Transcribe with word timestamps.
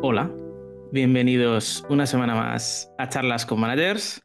Hola, 0.00 0.30
bienvenidos 0.92 1.84
una 1.88 2.06
semana 2.06 2.36
más 2.36 2.88
a 2.98 3.08
Charlas 3.08 3.44
con 3.44 3.58
Managers. 3.58 4.22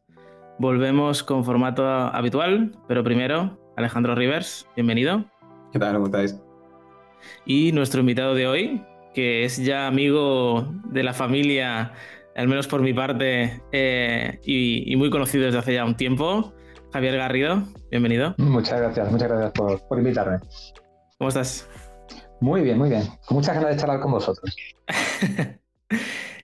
Volvemos 0.60 1.24
con 1.24 1.44
formato 1.44 1.84
habitual, 1.84 2.78
pero 2.88 3.04
primero, 3.04 3.58
Alejandro 3.76 4.14
Rivers, 4.14 4.68
bienvenido. 4.76 5.26
¿Qué 5.72 5.80
tal? 5.80 5.94
¿Cómo 5.96 6.06
estáis? 6.06 6.40
Y 7.48 7.72
nuestro 7.72 8.02
invitado 8.02 8.36
de 8.36 8.46
hoy, 8.46 8.86
que 9.16 9.46
es 9.46 9.58
ya 9.58 9.88
amigo 9.88 10.72
de 10.92 11.02
la 11.02 11.14
familia, 11.14 11.94
al 12.36 12.48
menos 12.48 12.68
por 12.68 12.82
mi 12.84 12.94
parte, 12.94 13.60
eh, 13.72 14.40
y, 14.46 14.96
muy 14.96 15.10
conocido 15.10 15.46
desde 15.46 15.58
hace 15.58 15.74
ya 15.74 15.86
un 15.86 15.98
tiempo, 15.98 16.54
Javier 16.92 17.18
Garrido, 17.18 17.64
bienvenido. 17.90 18.36
Muchas 18.38 18.80
gracias, 18.80 19.12
muchas 19.12 19.28
gracias 19.28 19.52
por, 19.54 19.88
por 19.88 19.98
invitarme. 19.98 20.38
¿Cómo 21.18 21.30
estás? 21.30 21.68
Muy 22.42 22.62
bien, 22.62 22.78
muy 22.78 22.90
bien. 22.90 23.08
Con 23.26 23.38
muchas 23.38 23.56
ganas 23.56 23.72
de 23.72 23.78
charlar 23.78 24.02
con 24.02 24.12
vosotros. 24.12 24.56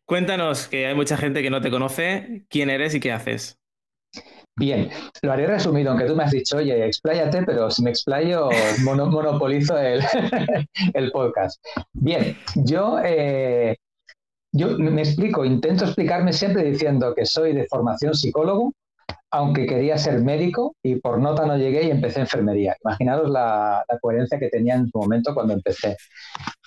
Cuéntanos, 0.06 0.68
que 0.68 0.88
hay 0.88 0.96
mucha 0.96 1.18
gente 1.18 1.42
que 1.42 1.50
no 1.50 1.62
te 1.62 1.70
conoce, 1.70 2.46
quién 2.50 2.70
eres 2.70 2.96
y 2.96 3.00
qué 3.00 3.12
haces. 3.12 3.60
Bien, 4.58 4.90
lo 5.22 5.32
haré 5.32 5.48
resumido, 5.48 5.92
aunque 5.92 6.06
tú 6.06 6.16
me 6.16 6.24
has 6.24 6.32
dicho, 6.32 6.58
oye, 6.58 6.86
expláyate, 6.86 7.44
pero 7.44 7.72
si 7.72 7.82
me 7.82 7.92
explayo, 7.92 8.50
monopolizo 8.84 9.78
el, 9.78 10.02
el, 10.94 11.12
podcast. 11.12 11.64
Bien, 11.94 12.36
yo, 12.56 13.00
eh, 13.02 13.78
yo 14.52 14.78
me 14.78 15.02
explico, 15.02 15.46
intento 15.46 15.86
explicarme 15.86 16.34
siempre 16.34 16.64
diciendo 16.64 17.14
que 17.16 17.26
soy 17.26 17.54
de 17.54 17.68
formación 17.68 18.14
psicólogo, 18.14 18.74
aunque 19.32 19.68
quería 19.68 19.98
ser 19.98 20.22
médico 20.24 20.76
y 20.84 20.96
por 20.96 21.20
nota 21.20 21.46
no 21.46 21.56
llegué 21.58 21.86
y 21.86 21.92
empecé 21.92 22.22
enfermería. 22.22 22.76
Imaginaros 22.84 23.30
la, 23.30 23.86
coherencia 24.02 24.40
que 24.40 24.50
tenía 24.50 24.76
en 24.76 24.88
su 24.88 24.98
momento 24.98 25.34
cuando 25.34 25.54
empecé. 25.54 25.98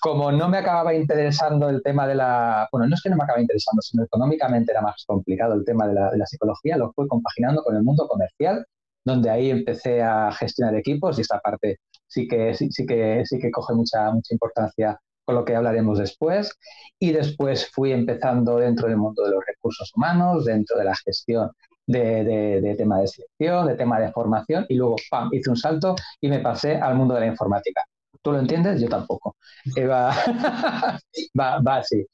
Como 0.00 0.30
no 0.30 0.48
me 0.48 0.58
acababa 0.58 0.94
interesando 0.94 1.68
el 1.68 1.82
tema 1.82 2.06
de 2.06 2.14
la... 2.14 2.68
Bueno, 2.70 2.86
no 2.88 2.94
es 2.94 3.02
que 3.02 3.10
no 3.10 3.16
me 3.16 3.24
acababa 3.24 3.42
interesando, 3.42 3.82
sino 3.82 4.04
económicamente 4.04 4.72
era 4.72 4.80
más 4.80 5.04
complicado 5.06 5.54
el 5.54 5.64
tema 5.64 5.86
de 5.88 5.94
la, 5.94 6.26
psicología, 6.26 6.76
lo 6.76 6.92
fui 6.92 7.08
compaginando 7.08 7.62
con 7.62 7.76
el 7.76 7.82
mundo 7.82 8.06
comercial, 8.06 8.64
donde 9.04 9.30
ahí 9.30 9.50
empecé 9.50 10.02
a 10.02 10.30
gestionar 10.32 10.74
equipos 10.76 11.18
y 11.18 11.22
esta 11.22 11.40
parte 11.40 11.80
sí 12.06 12.28
que, 12.28 12.54
sí, 12.54 12.68
que, 12.86 13.22
sí 13.24 13.38
que 13.38 13.50
coge 13.50 13.74
mucha, 13.74 14.10
mucha 14.12 14.34
importancia 14.34 15.00
con 15.24 15.34
lo 15.34 15.44
que 15.44 15.56
hablaremos 15.56 15.98
después. 15.98 16.52
Y 17.00 17.10
después 17.12 17.68
fui 17.72 17.92
empezando 17.92 18.58
dentro 18.58 18.86
del 18.88 18.98
mundo 18.98 19.24
de 19.24 19.32
los 19.32 19.44
recursos 19.44 19.90
humanos, 19.96 20.44
dentro 20.44 20.78
de 20.78 20.84
la 20.84 20.94
gestión 20.94 21.50
de, 21.86 22.74
tema 22.76 23.00
de 23.00 23.08
selección, 23.08 23.66
de 23.66 23.74
tema 23.74 24.00
de 24.00 24.12
formación, 24.12 24.66
y 24.68 24.74
luego, 24.76 24.96
¡pam!, 25.10 25.28
hice 25.32 25.50
un 25.50 25.56
salto 25.56 25.94
y 26.20 26.28
me 26.28 26.40
pasé 26.40 26.76
al 26.76 26.94
mundo 26.94 27.14
de 27.14 27.20
la 27.20 27.26
informática. 27.26 27.84
¿Tú 28.22 28.32
lo 28.32 28.38
entiendes? 28.38 28.80
Yo 28.80 28.88
tampoco. 28.88 29.36
Eh, 29.76 29.86
va, 29.86 30.14
va, 31.38 31.76
así. 31.76 32.06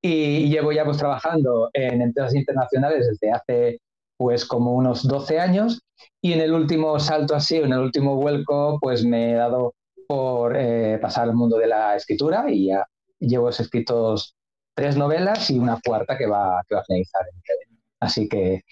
Y 0.00 0.48
llevo 0.48 0.72
ya 0.72 0.84
pues 0.84 0.98
trabajando 0.98 1.70
en 1.72 2.02
empresas 2.02 2.34
internacionales 2.34 3.08
desde 3.08 3.32
hace 3.32 3.80
pues 4.16 4.44
como 4.44 4.72
unos 4.74 5.06
12 5.06 5.40
años 5.40 5.80
y 6.22 6.32
en 6.32 6.40
el 6.40 6.52
último 6.52 6.98
salto 7.00 7.34
así, 7.34 7.56
en 7.56 7.72
el 7.72 7.80
último 7.80 8.16
vuelco, 8.16 8.78
pues 8.80 9.04
me 9.04 9.32
he 9.32 9.34
dado 9.34 9.74
por 10.06 10.56
eh, 10.56 10.98
pasar 11.00 11.24
al 11.24 11.34
mundo 11.34 11.58
de 11.58 11.66
la 11.66 11.96
escritura 11.96 12.44
y 12.48 12.66
ya 12.68 12.86
llevo 13.18 13.48
escritos 13.48 14.36
tres 14.74 14.96
novelas 14.96 15.50
y 15.50 15.58
una 15.58 15.80
cuarta 15.84 16.16
que 16.16 16.26
va, 16.26 16.62
que 16.68 16.74
va 16.74 16.82
a 16.82 16.84
finalizar. 16.84 17.22
Así 18.00 18.28
que 18.28 18.62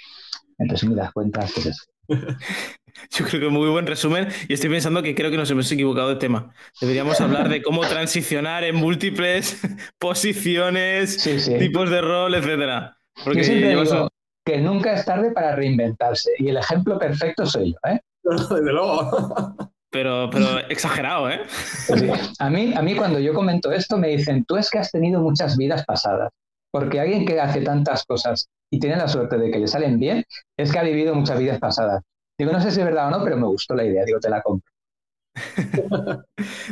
en 0.59 0.69
resumidas 0.69 1.13
cuentas, 1.13 1.53
pues 1.55 1.67
eso. 1.67 1.85
Yo 3.11 3.25
creo 3.27 3.41
que 3.41 3.49
muy 3.49 3.69
buen 3.69 3.87
resumen 3.87 4.29
y 4.49 4.55
estoy 4.55 4.71
pensando 4.71 5.03
que 5.03 5.15
creo 5.15 5.31
que 5.31 5.37
nos 5.37 5.51
hemos 5.51 5.71
equivocado 5.71 6.11
de 6.11 6.17
tema. 6.17 6.55
Deberíamos 6.81 7.21
hablar 7.21 7.49
de 7.49 7.63
cómo 7.63 7.83
transicionar 7.83 8.65
en 8.65 8.77
múltiples 8.77 9.61
posiciones, 9.99 11.23
tipos 11.59 11.91
de 11.91 12.01
rol, 12.01 12.35
etcétera. 12.35 12.97
Porque 13.25 13.41
yo 13.41 13.45
siempre 13.45 13.69
digo 13.71 14.09
que 14.45 14.59
nunca 14.59 14.93
es 14.93 15.05
tarde 15.05 15.33
para 15.33 15.57
reinventarse 15.57 16.33
y 16.39 16.49
el 16.49 16.59
ejemplo 16.59 16.99
perfecto 16.99 17.47
soy 17.47 17.73
yo, 17.73 17.91
¿eh? 17.91 18.01
Desde 18.23 18.73
luego. 18.73 19.57
Pero, 19.91 20.29
pero 20.31 20.59
exagerado, 20.69 21.31
¿eh? 21.31 21.41
Pues 21.87 22.03
a, 22.41 22.51
mí, 22.51 22.75
a 22.75 22.83
mí 22.83 22.97
cuando 22.97 23.21
yo 23.21 23.33
comento 23.33 23.71
esto 23.71 23.97
me 23.97 24.09
dicen, 24.09 24.45
tú 24.45 24.57
es 24.57 24.69
que 24.69 24.79
has 24.79 24.91
tenido 24.91 25.21
muchas 25.21 25.57
vidas 25.57 25.85
pasadas. 25.85 26.31
Porque 26.73 26.99
alguien 26.99 27.25
que 27.25 27.41
hace 27.41 27.61
tantas 27.61 28.05
cosas 28.05 28.49
y 28.75 28.81
tiene 28.81 28.97
la 28.97 29.07
suerte 29.07 29.39
de 29.39 29.53
que 29.53 29.61
le 29.61 29.69
salen 29.69 30.01
bien, 30.01 30.25
es 30.59 30.73
que 30.73 30.79
ha 30.81 30.83
vivido 30.83 31.15
muchas 31.15 31.39
vidas 31.39 31.61
pasadas. 31.61 32.03
Digo, 32.37 32.51
no 32.51 32.61
sé 32.61 32.73
si 32.73 32.81
es 32.81 32.85
verdad 32.85 33.07
o 33.07 33.11
no, 33.11 33.23
pero 33.23 33.37
me 33.37 33.47
gustó 33.47 33.77
la 33.77 33.85
idea, 33.85 34.05
digo, 34.05 34.19
te 34.19 34.29
la 34.29 34.43
compro. 34.43 34.69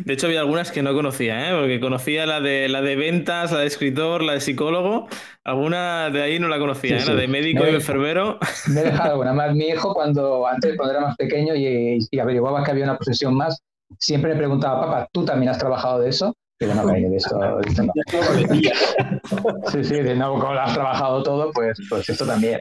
De 0.04 0.12
hecho, 0.12 0.26
había 0.26 0.40
algunas 0.40 0.72
que 0.72 0.82
no 0.82 0.94
conocía, 0.94 1.48
¿eh? 1.48 1.56
porque 1.56 1.78
conocía 1.78 2.26
la 2.26 2.40
de, 2.40 2.68
la 2.68 2.82
de 2.82 2.96
ventas, 2.96 3.52
la 3.52 3.60
de 3.60 3.66
escritor, 3.66 4.24
la 4.24 4.32
de 4.32 4.40
psicólogo. 4.40 5.06
Alguna 5.44 6.10
de 6.10 6.22
ahí 6.22 6.40
no 6.40 6.48
la 6.48 6.58
conocía, 6.58 6.96
¿eh? 6.96 7.04
la 7.06 7.14
de 7.14 7.28
médico 7.28 7.64
y 7.66 7.70
enfermero. 7.70 8.40
Me 8.68 8.80
he 8.80 8.84
dejado 8.84 9.12
alguna 9.12 9.32
más. 9.34 9.54
Mi 9.54 9.66
hijo, 9.66 9.94
cuando 9.94 10.46
antes, 10.48 10.76
cuando 10.76 10.94
era 10.94 11.06
más 11.06 11.16
pequeño 11.16 11.54
y, 11.54 11.98
y 12.10 12.18
averiguaba 12.18 12.64
que 12.64 12.72
había 12.72 12.84
una 12.84 12.96
profesión 12.96 13.34
más, 13.34 13.62
siempre 14.00 14.32
me 14.32 14.38
preguntaba, 14.38 14.86
papá, 14.86 15.08
¿tú 15.12 15.24
también 15.24 15.50
has 15.50 15.58
trabajado 15.58 16.00
de 16.00 16.08
eso? 16.08 16.34
De 16.66 17.16
esto, 17.16 17.40
Sí, 19.72 19.84
sí, 19.84 19.94
de 19.94 20.14
nuevo, 20.14 20.38
como 20.38 20.54
lo 20.54 20.60
has 20.60 20.74
trabajado 20.74 21.22
todo, 21.22 21.52
pues, 21.52 21.78
pues 21.88 22.08
esto 22.08 22.26
también. 22.26 22.60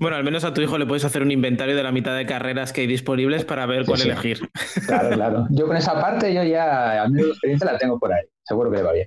Bueno, 0.00 0.16
al 0.16 0.24
menos 0.24 0.44
a 0.44 0.52
tu 0.52 0.60
hijo 0.60 0.78
le 0.78 0.86
puedes 0.86 1.04
hacer 1.04 1.22
un 1.22 1.30
inventario 1.30 1.76
de 1.76 1.82
la 1.82 1.92
mitad 1.92 2.16
de 2.16 2.26
carreras 2.26 2.72
que 2.72 2.82
hay 2.82 2.86
disponibles 2.86 3.44
para 3.44 3.66
ver 3.66 3.84
cuál 3.84 4.00
elegir. 4.00 4.40
Claro, 4.86 5.10
claro. 5.10 5.46
Yo 5.50 5.66
con 5.66 5.76
esa 5.76 6.00
parte, 6.00 6.34
yo 6.34 6.42
ya, 6.42 7.02
a 7.02 7.08
mí 7.08 7.22
la 7.22 7.28
experiencia 7.28 7.70
la 7.70 7.78
tengo 7.78 7.98
por 7.98 8.12
ahí. 8.12 8.24
Seguro 8.42 8.70
que 8.70 8.78
le 8.78 8.82
va 8.82 8.92
bien. 8.92 9.06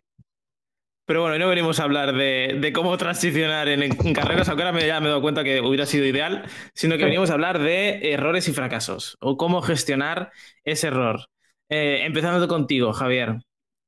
Pero 1.06 1.20
bueno, 1.20 1.34
hoy 1.34 1.40
no 1.40 1.50
venimos 1.50 1.82
a 1.82 1.84
hablar 1.84 2.14
de, 2.14 2.72
cómo 2.74 2.96
transicionar 2.98 3.68
en, 3.68 3.94
carreras, 4.14 4.48
aunque 4.48 4.64
ahora 4.64 4.74
me, 4.74 4.88
ya 4.88 5.02
me 5.02 5.08
he 5.08 5.10
dado 5.10 5.22
cuenta 5.22 5.44
que 5.44 5.60
hubiera 5.60 5.86
sido 5.86 6.06
ideal, 6.06 6.46
sino 6.74 6.98
que 6.98 7.04
venimos 7.04 7.30
a 7.30 7.34
hablar 7.34 7.60
de 7.60 8.14
errores 8.14 8.48
y 8.48 8.54
fracasos 8.54 9.18
o 9.20 9.36
cómo 9.36 9.62
gestionar 9.62 10.32
ese 10.64 10.88
error. 10.88 11.28
Eh, 11.68 12.04
empezando 12.06 12.48
contigo, 12.48 12.94
Javier. 12.94 13.40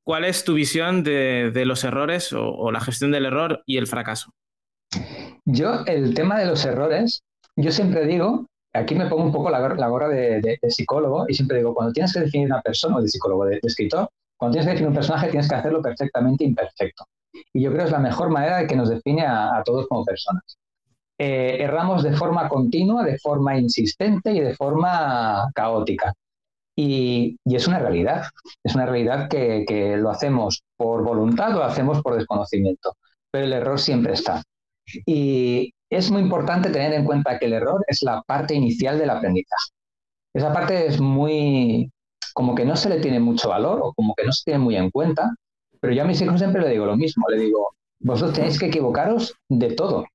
¿Cuál 0.05 0.23
es 0.23 0.43
tu 0.43 0.53
visión 0.53 1.03
de, 1.03 1.63
los 1.66 1.83
errores 1.83 2.31
o, 2.31 2.71
la 2.71 2.79
gestión 2.79 3.11
del 3.11 3.25
error 3.25 3.63
y 3.66 3.77
el 3.77 3.88
fracaso? 3.88 4.31
Yo, 5.45 5.83
el 5.88 6.13
tema 6.13 6.38
de 6.39 6.45
los 6.45 6.63
errores, 6.63 7.23
yo 7.55 7.71
siempre 7.71 8.05
digo, 8.05 8.45
aquí 8.71 8.93
me 8.93 9.07
pongo 9.07 9.23
un 9.23 9.31
poco 9.31 9.49
la, 9.49 9.88
gorra 9.88 10.07
de, 10.09 10.59
psicólogo 10.69 11.25
y 11.27 11.33
siempre 11.33 11.57
digo, 11.57 11.73
cuando 11.73 11.91
tienes 11.91 12.13
que 12.13 12.19
definir 12.19 12.45
una 12.47 12.61
persona, 12.61 12.97
o 12.97 13.01
de 13.01 13.07
psicólogo, 13.07 13.45
de, 13.45 13.59
escritor, 13.63 14.07
cuando 14.38 14.53
tienes 14.53 14.67
que 14.67 14.71
definir 14.73 14.89
un 14.89 14.95
personaje 14.95 15.29
tienes 15.29 15.49
que 15.49 15.55
hacerlo 15.55 15.81
perfectamente 15.81 16.43
imperfecto. 16.43 17.05
Y 17.51 17.63
yo 17.63 17.72
creo 17.72 17.81
que 17.81 17.87
es 17.87 17.91
la 17.91 17.99
mejor 17.99 18.29
manera 18.29 18.57
de 18.57 18.67
que 18.67 18.75
nos 18.75 18.89
define 18.89 19.25
a, 19.25 19.63
todos 19.66 19.87
como 19.87 20.05
personas. 20.05 20.43
Eh, 21.17 21.57
erramos 21.61 22.03
de 22.03 22.11
forma 22.11 22.47
continua, 22.47 23.03
de 23.03 23.17
forma 23.17 23.57
insistente 23.57 24.33
y 24.33 24.39
de 24.39 24.53
forma 24.53 25.49
caótica. 25.55 26.13
Y, 26.75 27.37
es 27.45 27.67
una 27.67 27.79
realidad, 27.79 28.25
es 28.63 28.75
una 28.75 28.85
realidad 28.85 29.29
que, 29.29 29.95
lo 29.97 30.09
hacemos 30.09 30.63
por 30.77 31.03
voluntad 31.03 31.55
o 31.55 31.59
lo 31.59 31.63
hacemos 31.63 32.01
por 32.01 32.15
desconocimiento, 32.15 32.95
pero 33.31 33.45
el 33.45 33.53
error 33.53 33.79
siempre 33.79 34.13
está. 34.13 34.43
Y 35.05 35.73
es 35.89 36.11
muy 36.11 36.21
importante 36.21 36.69
tener 36.69 36.93
en 36.93 37.05
cuenta 37.05 37.39
que 37.39 37.45
el 37.45 37.53
error 37.53 37.83
es 37.87 38.01
la 38.03 38.21
parte 38.23 38.53
inicial 38.53 38.99
del 38.99 39.09
aprendizaje. 39.09 39.71
Esa 40.33 40.51
parte 40.51 40.87
es 40.87 40.99
muy, 40.99 41.89
como 42.33 42.55
que 42.55 42.65
no 42.65 42.75
se 42.75 42.89
le 42.89 42.99
tiene 42.99 43.19
mucho 43.19 43.49
valor 43.49 43.79
o 43.81 43.93
como 43.93 44.13
que 44.15 44.25
no 44.25 44.31
se 44.33 44.43
tiene 44.43 44.59
muy 44.59 44.75
en 44.75 44.91
cuenta, 44.91 45.33
pero 45.79 45.93
yo 45.93 46.03
a 46.03 46.05
mis 46.05 46.21
hijos 46.21 46.39
siempre 46.39 46.61
le 46.61 46.69
digo 46.69 46.85
lo 46.85 46.97
mismo, 46.97 47.27
le 47.29 47.37
digo, 47.37 47.75
vosotros 47.99 48.35
tenéis 48.35 48.59
que 48.59 48.65
equivocaros 48.65 49.33
de 49.49 49.73
todo, 49.73 50.05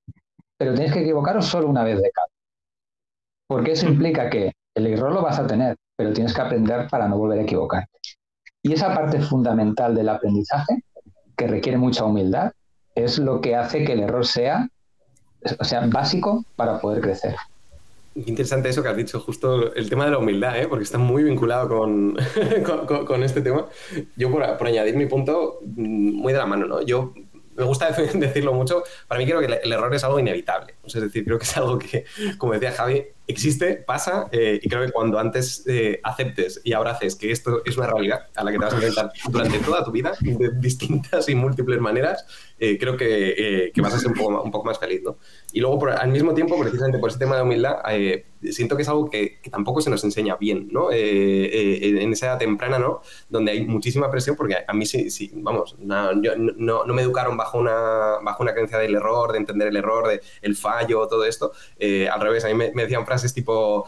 pero 0.59 0.75
tenéis 0.75 0.92
que 0.92 1.00
equivocaros 1.00 1.47
solo 1.47 1.69
una 1.69 1.84
vez 1.84 2.03
de 2.03 2.10
cada. 2.10 2.27
Porque 3.47 3.72
eso 3.72 3.88
implica 3.88 4.28
que 4.28 4.53
el 4.75 4.87
error 4.87 5.12
lo 5.12 5.22
vas 5.22 5.38
a 5.38 5.47
tener, 5.47 5.77
pero 6.00 6.15
tienes 6.15 6.33
que 6.33 6.41
aprender 6.41 6.88
para 6.88 7.06
no 7.09 7.19
volver 7.19 7.41
a 7.41 7.43
equivocarte. 7.43 7.91
Y 8.62 8.72
esa 8.72 8.94
parte 8.94 9.21
fundamental 9.21 9.94
del 9.94 10.09
aprendizaje, 10.09 10.83
que 11.36 11.47
requiere 11.47 11.77
mucha 11.77 12.07
humildad, 12.07 12.53
es 12.95 13.19
lo 13.19 13.42
que 13.42 13.54
hace 13.54 13.84
que 13.84 13.92
el 13.92 14.01
error 14.01 14.25
sea, 14.25 14.71
o 15.59 15.63
sea 15.63 15.86
básico 15.89 16.42
para 16.57 16.80
poder 16.80 17.03
crecer. 17.03 17.36
Interesante 18.15 18.71
eso 18.71 18.83
que 18.83 18.89
has 18.89 18.97
dicho, 18.97 19.21
justo 19.21 19.75
el 19.75 19.91
tema 19.91 20.07
de 20.07 20.13
la 20.13 20.19
humildad, 20.19 20.59
¿eh? 20.59 20.69
porque 20.69 20.84
está 20.84 20.97
muy 20.97 21.22
vinculado 21.22 21.69
con, 21.69 22.16
con, 23.07 23.22
este 23.22 23.42
tema. 23.42 23.66
Yo, 24.16 24.30
por, 24.30 24.66
añadir 24.66 24.97
mi 24.97 25.04
punto, 25.04 25.59
mm, 25.63 26.15
muy 26.15 26.33
de 26.33 26.39
la 26.39 26.47
mano, 26.47 26.65
¿no? 26.65 26.80
Yo 26.80 27.13
me 27.57 27.65
gusta 27.65 27.91
decirlo 28.15 28.54
mucho, 28.54 28.84
para 29.07 29.19
mí 29.19 29.27
creo 29.27 29.41
que 29.41 29.60
el 29.63 29.71
error 29.71 29.95
es 29.95 30.03
algo 30.03 30.19
inevitable. 30.19 30.77
Es 30.83 30.95
decir, 30.95 31.27
creo 31.27 31.39
que 31.39 31.45
es 31.45 31.57
algo 31.59 31.78
que, 31.78 32.07
como 32.39 32.54
decía 32.54 32.72
Javi, 32.72 33.04
existe, 33.30 33.74
pasa, 33.77 34.28
y 34.32 34.68
creo 34.68 34.84
que 34.84 34.92
cuando 34.92 35.18
antes 35.18 35.65
aceptes 36.03 36.60
y 36.65 36.72
ahora 36.72 36.92
haces 36.92 37.16
que 37.16 37.30
esto 37.30 37.62
es 37.65 37.77
una 37.77 37.86
realidad 37.86 38.28
a 38.34 38.44
la 38.44 38.50
que 38.50 38.59
te 38.59 38.65
vas 38.65 38.72
a 38.72 38.77
enfrentar 38.77 39.12
durante 39.30 39.59
toda 39.59 39.84
tu 39.84 39.91
vida, 39.91 40.12
de 40.21 40.50
distintas 40.59 41.28
y 41.28 41.34
múltiples 41.34 41.80
maneras, 41.80 42.24
creo 42.59 42.97
que, 42.97 43.72
vas 43.77 43.94
a 43.94 43.98
ser 43.98 44.09
un 44.09 44.50
poco, 44.50 44.65
más 44.65 44.78
feliz, 44.78 45.00
¿no? 45.03 45.16
Y 45.53 45.60
luego, 45.60 45.86
al 45.86 46.10
mismo 46.10 46.34
tiempo, 46.34 46.59
precisamente 46.59 46.98
por 46.98 47.10
ese 47.10 47.18
tema 47.18 47.36
de 47.36 47.42
humildad, 47.42 47.77
eh, 47.91 48.27
siento 48.50 48.77
que 48.77 48.82
es 48.82 48.88
algo 48.88 49.10
que, 49.10 49.41
tampoco 49.50 49.80
se 49.80 49.91
nos 49.91 50.04
enseña 50.04 50.36
bien, 50.36 50.68
¿no? 50.71 50.91
Eh, 50.91 50.97
eh, 50.97 52.03
en 52.03 52.12
esa 52.12 52.27
edad 52.27 52.38
temprana, 52.38 52.78
¿no? 52.78 53.00
Donde 53.28 53.53
hay 53.53 53.66
muchísima 53.66 54.10
presión, 54.10 54.36
porque 54.36 54.56
a 54.66 54.72
mí 54.72 54.86
sí, 54.86 55.30
vamos, 55.34 55.77
no, 55.78 56.12
no, 56.12 56.84
no, 56.84 56.94
me 56.94 57.03
educaron 57.03 57.36
bajo 57.36 57.59
una, 57.59 58.18
bajo 58.22 58.42
una 58.42 58.53
creencia 58.53 58.78
del 58.78 58.94
error, 58.94 59.32
de 59.32 59.38
entender 59.38 59.68
el 59.68 59.77
error, 59.77 60.09
de 60.09 60.21
el 60.42 60.56
fallo, 60.56 61.06
todo 61.06 61.24
esto. 61.24 61.53
al 61.80 62.21
revés, 62.21 62.44
a 62.44 62.48
mí 62.48 62.54
me, 62.54 62.71
decían 62.71 63.06
frases 63.06 63.20
tipo, 63.28 63.87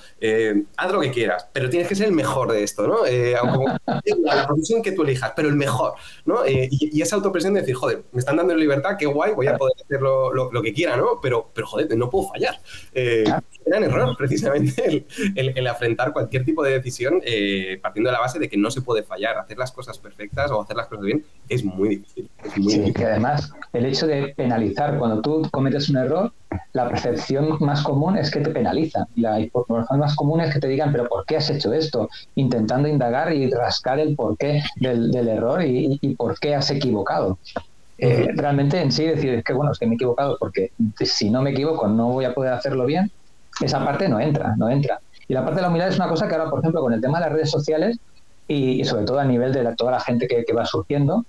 haz 0.77 0.93
lo 0.93 1.01
que 1.01 1.11
quieras, 1.11 1.47
pero 1.53 1.69
tienes 1.69 1.89
que 1.89 1.95
ser 1.95 2.07
el 2.07 2.13
mejor 2.13 2.53
de 2.53 2.63
esto, 2.63 2.87
¿no? 2.87 2.99
Como, 3.41 3.67
la 4.25 4.47
profesión 4.47 4.83
que 4.83 4.93
tú 4.93 5.03
elijas, 5.03 5.33
pero 5.35 5.49
el 5.49 5.57
mejor, 5.57 5.95
¿no? 6.25 6.47
Y, 6.47 7.03
esa 7.03 7.17
autopresión 7.17 7.55
de 7.55 7.61
decir, 7.61 7.75
joder, 7.75 8.05
me 8.13 8.21
están 8.21 8.37
dando 8.37 8.55
libertad, 8.55 8.97
qué 8.97 9.07
guay, 9.07 9.33
voy 9.35 9.49
a 9.49 9.57
poder 9.57 9.75
hacer 9.85 10.01
lo, 10.01 10.33
lo 10.33 10.63
que 10.63 10.73
quiera, 10.73 10.97
¿no? 10.97 11.21
Pero 11.21 11.43
pero 11.55 11.67
joder, 11.67 11.97
no 11.97 12.11
puedo 12.11 12.29
fallar. 12.29 12.61
Eh, 12.95 13.25
gran 13.65 13.85
error, 13.85 14.15
precisamente, 14.19 15.07
el, 15.35 15.67
afrontar 15.67 16.13
cualquier 16.13 16.45
tipo 16.45 16.63
de 16.63 16.73
decisión 16.73 17.21
eh, 17.25 17.79
partiendo 17.81 18.11
de 18.11 18.15
la 18.15 18.21
base 18.21 18.39
de 18.39 18.49
que 18.49 18.57
no 18.57 18.71
se 18.71 18.83
puede 18.83 19.03
fallar. 19.03 19.39
Hacer 19.39 19.59
las 19.59 19.73
cosas 19.73 19.99
perfectas 19.99 20.51
o 20.51 20.61
hacer 20.61 20.77
las 20.77 20.87
cosas 20.87 21.05
bien 21.05 21.25
es 21.49 21.65
muy 21.65 21.89
difícil. 21.91 22.31
sí, 22.55 22.93
que 22.93 23.05
además 23.05 23.53
el 23.73 23.87
hecho 23.87 24.07
de 24.07 24.35
penalizar, 24.35 24.99
cuando 24.99 25.21
tú 25.21 25.49
cometes 25.51 25.89
un 25.89 25.97
error, 25.97 26.33
la 26.73 26.89
percepción 26.89 27.57
más 27.61 27.83
común 27.83 28.17
es 28.17 28.31
que 28.31 28.41
te 28.41 28.51
penalizan. 28.51 29.07
La 29.17 29.41
información 29.41 29.99
más 29.99 30.15
común 30.15 30.41
es 30.41 30.53
que 30.53 30.61
te 30.61 30.69
digan, 30.69 30.93
pero 30.93 31.09
¿por 31.09 31.25
qué 31.27 31.37
has 31.37 31.51
hecho 31.51 31.73
esto? 31.73 32.09
Intentando 32.35 32.89
indagar 32.89 33.33
y 33.33 33.51
rascar 33.51 33.99
el 33.99 34.15
porqué 34.15 34.63
del, 34.77 35.11
del 35.11 35.29
error 35.29 35.63
y, 35.65 35.99
y 36.01 36.15
por 36.15 36.39
qué 36.39 36.55
has 36.55 36.71
equivocado. 36.71 37.39
Eh, 38.05 38.31
realmente 38.35 38.81
en 38.81 38.91
sí 38.91 39.05
decir 39.05 39.45
que 39.45 39.53
bueno, 39.53 39.71
es 39.71 39.79
que 39.79 39.87
me 39.87 39.93
he 39.93 39.95
equivocado 39.95 40.37
porque 40.41 40.73
si 41.05 41.31
no 41.31 41.41
me 41.41 41.51
equivoco 41.51 41.87
no 41.87 42.09
voy 42.09 42.25
a 42.25 42.35
poder 42.35 42.53
hacerlo 42.53 42.85
bien, 42.85 43.13
esa 43.61 43.85
parte 43.85 44.09
no 44.09 44.19
entra, 44.19 44.57
no 44.57 44.69
entra. 44.69 45.01
Y 45.29 45.35
la 45.35 45.45
parte 45.45 45.57
de 45.57 45.63
la 45.63 45.69
humildad 45.69 45.89
es 45.89 45.97
una 45.97 46.09
cosa 46.09 46.27
que 46.27 46.35
ahora, 46.35 46.51
por 46.51 46.59
ejemplo, 46.59 46.81
con 46.81 46.93
el 46.93 47.01
tema 47.01 47.19
de 47.19 47.27
las 47.27 47.33
redes 47.33 47.51
sociales 47.51 47.99
y, 48.49 48.85
sobre 48.85 49.05
todo 49.05 49.21
a 49.21 49.25
nivel 49.25 49.53
de 49.53 49.65
toda 49.77 49.93
la 49.93 50.01
gente 50.01 50.27
que, 50.27 50.53
va 50.53 50.67
surgiendo, 50.67 51.25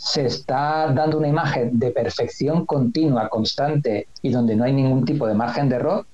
se 0.00 0.24
está 0.24 0.90
dando 0.94 1.18
una 1.18 1.28
imagen 1.28 1.78
de 1.78 1.90
perfección 1.90 2.64
continua, 2.64 3.28
constante 3.28 4.08
y 4.22 4.30
donde 4.30 4.56
no 4.56 4.64
hay 4.64 4.72
ningún 4.72 5.04
tipo 5.04 5.26
de 5.26 5.34
margen 5.34 5.68
de 5.68 5.76
error, 5.76 6.06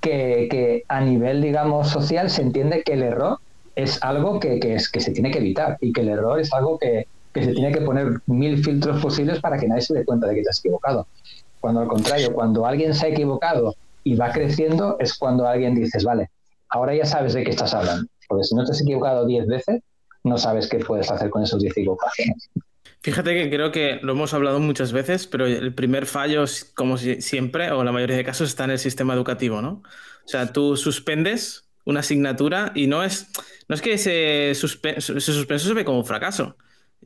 que, 0.00 0.84
a 0.86 1.00
nivel, 1.00 1.42
digamos, 1.42 1.88
social 1.88 2.30
se 2.30 2.42
entiende 2.42 2.84
que 2.84 2.92
el 2.92 3.02
error 3.02 3.40
es 3.74 4.00
algo 4.04 4.38
que, 4.38 4.60
que, 4.60 4.78
se 4.78 5.10
tiene 5.10 5.32
que 5.32 5.38
evitar 5.38 5.78
y 5.80 5.92
que 5.92 6.02
el 6.02 6.10
error 6.10 6.38
es 6.38 6.52
algo 6.52 6.78
que, 6.78 7.08
que 7.34 7.42
se 7.42 7.54
tiene 7.54 7.72
que 7.72 7.80
poner 7.80 8.20
mil 8.26 8.62
filtros 8.62 9.02
posibles 9.02 9.40
para 9.40 9.58
que 9.58 9.66
nadie 9.66 9.82
se 9.82 9.94
dé 9.94 10.04
cuenta 10.04 10.28
de 10.28 10.36
que 10.36 10.42
te 10.42 10.50
has 10.50 10.60
equivocado. 10.60 11.08
Cuando 11.58 11.80
al 11.80 11.88
contrario, 11.88 12.32
cuando 12.32 12.66
alguien 12.66 12.94
se 12.94 13.06
ha 13.06 13.08
equivocado 13.08 13.74
y 14.04 14.14
va 14.14 14.30
creciendo, 14.30 14.96
es 15.00 15.18
cuando 15.18 15.48
alguien 15.48 15.74
dices, 15.74 16.04
vale, 16.04 16.30
ahora 16.68 16.94
ya 16.94 17.04
sabes 17.04 17.32
de 17.32 17.42
qué 17.42 17.50
estás 17.50 17.74
hablando. 17.74 18.06
Porque 18.28 18.44
si 18.44 18.54
no 18.54 18.64
te 18.64 18.70
has 18.70 18.80
equivocado 18.80 19.26
diez 19.26 19.44
veces, 19.48 19.82
no 20.22 20.38
sabes 20.38 20.68
qué 20.68 20.78
puedes 20.78 21.10
hacer 21.10 21.30
con 21.30 21.42
esos 21.42 21.60
diez 21.60 21.76
equivocaciones. 21.76 22.48
Fíjate 23.00 23.34
que 23.34 23.48
creo 23.48 23.70
que 23.70 24.00
lo 24.02 24.12
hemos 24.12 24.34
hablado 24.34 24.58
muchas 24.58 24.92
veces, 24.92 25.26
pero 25.26 25.46
el 25.46 25.72
primer 25.72 26.06
fallo, 26.06 26.44
como 26.74 26.98
siempre, 26.98 27.70
o 27.70 27.84
la 27.84 27.92
mayoría 27.92 28.16
de 28.16 28.24
casos, 28.24 28.48
está 28.48 28.64
en 28.64 28.72
el 28.72 28.78
sistema 28.78 29.14
educativo, 29.14 29.62
¿no? 29.62 29.82
O 30.24 30.28
sea, 30.28 30.52
tú 30.52 30.76
suspendes 30.76 31.68
una 31.84 32.00
asignatura 32.00 32.72
y 32.74 32.86
no 32.86 33.04
es, 33.04 33.30
no 33.68 33.74
es 33.74 33.80
que 33.80 33.92
ese, 33.94 34.54
suspenso 34.54 35.68
se 35.68 35.74
ve 35.74 35.84
como 35.84 35.98
un 35.98 36.04
fracaso. 36.04 36.56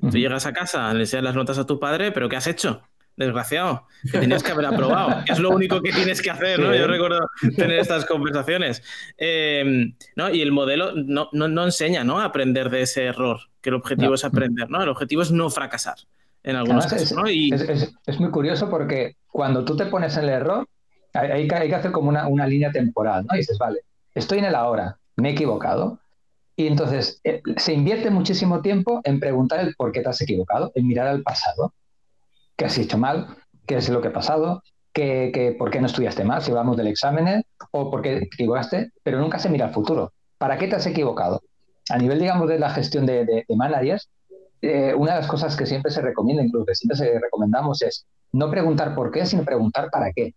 Tú 0.00 0.16
llegas 0.16 0.46
a 0.46 0.52
casa, 0.52 0.92
le 0.94 1.00
enseñas 1.00 1.24
las 1.24 1.34
notas 1.34 1.58
a 1.58 1.66
tu 1.66 1.78
padre, 1.78 2.10
pero 2.10 2.28
¿qué 2.28 2.36
has 2.36 2.46
hecho? 2.46 2.82
Desgraciado, 3.16 3.86
que 4.10 4.18
tenías 4.18 4.42
que 4.42 4.52
haber 4.52 4.66
aprobado. 4.66 5.22
Es 5.26 5.38
lo 5.38 5.50
único 5.50 5.82
que 5.82 5.92
tienes 5.92 6.22
que 6.22 6.30
hacer, 6.30 6.58
¿no? 6.58 6.74
Yo 6.74 6.86
recuerdo 6.86 7.18
tener 7.56 7.78
estas 7.78 8.06
conversaciones. 8.06 8.82
Em, 9.18 9.94
¿no? 10.16 10.30
Y 10.30 10.40
el 10.40 10.50
modelo 10.50 10.92
no, 10.94 11.28
no, 11.32 11.64
enseña 11.64 12.04
¿no? 12.04 12.20
a 12.20 12.24
aprender 12.24 12.70
de 12.70 12.82
ese 12.82 13.04
error, 13.04 13.40
que 13.60 13.68
el 13.68 13.76
objetivo 13.76 14.14
es 14.14 14.24
aprender, 14.24 14.70
¿no? 14.70 14.82
El 14.82 14.88
objetivo 14.88 15.22
es 15.22 15.30
no 15.30 15.50
fracasar 15.50 15.96
en 16.42 16.56
algunos 16.56 16.86
casos. 16.86 17.02
Es, 17.02 17.12
¿no? 17.12 17.26
es, 17.26 18.20
muy 18.20 18.30
curioso 18.30 18.70
porque 18.70 19.16
cuando 19.30 19.64
tú 19.64 19.76
te 19.76 19.86
pones 19.86 20.16
en 20.16 20.24
el 20.24 20.30
error, 20.30 20.66
hay, 21.12 21.46
que, 21.46 21.54
hay 21.54 21.68
que 21.68 21.74
hacer 21.74 21.92
como 21.92 22.08
una, 22.08 22.26
una, 22.28 22.46
línea 22.46 22.72
temporal, 22.72 23.26
¿no? 23.28 23.34
Y 23.34 23.40
dices, 23.40 23.58
vale, 23.58 23.80
estoy 24.14 24.38
en 24.38 24.46
el 24.46 24.54
ahora, 24.54 24.96
me 25.16 25.28
he 25.28 25.32
equivocado, 25.32 25.98
y 26.56 26.66
entonces 26.66 27.20
eh, 27.24 27.42
se 27.56 27.72
invierte 27.72 28.10
muchísimo 28.10 28.60
tiempo 28.60 29.00
en 29.04 29.20
preguntar 29.20 29.60
el 29.60 29.74
por 29.74 29.92
qué 29.92 30.00
te 30.00 30.08
has 30.08 30.20
equivocado, 30.20 30.72
en 30.74 30.86
mirar 30.86 31.06
al 31.06 31.22
pasado. 31.22 31.72
¿Qué 32.62 32.66
has 32.66 32.78
hecho 32.78 32.96
mal? 32.96 33.26
¿Qué 33.66 33.78
es 33.78 33.88
lo 33.88 34.00
que 34.00 34.06
ha 34.06 34.12
pasado? 34.12 34.62
¿Qué, 34.92 35.56
por 35.58 35.68
qué 35.68 35.80
no 35.80 35.88
estudiaste 35.88 36.22
más? 36.22 36.44
Si 36.44 36.52
hablamos 36.52 36.76
del 36.76 36.86
examen, 36.86 37.42
o 37.72 37.90
por 37.90 38.02
qué 38.02 38.20
te 38.20 38.26
equivocaste, 38.26 38.92
pero 39.02 39.18
nunca 39.18 39.40
se 39.40 39.48
mira 39.48 39.66
al 39.66 39.72
futuro. 39.72 40.12
¿Para 40.38 40.56
qué 40.56 40.68
te 40.68 40.76
has 40.76 40.86
equivocado? 40.86 41.42
A 41.90 41.98
nivel, 41.98 42.20
digamos, 42.20 42.48
de 42.48 42.60
la 42.60 42.70
gestión 42.70 43.04
de, 43.04 43.24
de, 43.24 43.44
eh, 43.48 44.94
una 44.94 45.14
de 45.14 45.18
las 45.18 45.26
cosas 45.26 45.56
que 45.56 45.66
siempre 45.66 45.90
se 45.90 46.02
recomienda, 46.02 46.44
incluso 46.44 46.66
que 46.66 46.76
siempre 46.76 46.96
se 46.96 47.18
recomendamos, 47.18 47.82
es 47.82 48.06
no 48.30 48.48
preguntar 48.48 48.94
por 48.94 49.10
qué, 49.10 49.26
sino 49.26 49.42
preguntar 49.42 49.90
para 49.90 50.12
qué. 50.12 50.32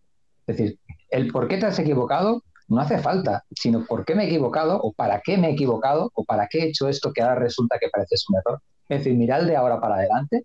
Es 0.47 0.57
decir, 0.57 0.79
el 1.11 1.31
por 1.31 1.47
qué 1.47 1.57
te 1.57 1.67
has 1.67 1.77
equivocado 1.77 2.41
no 2.69 2.81
hace 2.81 2.97
falta, 2.97 3.43
sino 3.55 3.85
por 3.85 4.03
qué 4.03 4.15
me 4.15 4.23
he 4.23 4.27
equivocado 4.29 4.81
o 4.81 4.93
para 4.93 5.21
qué 5.23 5.37
me 5.37 5.49
he 5.49 5.51
equivocado 5.51 6.09
o 6.15 6.23
para 6.23 6.47
qué 6.47 6.63
he 6.63 6.69
hecho 6.69 6.89
esto 6.89 7.13
que 7.13 7.21
ahora 7.21 7.35
resulta 7.35 7.77
que 7.77 7.89
parece 7.89 8.15
un 8.29 8.37
error. 8.37 8.61
Es 8.89 8.99
decir, 9.01 9.15
mirar 9.15 9.45
de 9.45 9.55
ahora 9.55 9.79
para 9.79 9.97
adelante 9.97 10.43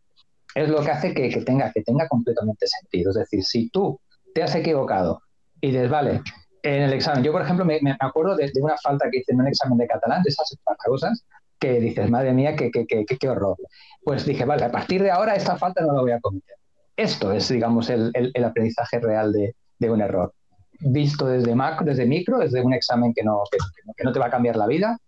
es 0.55 0.69
lo 0.69 0.83
que 0.83 0.91
hace 0.91 1.15
que, 1.15 1.29
tenga, 1.45 1.73
que 1.73 1.83
tenga 1.83 2.09
completamente 2.09 2.67
sentido. 2.67 3.11
Es 3.11 3.17
decir, 3.17 3.45
si 3.45 3.71
tú 3.71 4.01
te 4.35 4.43
has 4.43 4.55
equivocado 4.55 5.23
y 5.61 5.69
dices, 5.69 5.91
vale, 5.91 6.23
en 6.63 6.83
el 6.83 6.93
examen, 6.93 7.23
yo 7.23 7.33
por 7.33 7.43
ejemplo 7.43 7.65
me, 7.65 7.81
acuerdo 8.01 8.37
de, 8.37 8.51
una 8.61 8.77
falta 8.77 9.09
que 9.11 9.19
hice 9.19 9.33
en 9.33 9.41
un 9.41 9.49
examen 9.49 9.79
de 9.79 9.87
catalán, 9.87 10.23
de 10.23 10.31
esas 10.31 10.57
cosas, 10.85 11.25
que 11.59 11.81
dices, 11.81 12.11
madre 12.11 12.33
mía, 12.33 12.57
qué, 12.57 12.71
qué, 12.71 12.87
qué, 12.87 13.05
qué 13.05 13.29
horror. 13.29 13.57
Pues 14.03 14.25
dije, 14.25 14.45
vale, 14.45 14.65
a 14.65 14.71
partir 14.71 15.03
de 15.03 15.11
ahora 15.11 15.35
esta 15.35 15.57
falta 15.57 15.83
no 15.83 15.95
la 15.95 16.01
voy 16.01 16.13
a 16.13 16.21
cometer. 16.21 16.57
Esto 16.97 17.33
es, 17.33 17.49
digamos, 17.49 17.89
el, 17.91 18.11
el, 18.15 18.45
aprendizaje 18.45 18.99
real 18.99 19.33
de, 19.33 19.55
de 19.79 19.91
un 19.91 20.01
error 20.01 20.35
visto 20.81 21.27
desde 21.27 21.55
macro, 21.55 21.87
desde 21.87 22.07
micro, 22.07 22.39
desde 22.39 22.63
un 22.63 22.73
examen 22.73 23.13
que 23.15 23.23
no, 23.23 23.43
que, 23.51 24.05
no 24.05 24.13
te 24.13 24.19
va 24.19 24.27
a 24.27 24.31
cambiar 24.31 24.57
la 24.57 24.67
vida, 24.67 24.99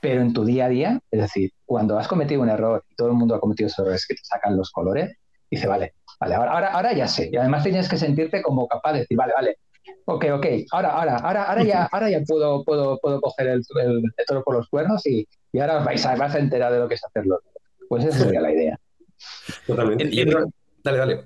pero 0.00 0.22
en 0.22 0.32
tu 0.32 0.44
día 0.44 0.66
a 0.66 0.68
día, 0.68 1.00
es 1.10 1.20
decir, 1.20 1.52
cuando 1.64 1.98
has 1.98 2.08
cometido 2.08 2.42
un 2.42 2.48
error 2.48 2.84
y 2.90 2.94
todo 2.94 3.08
el 3.08 3.14
mundo 3.14 3.34
ha 3.34 3.40
cometido 3.40 3.66
esos 3.68 3.80
errores 3.80 4.06
que 4.06 4.14
te 4.14 4.24
sacan 4.24 4.56
los 4.56 4.70
colores, 4.70 5.16
dice, 5.50 5.66
vale, 5.66 5.94
vale, 6.18 6.34
ahora, 6.34 6.68
ahora, 6.68 6.92
ya 6.92 7.06
sé. 7.06 7.30
Y 7.32 7.36
además 7.36 7.62
tienes 7.62 7.88
que 7.88 7.96
sentirte 7.96 8.42
como 8.42 8.66
capaz 8.66 8.94
de 8.94 8.98
decir, 9.00 9.16
vale, 9.16 9.32
vale, 9.34 9.58
ok, 10.06 10.24
ok, 10.32 10.46
ahora, 10.72 10.90
ahora, 10.90 11.16
ahora, 11.16 11.44
ahora 11.44 11.64
ya, 11.64 11.88
ahora 11.92 12.10
ya 12.10 12.20
puedo, 12.26 12.64
puedo, 12.64 12.98
puedo 12.98 13.20
coger 13.20 13.48
el, 13.48 13.62
el, 13.82 14.02
toro 14.26 14.42
por 14.42 14.56
los 14.56 14.68
cuernos 14.68 15.06
y, 15.06 15.26
y 15.52 15.58
ahora 15.58 15.80
vais 15.80 16.04
a, 16.06 16.16
vas 16.16 16.34
a 16.34 16.38
enterar 16.38 16.72
de 16.72 16.78
lo 16.78 16.88
que 16.88 16.94
es 16.94 17.04
hacerlo. 17.04 17.40
Pues 17.88 18.04
esa 18.04 18.18
sería 18.18 18.40
la 18.40 18.52
idea. 18.52 18.80
Totalmente. 19.66 20.08
dale, 20.84 20.98
dale. 20.98 21.24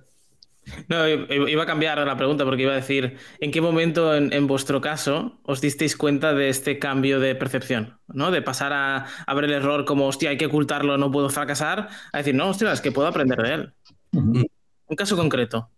No, 0.88 1.08
iba 1.08 1.62
a 1.62 1.66
cambiar 1.66 1.98
la 1.98 2.16
pregunta 2.16 2.44
porque 2.44 2.62
iba 2.62 2.72
a 2.72 2.76
decir, 2.76 3.16
¿en 3.40 3.50
qué 3.50 3.60
momento 3.60 4.14
en, 4.14 4.46
vuestro 4.46 4.80
caso 4.80 5.38
os 5.44 5.60
disteis 5.60 5.96
cuenta 5.96 6.34
de 6.34 6.48
este 6.48 6.78
cambio 6.78 7.20
de 7.20 7.34
percepción? 7.34 7.98
¿no? 8.08 8.30
De 8.30 8.42
pasar 8.42 8.72
a, 8.72 9.34
ver 9.34 9.44
el 9.44 9.52
error 9.52 9.84
como, 9.84 10.06
hostia, 10.06 10.30
hay 10.30 10.36
que 10.36 10.46
ocultarlo, 10.46 10.98
no 10.98 11.10
puedo 11.10 11.30
fracasar, 11.30 11.88
a 12.12 12.18
decir, 12.18 12.34
no, 12.34 12.48
hostia, 12.48 12.72
es 12.72 12.80
que 12.80 12.92
puedo 12.92 13.08
aprender 13.08 13.38
de 13.38 13.54
él. 13.54 13.72
Un 14.12 14.96
caso 14.96 15.16
concreto. 15.16 15.70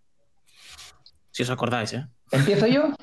Si 1.30 1.42
os 1.42 1.50
acordáis, 1.50 1.92
¿eh? 1.92 2.06
¿Empiezo 2.32 2.66
yo? 2.66 2.94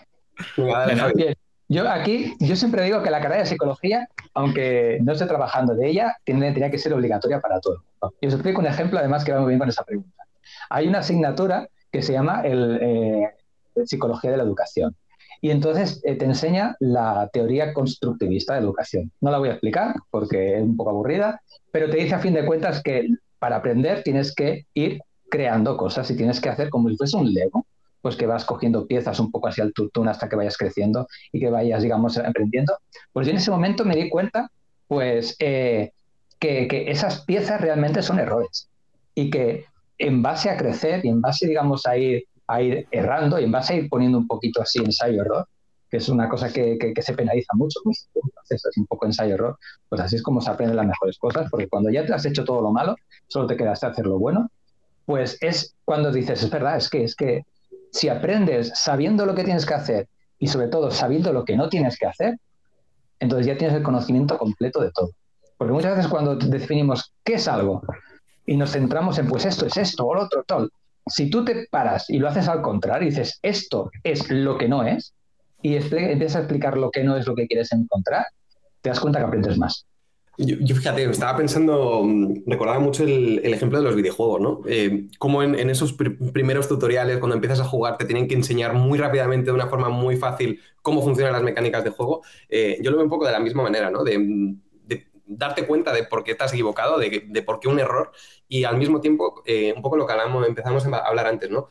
Yo 1.70 1.90
aquí, 1.90 2.36
yo 2.40 2.56
siempre 2.56 2.84
digo 2.84 3.02
que 3.02 3.10
la 3.10 3.22
carrera 3.22 3.42
de 3.42 3.48
psicología, 3.48 4.08
aunque 4.34 5.00
no 5.02 5.14
esté 5.14 5.26
trabajando 5.26 5.74
de 5.74 5.90
ella, 5.90 6.18
tiene, 6.24 6.52
tenía 6.52 6.70
que 6.70 6.78
ser 6.78 6.94
obligatoria 6.94 7.40
para 7.40 7.60
todo. 7.60 7.84
Y 8.22 8.28
os 8.28 8.34
explico 8.34 8.60
un 8.60 8.68
ejemplo, 8.68 9.00
además, 9.00 9.24
que 9.24 9.32
va 9.32 9.40
muy 9.40 9.50
bien 9.50 9.60
con 9.60 9.70
esa 9.70 9.84
pregunta. 9.84 10.24
Hay 10.70 10.88
una 10.88 11.00
asignatura 11.00 11.68
que 11.94 12.02
se 12.02 12.12
llama 12.12 12.42
el, 12.42 12.80
eh, 12.82 13.30
Psicología 13.86 14.32
de 14.32 14.38
la 14.38 14.44
Educación. 14.44 14.96
Y 15.42 15.52
entonces 15.52 16.02
eh, 16.04 16.16
te 16.16 16.26
enseña 16.26 16.76
la 16.80 17.30
teoría 17.32 17.74
constructivista 17.74 18.54
de 18.54 18.62
educación. 18.62 19.12
No 19.22 19.30
la 19.30 19.38
voy 19.38 19.50
a 19.50 19.54
explicar 19.54 19.96
porque 20.10 20.58
es 20.58 20.64
un 20.64 20.76
poco 20.76 20.90
aburrida, 20.90 21.42
pero 21.72 21.90
te 21.90 21.98
dice 21.98 22.16
a 22.16 22.20
fin 22.20 22.34
de 22.34 22.46
cuentas 22.46 22.82
que 22.82 23.08
para 23.38 23.58
aprender 23.58 24.04
tienes 24.04 24.34
que 24.34 24.66
ir 24.74 25.02
creando 25.30 25.78
cosas 25.78 26.10
y 26.10 26.16
tienes 26.16 26.40
que 26.42 26.50
hacer 26.50 26.70
como 26.70 26.90
si 26.90 26.98
fuese 26.98 27.18
un 27.18 27.32
Lego, 27.32 27.66
pues 28.02 28.16
que 28.16 28.26
vas 28.26 28.46
cogiendo 28.46 28.88
piezas 28.88 29.20
un 29.20 29.32
poco 29.32 29.48
hacia 29.50 29.64
el 29.64 29.74
tutún 29.74 30.08
hasta 30.08 30.28
que 30.28 30.36
vayas 30.36 30.58
creciendo 30.58 31.08
y 31.32 31.40
que 31.40 31.50
vayas, 31.50 31.84
digamos, 31.84 32.18
aprendiendo. 32.18 32.76
Pues 33.12 33.28
yo 33.28 33.32
en 33.32 33.38
ese 33.38 33.52
momento 33.52 33.86
me 33.86 33.96
di 33.96 34.10
cuenta, 34.10 34.50
pues, 34.88 35.36
eh, 35.40 35.92
que, 36.40 36.68
que 36.68 36.90
esas 36.90 37.24
piezas 37.26 37.62
realmente 37.62 38.02
son 38.02 38.20
errores 38.20 38.70
y 39.16 39.30
que 39.30 39.66
en 39.98 40.22
base 40.22 40.50
a 40.50 40.58
crecer 40.58 41.06
y 41.06 41.10
en 41.10 41.22
base, 41.22 41.48
digamos, 41.48 41.86
a 41.86 41.98
ir, 41.98 42.26
a 42.48 42.62
ir 42.62 42.88
errando 42.92 43.40
y 43.40 43.44
en 43.44 43.52
base 43.52 43.74
a 43.74 43.76
ir 43.78 43.90
poniendo 43.90 44.18
un 44.18 44.28
poquito 44.28 44.62
así 44.62 44.80
ensayo-error, 44.80 45.48
que 45.90 45.98
es 45.98 46.10
una 46.10 46.28
cosa 46.28 46.52
que, 46.52 46.94
se 47.00 47.14
penaliza 47.14 47.54
mucho, 47.54 47.80
pues, 47.84 48.10
es 48.50 48.64
un 48.78 48.88
poco 48.88 49.06
ensayo-error, 49.06 49.58
pues 49.90 50.02
así 50.02 50.16
es 50.16 50.24
como 50.24 50.42
se 50.42 50.50
aprenden 50.50 50.78
las 50.78 50.88
mejores 50.88 51.18
cosas, 51.18 51.50
porque 51.50 51.68
cuando 51.68 51.90
ya 51.92 52.06
te 52.06 52.14
has 52.14 52.26
hecho 52.26 52.44
todo 52.44 52.62
lo 52.62 52.72
malo, 52.72 52.96
solo 53.28 53.48
te 53.48 53.56
quedas 53.56 53.84
hacer 53.84 54.06
lo 54.06 54.18
bueno, 54.18 54.50
pues 55.06 55.38
es 55.42 55.76
cuando 55.86 56.12
dices, 56.12 56.42
es 56.44 56.50
verdad, 56.50 56.78
es 56.78 56.90
que, 56.90 57.04
es 57.04 57.16
que 57.16 57.46
si 57.92 58.10
aprendes 58.10 58.72
sabiendo 58.76 59.26
lo 59.26 59.36
que 59.36 59.44
tienes 59.44 59.66
que 59.66 59.74
hacer 59.76 60.08
y 60.40 60.48
sobre 60.48 60.68
todo 60.68 60.90
sabiendo 60.90 61.32
lo 61.32 61.46
que 61.46 61.56
no 61.56 61.70
tienes 61.70 61.98
que 61.98 62.08
hacer, 62.08 62.38
entonces 63.20 63.48
ya 63.48 63.58
tienes 63.58 63.78
el 63.78 63.84
conocimiento 63.84 64.38
completo 64.38 64.82
de 64.82 64.92
todo. 64.92 65.12
Porque 65.58 65.74
muchas 65.74 65.96
veces 65.96 66.12
cuando 66.12 66.36
definimos 66.36 67.14
qué 67.24 67.36
es 67.36 67.48
algo 67.48 67.84
y 68.46 68.58
nos 68.58 68.72
centramos 68.72 69.18
en, 69.20 69.28
pues 69.28 69.46
esto 69.46 69.66
es 69.66 69.78
esto 69.78 70.06
o 70.06 70.16
lo 70.16 70.24
otro, 70.24 70.44
tal, 70.46 70.70
si 71.08 71.30
tú 71.30 71.44
te 71.44 71.68
paras 71.70 72.10
y 72.10 72.20
lo 72.20 72.28
haces 72.28 72.48
al 72.48 72.62
contrario 72.62 73.10
dices, 73.10 73.40
esto 73.42 73.92
es 74.04 74.30
lo 74.30 74.58
que 74.58 74.68
no 74.68 74.84
es, 74.84 75.14
y 75.62 75.76
empiezas 75.76 76.36
a 76.36 76.40
explicar 76.40 76.78
lo 76.78 76.92
que 76.92 77.04
no 77.04 77.18
es 77.18 77.26
lo 77.26 77.36
que 77.36 77.48
quieres 77.48 77.72
encontrar, 77.72 78.26
te 78.82 78.90
das 78.90 79.00
cuenta 79.00 79.20
que 79.20 79.26
aprendes 79.26 79.58
más. 79.58 79.86
Yo, 80.38 80.76
fíjate, 80.76 81.04
estaba 81.04 81.38
pensando, 81.38 82.02
mm, 82.04 82.44
recordaba 82.48 82.80
mucho 82.80 83.04
el, 83.04 83.40
ejemplo 83.46 83.78
de 83.78 83.84
los 83.84 83.96
videojuegos, 83.96 84.42
¿no? 84.42 84.62
Eh, 84.68 85.08
como 85.20 85.44
en, 85.44 85.70
esos 85.70 85.94
primeros 85.94 86.68
tutoriales, 86.68 87.20
cuando 87.20 87.36
empiezas 87.36 87.60
a 87.60 87.66
jugar, 87.66 87.98
te 87.98 88.06
tienen 88.06 88.28
que 88.28 88.34
enseñar 88.34 88.74
muy 88.74 88.98
rápidamente, 88.98 89.46
de 89.46 89.52
una 89.52 89.68
forma 89.68 89.90
muy 89.90 90.18
fácil, 90.18 90.60
cómo 90.82 91.04
funcionan 91.04 91.34
las 91.34 91.44
mecánicas 91.44 91.84
de 91.84 91.92
juego. 91.92 92.24
Eh, 92.50 92.80
yo 92.82 92.90
lo 92.90 92.98
veo 92.98 93.04
un 93.06 93.12
poco 93.12 93.28
de 93.28 93.32
la 93.32 93.40
misma 93.40 93.62
manera, 93.62 93.92
¿no? 93.92 94.04
De, 94.04 94.56
darte 95.26 95.66
cuenta 95.66 95.94
de 95.94 96.04
por 96.04 96.24
qué 96.24 96.36
te 96.36 96.46
equivocado, 96.46 96.98
de, 96.98 97.44
por 97.46 97.60
qué 97.60 97.68
un 97.68 97.80
error, 97.80 98.12
y 98.48 98.64
al 98.64 98.78
mismo 98.78 99.02
tiempo, 99.02 99.42
eh, 99.46 99.74
un 99.76 99.82
poco 99.82 99.98
lo 99.98 100.06
que 100.06 100.14
hablamos, 100.14 100.48
empezamos 100.48 100.86
a 100.86 100.98
hablar 100.98 101.28
antes, 101.28 101.50
¿no? 101.50 101.70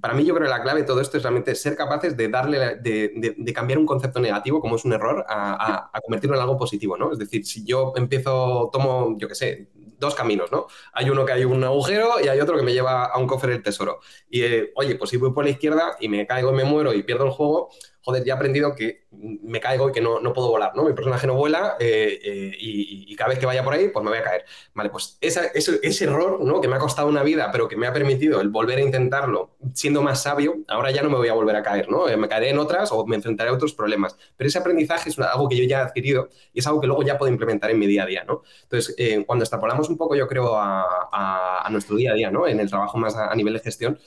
para 0.00 0.14
mí 0.14 0.24
yo 0.24 0.34
creo 0.34 0.46
que 0.46 0.50
la 0.50 0.62
clave 0.62 0.80
de 0.80 0.86
todo 0.86 1.00
esto 1.00 1.16
es 1.16 1.22
realmente 1.22 1.54
ser 1.54 1.76
capaces 1.76 2.16
de 2.16 2.28
darle, 2.28 2.76
de, 2.76 3.52
cambiar 3.54 3.78
un 3.78 3.86
concepto 3.86 4.20
negativo, 4.20 4.60
como 4.60 4.76
es 4.76 4.84
un 4.84 4.92
error, 4.92 5.24
a, 5.28 5.90
convertirlo 6.04 6.36
en 6.36 6.42
algo 6.42 6.56
positivo, 6.56 6.96
¿no? 6.96 7.12
Es 7.12 7.18
decir, 7.18 7.44
si 7.44 7.64
yo 7.64 7.92
empiezo, 7.96 8.70
tomo, 8.72 9.16
yo 9.18 9.28
qué 9.28 9.34
sé, 9.34 9.68
dos 9.74 10.14
caminos, 10.14 10.52
¿no? 10.52 10.66
Hay 10.92 11.10
uno 11.10 11.24
que 11.24 11.32
hay 11.32 11.44
un 11.44 11.62
agujero 11.64 12.20
y 12.22 12.28
hay 12.28 12.40
otro 12.40 12.56
que 12.56 12.62
me 12.62 12.72
lleva 12.72 13.06
a 13.06 13.18
un 13.18 13.26
cofre 13.26 13.52
del 13.52 13.62
tesoro. 13.62 14.00
Y, 14.28 14.42
eh, 14.42 14.72
oye, 14.76 14.94
pues 14.94 15.10
si 15.10 15.16
voy 15.16 15.32
por 15.32 15.44
la 15.44 15.50
izquierda 15.50 15.96
y 16.00 16.08
me 16.08 16.26
caigo 16.26 16.52
y 16.52 16.54
me 16.54 16.64
muero 16.64 16.92
y 16.92 17.02
pierdo 17.02 17.24
el 17.24 17.30
juego, 17.30 17.70
joder, 18.08 18.24
ya 18.24 18.32
he 18.32 18.36
aprendido 18.36 18.74
que 18.74 19.02
me 19.10 19.60
caigo 19.60 19.90
y 19.90 19.92
que 19.92 20.00
no, 20.00 20.18
no 20.18 20.32
puedo 20.32 20.48
volar, 20.48 20.72
¿no? 20.74 20.84
Mi 20.84 20.94
personaje 20.94 21.26
no 21.26 21.34
vuela 21.34 21.76
eh, 21.78 22.18
eh, 22.24 22.56
y, 22.58 23.14
cada 23.16 23.28
vez 23.28 23.38
que 23.38 23.44
vaya 23.44 23.62
por 23.62 23.74
ahí, 23.74 23.88
pues 23.88 24.02
me 24.02 24.10
voy 24.10 24.18
a 24.18 24.22
caer. 24.22 24.46
Vale, 24.72 24.88
pues 24.88 25.18
ese, 25.20 25.50
ese, 25.52 26.04
error, 26.04 26.40
¿no? 26.40 26.62
Que 26.62 26.68
me 26.68 26.76
ha 26.76 26.78
costado 26.78 27.06
una 27.06 27.22
vida, 27.22 27.50
pero 27.52 27.68
que 27.68 27.76
me 27.76 27.86
ha 27.86 27.92
permitido 27.92 28.40
el 28.40 28.48
volver 28.48 28.78
a 28.78 28.80
intentarlo 28.80 29.50
siendo 29.74 30.00
más 30.00 30.22
sabio, 30.22 30.56
ahora 30.68 30.90
ya 30.90 31.02
no 31.02 31.10
me 31.10 31.16
voy 31.16 31.28
a 31.28 31.34
volver 31.34 31.54
a 31.56 31.62
caer, 31.62 31.90
¿no? 31.90 32.08
Eh, 32.08 32.16
me 32.16 32.28
caeré 32.28 32.48
en 32.48 32.58
otras 32.58 32.90
o 32.92 33.04
me 33.04 33.16
enfrentaré 33.16 33.50
a 33.50 33.52
otros 33.52 33.74
problemas. 33.74 34.16
Pero 34.38 34.48
ese 34.48 34.58
aprendizaje 34.58 35.10
es 35.10 35.18
algo 35.18 35.46
que 35.46 35.56
yo 35.58 35.64
ya 35.64 35.80
he 35.80 35.82
adquirido 35.82 36.30
y 36.54 36.60
es 36.60 36.66
algo 36.66 36.80
que 36.80 36.86
luego 36.86 37.02
ya 37.02 37.18
puedo 37.18 37.30
implementar 37.30 37.70
en 37.70 37.78
mi 37.78 37.86
día 37.86 38.04
a 38.04 38.06
día, 38.06 38.24
¿no? 38.24 38.42
Entonces, 38.62 38.96
cuando 39.26 39.42
extrapolamos 39.42 39.90
un 39.90 39.98
poco, 39.98 40.14
yo 40.14 40.26
creo, 40.26 40.56
a, 40.56 41.68
nuestro 41.70 41.96
día 41.96 42.12
a 42.12 42.14
día, 42.14 42.30
¿no? 42.30 42.46
En 42.46 42.58
el 42.58 42.70
trabajo 42.70 42.96
más 42.96 43.14
a 43.14 43.34
nivel 43.34 43.52
de 43.52 43.60
gestión, 43.60 43.98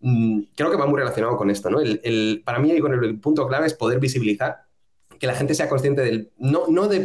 creo 0.00 0.70
que 0.70 0.76
va 0.76 0.86
muy 0.86 0.98
relacionado 0.98 1.36
con 1.36 1.50
esto, 1.50 1.70
¿no? 1.70 1.80
El, 1.80 2.42
para 2.44 2.58
mí 2.58 2.78
con 2.80 2.92
el 2.92 3.20
punto 3.20 3.46
clave 3.46 3.66
es 3.66 3.74
poder 3.74 3.98
visibilizar 3.98 4.66
que 5.18 5.26
la 5.26 5.34
gente 5.34 5.54
sea 5.54 5.68
consciente 5.68 6.02
del, 6.02 6.32
no, 6.38 6.66
no 6.68 6.88
de, 6.88 7.00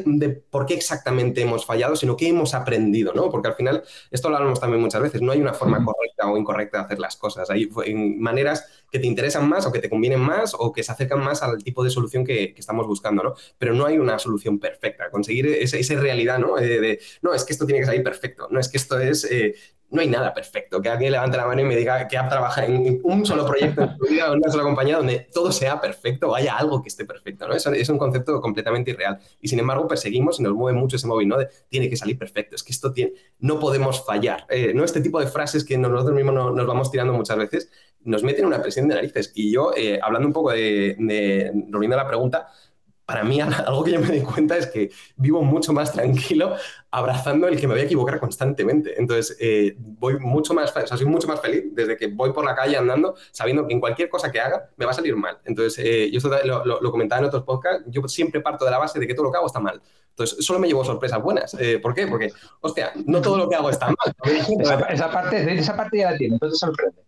por 0.50 0.65
qué 0.65 0.74
exactamente 0.74 1.41
hemos 1.41 1.65
fallado, 1.65 1.95
sino 1.95 2.17
qué 2.17 2.27
hemos 2.27 2.53
aprendido, 2.53 3.13
¿no? 3.13 3.29
Porque 3.29 3.48
al 3.48 3.55
final, 3.55 3.83
esto 4.10 4.29
lo 4.29 4.38
hablamos 4.38 4.60
también 4.60 4.81
muchas 4.81 5.01
veces, 5.01 5.21
no 5.21 5.31
hay 5.31 5.41
una 5.41 5.53
forma 5.53 5.83
correcta 5.83 6.29
o 6.29 6.38
incorrecta 6.38 6.79
de 6.79 6.83
hacer 6.86 7.00
las 7.00 7.15
cosas. 7.15 7.50
Hay 7.50 7.69
maneras 7.95 8.83
que 8.91 9.00
te 9.00 9.07
interesan 9.07 9.48
más 9.48 9.65
o 9.65 9.71
que 9.71 9.79
te 9.79 9.89
convienen 9.89 10.19
más 10.19 10.53
o 10.57 10.71
que 10.71 10.83
se 10.83 10.91
acercan 10.91 11.24
más 11.24 11.41
al 11.41 11.63
tipo 11.63 11.83
de 11.83 11.89
solución 11.89 12.25
que, 12.25 12.53
estamos 12.57 12.86
buscando, 12.86 13.24
¿no? 13.24 13.33
Pero 13.57 13.74
no 13.74 13.86
hay 13.86 13.98
una 13.98 14.19
solución 14.19 14.60
perfecta. 14.60 15.10
Conseguir 15.10 15.48
esa, 15.48 15.77
realidad, 15.95 16.39
¿no? 16.39 16.55
De, 16.55 17.00
no, 17.21 17.33
es 17.33 17.43
que 17.43 17.53
esto 17.53 17.65
tiene 17.65 17.79
que 17.81 17.86
salir 17.86 18.03
perfecto, 18.03 18.48
no 18.50 18.60
es 18.60 18.69
que 18.69 18.77
esto 18.77 19.00
es, 19.00 19.24
eh, 19.25 19.55
no 19.91 20.01
hay 20.01 20.07
nada 20.07 20.33
perfecto. 20.33 20.81
Que 20.81 20.89
alguien 20.89 21.12
levante 21.12 21.38
la 21.38 21.45
mano 21.45 21.62
y 21.62 21.65
me 21.65 21.75
diga 21.75 22.07
que 22.07 22.17
ha 22.17 22.27
trabajado 22.27 22.67
en 22.67 23.00
un 23.03 23.25
solo 23.25 23.45
proyecto 23.45 23.81
en 23.81 23.98
su 23.98 24.05
vida, 24.05 24.27
en 24.27 24.38
una 24.39 24.50
sola 24.50 24.63
compañía, 24.63 24.98
donde 24.98 25.27
todo 25.33 25.51
sea 25.51 25.79
perfecto 25.79 26.29
o 26.29 26.36
haya 26.36 26.57
algo 26.57 26.81
que 26.81 26.89
esté 26.89 27.05
perfecto. 27.05 27.48
¿no? 27.48 27.53
Es 27.53 27.89
un 27.89 27.98
concepto 27.98 28.39
completamente 28.41 28.91
irreal. 28.91 29.19
Y 29.41 29.48
sin 29.48 29.60
embargo, 29.60 29.88
perseguimos 29.88 30.39
y 30.39 30.43
nos 30.43 30.53
mueve 30.53 30.77
mucho 30.79 30.95
ese 30.95 31.07
móvil, 31.07 31.27
¿no? 31.27 31.38
De, 31.38 31.50
tiene 31.69 31.89
que 31.89 31.98
salir 31.98 32.17
perfecto. 32.17 32.55
Es 32.55 32.63
que 32.63 32.71
esto 32.71 32.91
tiene, 32.91 33.13
no 33.39 33.60
podemos 33.60 34.05
fallar. 34.05 34.45
Eh, 34.50 34.74
¿no? 34.74 34.83
Este 34.83 35.01
tipo 35.01 35.19
de 35.19 35.27
frases 35.27 35.63
que 35.63 35.77
nosotros 35.77 36.15
mismos 36.15 36.55
nos 36.55 36.67
vamos 36.67 36.89
tirando 36.89 37.13
muchas 37.13 37.38
veces 37.38 37.69
nos 38.03 38.24
meten 38.24 38.45
una 38.45 38.62
presión 38.62 38.88
de 38.88 38.95
narices. 38.95 39.31
Y 39.36 39.51
yo, 39.51 39.71
eh, 39.75 40.00
hablando 40.01 40.27
un 40.27 40.33
poco 40.33 40.51
de, 40.51 40.95
de, 40.98 41.88
la 41.89 42.07
pregunta, 42.07 42.48
para 43.12 43.25
mí 43.25 43.41
algo 43.41 43.84
que 43.84 43.91
yo 43.91 44.00
me 44.00 44.08
di 44.08 44.22
cuenta 44.22 44.58
es 44.58 44.68
que 44.68 44.89
vivo 45.18 45.44
mucho 45.44 45.74
más 45.74 45.91
tranquilo 45.91 46.56
abrazando 46.89 47.48
el 47.48 47.60
que 47.60 47.68
me 47.68 47.74
voy 47.74 47.82
a 47.82 47.86
equivocar 47.86 48.20
constantemente. 48.20 48.98
Entonces, 48.98 49.38
eh, 49.39 49.75
voy 49.77 50.18
mucho 50.18 50.53
más, 50.53 50.75
o 50.75 50.88
sea, 50.88 50.98
soy 50.98 51.06
mucho 51.06 51.27
más 51.27 51.41
feliz 51.41 51.65
desde 51.74 51.98
que 51.98 52.08
voy 52.08 52.32
por 52.32 52.46
la 52.46 52.56
calle 52.56 52.77
andando 52.77 53.15
sabiendo 53.32 53.68
que 53.68 53.74
en 53.74 53.82
cualquier 53.82 54.10
cosa 54.10 54.32
que 54.32 54.39
haga 54.39 54.70
me 54.77 54.86
va 54.86 54.91
a 54.91 54.94
salir 54.94 55.15
mal. 55.15 55.38
Entonces, 55.44 55.84
eh, 55.86 56.10
yo 56.10 56.18
esto 56.18 56.32
lo, 56.46 56.91
comentaba 56.91 57.20
en 57.20 57.25
otros 57.25 57.44
podcasts, 57.44 57.84
yo 57.88 58.01
siempre 58.08 58.39
parto 58.39 58.63
de 58.63 58.72
la 58.72 58.77
base 58.77 58.98
de 58.98 59.08
que 59.08 59.13
todo 59.13 59.25
lo 59.25 59.32
que 59.32 59.38
hago 59.38 59.48
está 59.48 59.60
mal. 59.60 59.82
Entonces, 60.10 60.46
solo 60.46 60.60
me 60.60 60.68
llevo 60.68 60.86
sorpresas 60.86 61.22
buenas. 61.22 61.53
Eh, 61.56 61.80
¿Por 61.80 61.94
qué? 61.94 62.08
Porque, 62.08 62.32
hostia, 62.62 62.94
no 63.06 63.22
todo 63.22 63.38
lo 63.38 63.50
que 63.50 63.56
hago 63.56 63.70
está 63.70 63.88
mal. 63.88 64.13
Esa, 64.89 65.12
parte, 65.12 65.53
esa 65.53 65.75
parte 65.75 65.98
ya 65.98 66.12
la 66.12 66.18
tiene, 66.18 66.36
entonces 66.36 66.60
sorprende. 66.60 67.01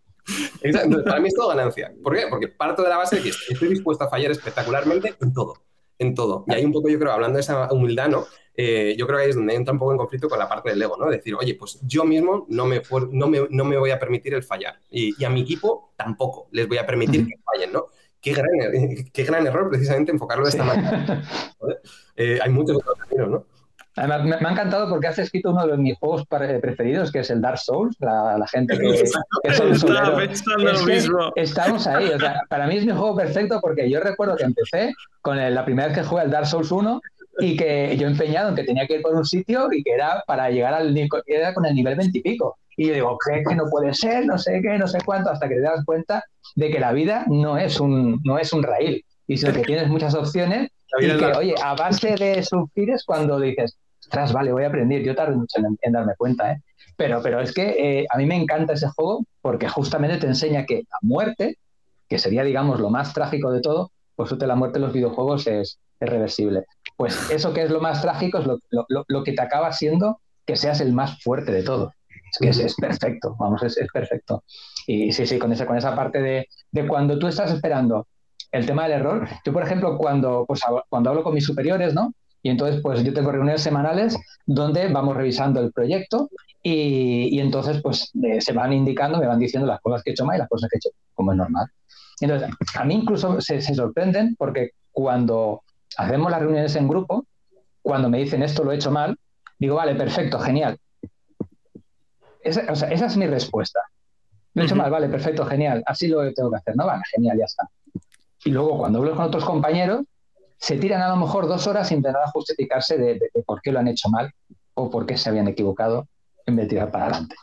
Exacto. 0.62 1.04
Para 1.04 1.20
mí 1.20 1.28
es 1.28 1.34
todo 1.34 1.48
ganancia. 1.48 1.92
¿Por 2.02 2.14
qué? 2.14 2.26
Porque 2.28 2.48
parto 2.48 2.82
de 2.82 2.88
la 2.88 2.96
base 2.96 3.16
de 3.16 3.22
que 3.22 3.28
estoy 3.28 3.68
dispuesto 3.68 4.04
a 4.04 4.08
fallar 4.08 4.30
espectacularmente 4.30 5.14
en 5.20 5.32
todo 5.32 5.54
en 5.98 6.14
todo. 6.14 6.44
Y 6.48 6.54
hay 6.54 6.64
un 6.64 6.72
poco, 6.72 6.88
yo 6.88 6.98
creo, 6.98 7.12
hablando 7.12 7.36
de 7.36 7.42
esa 7.42 7.72
humildad, 7.72 8.08
¿no? 8.08 8.26
Eh, 8.56 8.94
yo 8.96 9.06
creo 9.06 9.18
que 9.18 9.24
ahí 9.24 9.30
es 9.30 9.36
donde 9.36 9.54
entra 9.54 9.72
un 9.72 9.78
poco 9.78 9.92
en 9.92 9.98
conflicto 9.98 10.28
con 10.28 10.38
la 10.38 10.48
parte 10.48 10.70
del 10.70 10.80
ego, 10.80 10.96
¿no? 10.96 11.10
Decir, 11.10 11.34
oye, 11.34 11.54
pues 11.54 11.80
yo 11.82 12.04
mismo 12.04 12.46
no 12.48 12.66
me, 12.66 12.82
no 13.10 13.28
me, 13.28 13.46
no 13.50 13.64
me 13.64 13.76
voy 13.76 13.90
a 13.90 13.98
permitir 13.98 14.34
el 14.34 14.42
fallar. 14.42 14.78
Y, 14.90 15.24
a 15.24 15.30
mi 15.30 15.42
equipo 15.42 15.92
tampoco 15.96 16.48
les 16.52 16.68
voy 16.68 16.78
a 16.78 16.86
permitir 16.86 17.26
que 17.26 17.34
fallen, 17.44 17.72
¿no? 17.72 17.86
Qué 18.20 18.32
gran, 18.32 18.54
er-, 18.60 19.10
qué 19.12 19.24
gran 19.24 19.46
error 19.46 19.68
precisamente 19.68 20.12
enfocarlo 20.12 20.44
de 20.44 20.50
esta 20.50 20.64
manera. 20.64 21.22
Eh, 22.16 22.38
hay 22.40 22.48
muchos 22.48 22.76
otros 22.76 22.96
caminos, 22.96 23.28
¿no? 23.28 23.46
Además, 23.96 24.24
me, 24.24 24.34
ha 24.34 24.52
encantado 24.52 24.88
porque 24.88 25.06
has 25.06 25.18
escrito 25.18 25.50
uno 25.50 25.66
de 25.66 25.76
mis 25.76 25.96
juegos 25.98 26.26
preferidos, 26.26 27.12
que 27.12 27.20
es 27.20 27.30
el 27.30 27.40
Dark 27.40 27.58
Souls. 27.58 27.96
La, 28.00 28.44
gente 28.50 28.76
que, 28.76 29.04
Estamos 31.36 31.86
ahí. 31.86 32.08
O 32.08 32.18
sea, 32.18 32.42
para 32.48 32.66
mí 32.66 32.76
es 32.76 32.84
mi 32.84 32.92
juego 32.92 33.16
perfecto 33.16 33.60
porque 33.60 33.88
yo 33.88 34.00
recuerdo 34.00 34.36
que 34.36 34.44
empecé 34.44 34.92
con 35.22 35.36
la 35.36 35.64
primera 35.64 35.88
vez 35.88 35.98
que 35.98 36.04
jugué 36.04 36.22
al 36.22 36.30
Dark 36.30 36.46
Souls 36.46 36.72
1 36.72 37.00
y 37.38 37.56
que 37.56 37.96
yo 37.96 38.08
empeñado 38.08 38.48
en 38.48 38.56
que 38.56 38.64
tenía 38.64 38.86
que 38.86 38.96
ir 38.96 39.02
por 39.02 39.14
un 39.14 39.24
sitio 39.24 39.68
y 39.72 39.82
que 39.82 39.92
era 39.92 40.22
para 40.26 40.50
llegar 40.50 40.74
al 40.74 40.96
era 41.26 41.54
con 41.54 41.66
el 41.66 41.74
nivel 41.74 41.96
20 41.96 42.18
y 42.18 42.22
pico. 42.22 42.58
Y 42.76 42.88
yo 42.88 42.94
digo, 42.94 43.18
¿qué 43.24 43.44
que 43.48 43.54
no 43.54 43.66
puede 43.70 43.94
ser? 43.94 44.26
No 44.26 44.38
sé 44.38 44.60
qué, 44.60 44.76
no 44.76 44.88
sé 44.88 44.98
cuánto, 45.04 45.30
hasta 45.30 45.48
que 45.48 45.54
te 45.54 45.60
das 45.60 45.84
cuenta 45.84 46.24
de 46.56 46.70
que 46.70 46.80
la 46.80 46.92
vida 46.92 47.24
no 47.28 47.56
es 47.56 47.78
un, 47.78 48.20
no 48.24 48.38
es 48.38 48.52
un 48.52 48.64
raíl, 48.64 49.04
y 49.26 49.36
sino 49.36 49.52
que 49.52 49.62
tienes 49.62 49.88
muchas 49.88 50.14
opciones 50.14 50.70
y 51.00 51.06
que, 51.06 51.26
oye, 51.26 51.54
a 51.62 51.74
base 51.74 52.14
de 52.14 52.42
sufrir 52.42 52.90
es 52.90 53.04
cuando 53.04 53.40
dices, 53.40 53.76
ostras, 54.14 54.32
vale, 54.32 54.52
voy 54.52 54.64
a 54.64 54.68
aprender. 54.68 55.02
Yo 55.02 55.14
tardo 55.14 55.36
mucho 55.36 55.58
en, 55.58 55.92
darme 55.92 56.14
cuenta, 56.16 56.52
¿eh? 56.52 56.62
Pero, 56.96 57.20
pero 57.22 57.40
es 57.40 57.52
que 57.52 58.00
eh, 58.00 58.06
a 58.08 58.16
mí 58.16 58.26
me 58.26 58.36
encanta 58.36 58.74
ese 58.74 58.88
juego 58.88 59.24
porque 59.40 59.68
justamente 59.68 60.18
te 60.18 60.28
enseña 60.28 60.64
que 60.64 60.84
la 60.88 60.98
muerte, 61.02 61.58
que 62.08 62.18
sería, 62.18 62.44
digamos, 62.44 62.78
lo 62.78 62.90
más 62.90 63.12
trágico 63.12 63.50
de 63.50 63.60
todo, 63.60 63.90
pues 64.14 64.30
la 64.30 64.54
muerte 64.54 64.78
en 64.78 64.84
los 64.84 64.92
videojuegos 64.92 65.46
es, 65.46 65.78
reversible. 66.00 66.64
Pues 66.96 67.30
eso 67.30 67.54
que 67.54 67.62
es 67.62 67.70
lo 67.70 67.80
más 67.80 68.02
trágico 68.02 68.38
es 68.38 68.46
lo, 68.46 69.24
que 69.24 69.32
te 69.32 69.40
acaba 69.40 69.72
siendo 69.72 70.20
que 70.44 70.54
seas 70.54 70.82
el 70.82 70.92
más 70.92 71.22
fuerte 71.22 71.50
de 71.50 71.62
todo. 71.62 71.94
Es 72.30 72.38
que 72.38 72.64
es, 72.64 72.74
perfecto, 72.74 73.34
vamos, 73.38 73.62
es, 73.62 73.78
perfecto. 73.90 74.44
Y 74.86 75.12
sí, 75.12 75.26
sí, 75.26 75.38
con 75.38 75.50
esa, 75.52 75.66
con 75.66 75.78
esa 75.78 75.96
parte 75.96 76.20
de, 76.20 76.46
de, 76.72 76.86
cuando 76.86 77.18
tú 77.18 77.26
estás 77.26 77.50
esperando 77.52 78.06
el 78.52 78.66
tema 78.66 78.82
del 78.82 79.00
error, 79.00 79.26
yo, 79.46 79.52
por 79.52 79.62
ejemplo, 79.62 79.96
cuando, 79.96 80.44
pues, 80.46 80.60
cuando 80.90 81.08
hablo 81.08 81.22
con 81.22 81.32
mis 81.32 81.46
superiores, 81.46 81.94
¿no? 81.94 82.12
Y 82.44 82.50
entonces, 82.50 82.82
pues 82.82 83.02
yo 83.02 83.14
tengo 83.14 83.32
reuniones 83.32 83.62
semanales 83.62 84.18
donde 84.44 84.88
vamos 84.88 85.16
revisando 85.16 85.60
el 85.60 85.72
proyecto 85.72 86.28
y, 86.62 87.40
entonces, 87.40 87.80
pues 87.82 88.12
se 88.40 88.52
van 88.52 88.74
indicando, 88.74 89.18
me 89.18 89.26
van 89.26 89.38
diciendo 89.38 89.66
las 89.66 89.80
cosas 89.80 90.02
que 90.02 90.10
he 90.10 90.12
hecho 90.12 90.26
mal 90.26 90.36
y 90.36 90.40
las 90.40 90.48
cosas 90.50 90.68
que 90.68 90.76
he 90.76 90.78
hecho, 90.78 90.90
como 91.14 91.32
es 91.32 91.38
normal. 91.38 91.66
Entonces, 92.20 92.50
a 92.74 92.84
mí 92.84 92.96
incluso 92.96 93.40
se, 93.40 93.62
sorprenden 93.62 94.36
porque 94.36 94.72
cuando 94.92 95.62
hacemos 95.96 96.30
las 96.30 96.40
reuniones 96.40 96.76
en 96.76 96.86
grupo, 96.86 97.24
cuando 97.80 98.10
me 98.10 98.18
dicen 98.18 98.42
esto 98.42 98.62
lo 98.62 98.72
he 98.72 98.76
hecho 98.76 98.90
mal, 98.90 99.16
digo, 99.58 99.76
vale, 99.76 99.94
perfecto, 99.94 100.38
genial. 100.38 100.76
Esa, 102.42 102.70
o 102.70 102.76
sea, 102.76 102.90
esa 102.90 103.06
es 103.06 103.16
mi 103.16 103.26
respuesta. 103.26 103.80
Lo 104.52 104.62
he 104.62 104.66
hecho 104.66 104.76
mal, 104.76 104.90
vale, 104.90 105.08
perfecto, 105.08 105.46
genial. 105.46 105.82
Así 105.86 106.08
lo 106.08 106.30
tengo 106.34 106.50
que 106.50 106.58
hacer, 106.58 106.76
¿no? 106.76 106.84
Vale, 106.84 107.02
genial, 107.10 107.38
ya 107.38 107.46
está. 107.46 107.66
Y 108.44 108.50
luego 108.50 108.80
cuando 108.80 108.98
hablo 108.98 109.16
con 109.16 109.24
otros 109.24 109.46
compañeros, 109.46 110.02
se 110.58 110.76
tiran 110.76 111.02
a 111.02 111.08
lo 111.08 111.16
mejor 111.16 111.46
dos 111.46 111.66
horas 111.66 111.90
intentando 111.92 112.30
justificarse 112.32 112.96
de, 112.98 113.20
por 113.46 113.60
qué 113.60 113.72
lo 113.72 113.80
han 113.80 113.88
hecho 113.88 114.08
mal 114.08 114.30
o 114.74 114.90
por 114.90 115.06
qué 115.06 115.16
se 115.16 115.28
habían 115.28 115.48
equivocado 115.48 116.08
en 116.46 116.56
vez 116.56 116.66
de 116.66 116.70
tirar 116.70 116.90
para 116.90 117.06
adelante. 117.06 117.36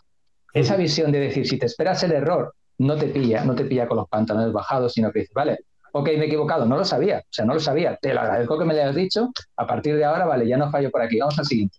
Esa 0.53 0.75
visión 0.75 1.11
de 1.11 1.19
decir, 1.19 1.47
si 1.47 1.57
te 1.57 1.65
esperas 1.65 2.03
el 2.03 2.11
error, 2.11 2.53
no 2.77 2.97
te 2.97 3.07
pilla, 3.07 3.43
no 3.45 3.55
te 3.55 3.65
pilla 3.65 3.87
con 3.87 3.97
los 3.97 4.09
pantalones 4.09 4.51
bajados, 4.51 4.93
sino 4.93 5.11
que 5.11 5.19
dices, 5.19 5.33
vale, 5.33 5.59
ok, 5.93 6.07
me 6.07 6.23
he 6.23 6.25
equivocado, 6.25 6.65
no 6.65 6.77
lo 6.77 6.85
sabía, 6.85 7.19
o 7.19 7.33
sea, 7.33 7.45
no 7.45 7.53
lo 7.53 7.59
sabía, 7.59 7.97
te 8.01 8.13
lo 8.13 8.21
agradezco 8.21 8.57
que 8.57 8.65
me 8.65 8.73
lo 8.73 8.81
hayas 8.81 8.95
dicho, 8.95 9.31
a 9.55 9.67
partir 9.67 9.95
de 9.95 10.03
ahora, 10.03 10.25
vale, 10.25 10.47
ya 10.47 10.57
no 10.57 10.71
fallo 10.71 10.89
por 10.89 11.01
aquí, 11.01 11.19
vamos 11.19 11.37
al 11.39 11.45
siguiente. 11.45 11.77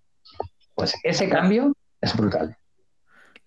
Pues 0.75 0.95
ese 1.03 1.29
cambio 1.29 1.75
es 2.01 2.17
brutal. 2.17 2.57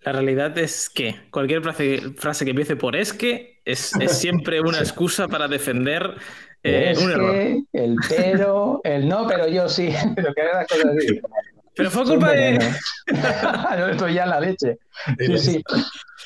La 0.06 0.12
realidad 0.12 0.56
es 0.58 0.88
que 0.88 1.16
cualquier 1.30 1.62
frase, 1.62 2.44
que 2.44 2.50
empiece 2.50 2.76
por 2.76 2.94
es 2.94 3.12
que 3.12 3.60
es, 3.64 3.92
siempre 4.08 4.60
una 4.60 4.78
excusa 4.78 5.26
para 5.26 5.48
defender 5.48 6.14
eh, 6.66 6.94
un 6.98 7.10
error. 7.10 7.34
El 7.72 7.96
pero, 8.08 8.80
el 8.84 9.08
no, 9.08 9.26
pero 9.26 9.48
yo 9.48 9.68
sí, 9.68 9.92
pero 10.16 10.34
que 10.34 10.42
las 10.42 10.66
cosas 10.66 10.86
así. 10.96 11.20
Pero 11.74 11.90
fue 11.90 12.04
culpa 12.04 12.32
de. 12.32 12.58
no, 13.78 13.86
estoy 13.88 14.14
ya 14.14 14.24
en 14.24 14.30
la 14.30 14.40
leche. 14.40 14.78
Sí, 15.18 15.38
sí. 15.38 15.64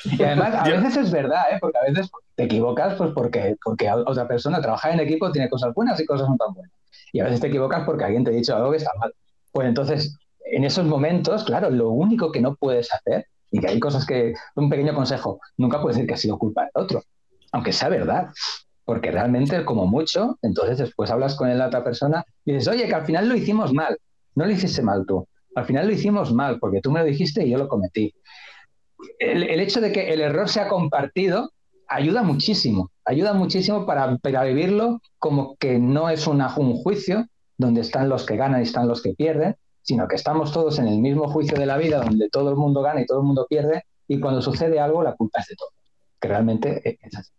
Y 0.03 0.23
además, 0.23 0.55
a 0.55 0.63
veces 0.63 0.97
es 0.97 1.11
verdad, 1.11 1.43
¿eh? 1.51 1.57
porque 1.61 1.77
a 1.77 1.91
veces 1.91 2.09
te 2.35 2.45
equivocas 2.45 2.95
pues 2.95 3.11
porque, 3.13 3.55
porque 3.63 3.87
otra 3.91 4.27
persona 4.27 4.59
trabajar 4.59 4.93
en 4.93 4.99
equipo 5.01 5.31
tiene 5.31 5.47
cosas 5.47 5.75
buenas 5.75 5.99
y 5.99 6.05
cosas 6.07 6.27
no 6.27 6.37
tan 6.37 6.55
buenas. 6.55 6.71
Y 7.13 7.19
a 7.19 7.25
veces 7.25 7.39
te 7.41 7.47
equivocas 7.47 7.83
porque 7.85 8.05
alguien 8.05 8.23
te 8.23 8.31
ha 8.31 8.33
dicho 8.33 8.55
algo 8.55 8.71
que 8.71 8.77
está 8.77 8.89
mal. 8.97 9.13
Pues 9.51 9.67
entonces, 9.67 10.17
en 10.45 10.63
esos 10.63 10.85
momentos, 10.85 11.43
claro, 11.43 11.69
lo 11.69 11.89
único 11.89 12.31
que 12.31 12.41
no 12.41 12.55
puedes 12.55 12.91
hacer, 12.91 13.27
y 13.51 13.59
que 13.59 13.67
hay 13.67 13.79
cosas 13.79 14.05
que, 14.05 14.33
un 14.55 14.69
pequeño 14.69 14.95
consejo, 14.95 15.39
nunca 15.57 15.81
puedes 15.81 15.97
decir 15.97 16.07
que 16.07 16.13
ha 16.13 16.17
sido 16.17 16.39
culpa 16.39 16.63
del 16.63 16.83
otro, 16.83 17.03
aunque 17.51 17.73
sea 17.73 17.89
verdad. 17.89 18.29
Porque 18.91 19.09
realmente, 19.09 19.63
como 19.63 19.87
mucho, 19.87 20.37
entonces 20.41 20.77
después 20.79 21.09
hablas 21.09 21.35
con 21.35 21.57
la 21.57 21.67
otra 21.67 21.81
persona 21.81 22.25
y 22.43 22.51
dices, 22.51 22.67
oye, 22.67 22.89
que 22.89 22.93
al 22.93 23.05
final 23.05 23.29
lo 23.29 23.37
hicimos 23.37 23.73
mal. 23.73 23.97
No 24.35 24.45
lo 24.45 24.51
hiciste 24.51 24.81
mal 24.81 25.05
tú. 25.07 25.25
Al 25.55 25.63
final 25.63 25.87
lo 25.87 25.93
hicimos 25.93 26.33
mal 26.33 26.59
porque 26.59 26.81
tú 26.81 26.91
me 26.91 26.99
lo 26.99 27.05
dijiste 27.05 27.45
y 27.45 27.51
yo 27.51 27.57
lo 27.57 27.69
cometí. 27.69 28.13
El, 29.17 29.61
hecho 29.61 29.79
de 29.79 29.93
que 29.93 30.11
el 30.11 30.19
error 30.19 30.49
sea 30.49 30.67
compartido 30.67 31.53
ayuda 31.87 32.21
muchísimo, 32.21 32.91
ayuda 33.05 33.31
muchísimo 33.31 33.85
para, 33.85 34.17
para 34.17 34.43
vivirlo 34.43 34.99
como 35.19 35.55
que 35.55 35.79
no 35.79 36.09
es 36.09 36.27
un 36.27 36.73
juicio 36.73 37.27
donde 37.57 37.79
están 37.79 38.09
los 38.09 38.25
que 38.25 38.35
ganan 38.35 38.59
y 38.59 38.63
están 38.63 38.89
los 38.89 39.01
que 39.01 39.13
pierden, 39.13 39.55
sino 39.83 40.05
que 40.09 40.17
estamos 40.17 40.51
todos 40.51 40.79
en 40.79 40.89
el 40.89 40.99
mismo 40.99 41.29
juicio 41.29 41.57
de 41.57 41.65
la 41.65 41.77
vida 41.77 42.03
donde 42.03 42.27
todo 42.29 42.49
el 42.49 42.57
mundo 42.57 42.81
gana 42.81 42.99
y 42.99 43.05
todo 43.05 43.21
el 43.21 43.25
mundo 43.25 43.47
pierde 43.49 43.83
y 44.09 44.19
cuando 44.19 44.41
sucede 44.41 44.81
algo 44.81 45.01
la 45.01 45.15
culpa 45.15 45.39
es 45.39 45.47
de 45.47 45.55
todo, 45.55 45.69
que 46.19 46.27
realmente 46.27 46.99
es 47.01 47.15
así. 47.17 47.31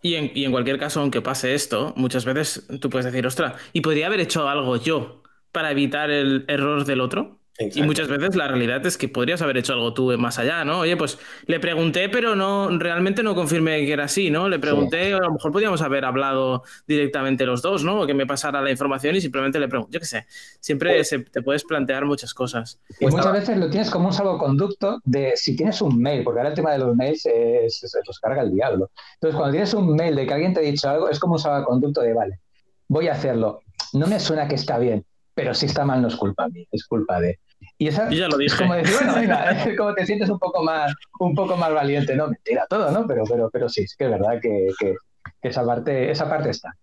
Y 0.00 0.14
en, 0.14 0.30
y 0.34 0.44
en 0.44 0.52
cualquier 0.52 0.78
caso, 0.78 1.00
aunque 1.00 1.22
pase 1.22 1.54
esto, 1.54 1.92
muchas 1.96 2.24
veces 2.24 2.66
tú 2.80 2.88
puedes 2.90 3.06
decir, 3.06 3.26
ostras, 3.26 3.60
¿y 3.72 3.80
podría 3.80 4.06
haber 4.06 4.20
hecho 4.20 4.48
algo 4.48 4.76
yo 4.76 5.22
para 5.52 5.70
evitar 5.72 6.10
el 6.10 6.44
error 6.48 6.84
del 6.84 7.00
otro? 7.00 7.40
Y 7.60 7.82
muchas 7.82 8.06
veces 8.06 8.36
la 8.36 8.46
realidad 8.46 8.86
es 8.86 8.96
que 8.96 9.08
podrías 9.08 9.42
haber 9.42 9.56
hecho 9.56 9.72
algo 9.72 9.92
tú 9.92 10.16
más 10.16 10.38
allá, 10.38 10.64
¿no? 10.64 10.80
Oye, 10.80 10.96
pues 10.96 11.18
le 11.46 11.58
pregunté, 11.58 12.08
pero 12.08 12.36
no, 12.36 12.68
realmente 12.78 13.24
no 13.24 13.34
confirmé 13.34 13.84
que 13.84 13.92
era 13.92 14.04
así, 14.04 14.30
¿no? 14.30 14.48
Le 14.48 14.60
pregunté, 14.60 15.12
a 15.12 15.18
lo 15.18 15.32
mejor 15.32 15.50
podríamos 15.50 15.82
haber 15.82 16.04
hablado 16.04 16.62
directamente 16.86 17.44
los 17.46 17.60
dos, 17.60 17.82
¿no? 17.82 18.02
O 18.02 18.06
que 18.06 18.14
me 18.14 18.26
pasara 18.26 18.62
la 18.62 18.70
información 18.70 19.16
y 19.16 19.20
simplemente 19.20 19.58
le 19.58 19.66
pregunto, 19.66 19.90
yo 19.90 19.98
qué 19.98 20.06
sé, 20.06 20.26
siempre 20.60 21.02
te 21.02 21.42
puedes 21.42 21.64
plantear 21.64 22.04
muchas 22.04 22.32
cosas. 22.32 22.78
Y 23.00 23.06
muchas 23.06 23.32
veces 23.32 23.56
lo 23.56 23.68
tienes 23.68 23.90
como 23.90 24.06
un 24.06 24.12
salvoconducto 24.12 25.00
de 25.04 25.32
si 25.34 25.56
tienes 25.56 25.82
un 25.82 26.00
mail, 26.00 26.22
porque 26.22 26.38
ahora 26.38 26.50
el 26.50 26.54
tema 26.54 26.70
de 26.70 26.78
los 26.78 26.94
mails 26.94 27.26
es, 27.26 27.80
se 27.80 27.98
los 28.06 28.20
carga 28.20 28.42
el 28.42 28.52
diablo. 28.52 28.92
Entonces, 29.14 29.36
cuando 29.36 29.50
tienes 29.50 29.74
un 29.74 29.96
mail 29.96 30.14
de 30.14 30.26
que 30.28 30.32
alguien 30.32 30.54
te 30.54 30.60
ha 30.60 30.62
dicho 30.62 30.88
algo, 30.88 31.08
es 31.08 31.18
como 31.18 31.32
un 31.32 31.38
salvoconducto 31.40 32.02
de, 32.02 32.14
vale, 32.14 32.38
voy 32.86 33.08
a 33.08 33.14
hacerlo. 33.14 33.62
No 33.94 34.06
me 34.06 34.20
suena 34.20 34.46
que 34.46 34.54
está 34.54 34.78
bien, 34.78 35.04
pero 35.34 35.54
si 35.54 35.66
está 35.66 35.84
mal 35.84 36.00
no 36.00 36.06
es 36.06 36.14
culpa 36.14 36.48
mía, 36.48 36.66
es 36.70 36.86
culpa 36.86 37.20
de... 37.20 37.40
Y 37.78 37.86
esa 37.86 38.10
ya 38.10 38.28
lo 38.28 38.36
dije. 38.36 38.54
es 38.54 38.60
como 38.60 38.74
decir, 38.74 38.96
bueno, 38.96 39.14
venga, 39.20 39.50
es 39.50 39.76
como 39.78 39.94
te 39.94 40.04
sientes 40.04 40.28
un 40.28 40.38
poco 40.38 40.62
más, 40.64 40.92
un 41.20 41.34
poco 41.34 41.56
más 41.56 41.72
valiente, 41.72 42.16
no, 42.16 42.28
mentira 42.28 42.66
todo, 42.68 42.90
¿no? 42.90 43.06
Pero, 43.06 43.22
pero, 43.24 43.48
pero 43.50 43.68
sí, 43.68 43.82
es 43.82 43.94
que 43.96 44.04
es 44.04 44.10
verdad 44.10 44.40
que, 44.42 44.68
que, 44.78 44.96
esa 45.42 45.64
parte, 45.64 46.10
esa 46.10 46.28
parte 46.28 46.50
está. 46.50 46.74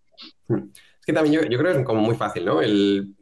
Es 0.48 1.06
que 1.06 1.14
también 1.14 1.36
yo, 1.36 1.50
yo, 1.50 1.60
creo 1.60 1.74
que 1.74 1.80
es 1.82 1.86
como 1.86 2.02
muy 2.02 2.16
fácil, 2.16 2.46
¿no? 2.46 2.62
El 2.62 3.14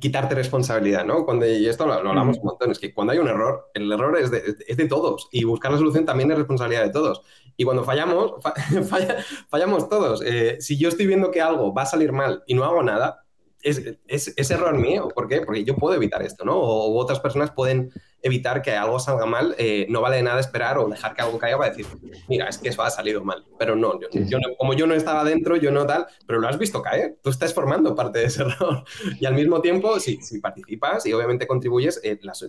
quitarte 0.00 0.34
responsabilidad, 0.34 1.04
¿no? 1.04 1.24
Cuando, 1.24 1.46
y 1.46 1.66
esto 1.68 1.86
lo, 1.86 1.94
hablamos 1.94 2.38
un 2.38 2.46
montón, 2.46 2.72
es 2.72 2.80
que 2.80 2.92
cuando 2.92 3.12
hay 3.12 3.20
un 3.20 3.28
error, 3.28 3.70
el 3.74 3.90
error 3.90 4.18
es 4.18 4.30
de, 4.32 4.56
es 4.66 4.76
de 4.76 4.88
todos 4.88 5.28
y 5.30 5.44
buscar 5.44 5.70
la 5.70 5.78
solución 5.78 6.04
también 6.04 6.30
es 6.32 6.36
responsabilidad 6.36 6.82
de 6.82 6.90
todos. 6.90 7.22
Y 7.56 7.64
cuando 7.64 7.84
fallamos, 7.84 8.34
fallamos 9.48 9.88
todos. 9.88 10.22
Eh, 10.24 10.56
si 10.60 10.76
yo 10.78 10.88
estoy 10.88 11.06
viendo 11.06 11.30
que 11.30 11.40
algo 11.40 11.72
va 11.72 11.82
a 11.82 11.86
salir 11.86 12.10
mal 12.10 12.42
y 12.46 12.54
no 12.54 12.64
hago 12.64 12.82
nada, 12.82 13.24
es, 13.62 14.34
es, 14.36 14.50
error 14.50 14.76
mío. 14.78 15.08
¿Por 15.14 15.28
qué? 15.28 15.42
Porque 15.42 15.64
yo 15.64 15.76
puedo 15.76 15.94
evitar 15.94 16.22
esto, 16.22 16.44
¿no? 16.44 16.56
O 16.56 16.98
otras 16.98 17.20
personas 17.20 17.50
pueden 17.50 17.92
evitar 18.22 18.62
que 18.62 18.72
algo 18.72 18.98
salga 18.98 19.26
mal. 19.26 19.54
Eh, 19.58 19.86
no 19.88 20.00
vale 20.00 20.16
de 20.16 20.22
nada 20.22 20.40
esperar 20.40 20.78
o 20.78 20.88
dejar 20.88 21.14
que 21.14 21.22
algo 21.22 21.38
caiga 21.38 21.58
para 21.58 21.70
decir, 21.70 21.86
mira, 22.28 22.48
es 22.48 22.58
que 22.58 22.68
eso 22.70 22.82
ha 22.82 22.90
salido 22.90 23.22
mal. 23.24 23.44
Pero 23.58 23.76
no, 23.76 23.98
yo, 24.00 24.38
como 24.58 24.74
yo 24.74 24.86
no 24.86 24.94
estaba 24.94 25.24
dentro, 25.24 25.56
yo 25.56 25.70
no 25.70 25.86
tal, 25.86 26.06
pero 26.26 26.40
lo 26.40 26.48
has 26.48 26.58
visto 26.58 26.82
caer. 26.82 27.18
Tú 27.22 27.30
estás 27.30 27.54
formando 27.54 27.94
parte 27.94 28.20
de 28.20 28.26
ese 28.26 28.42
error. 28.44 28.84
Y 29.18 29.26
al 29.26 29.34
mismo 29.34 29.60
tiempo, 29.60 29.98
si, 30.00 30.16
si 30.22 30.40
participas 30.40 31.06
y 31.06 31.12
obviamente 31.12 31.46
contribuyes, 31.46 32.00
eh, 32.02 32.18
las, 32.22 32.44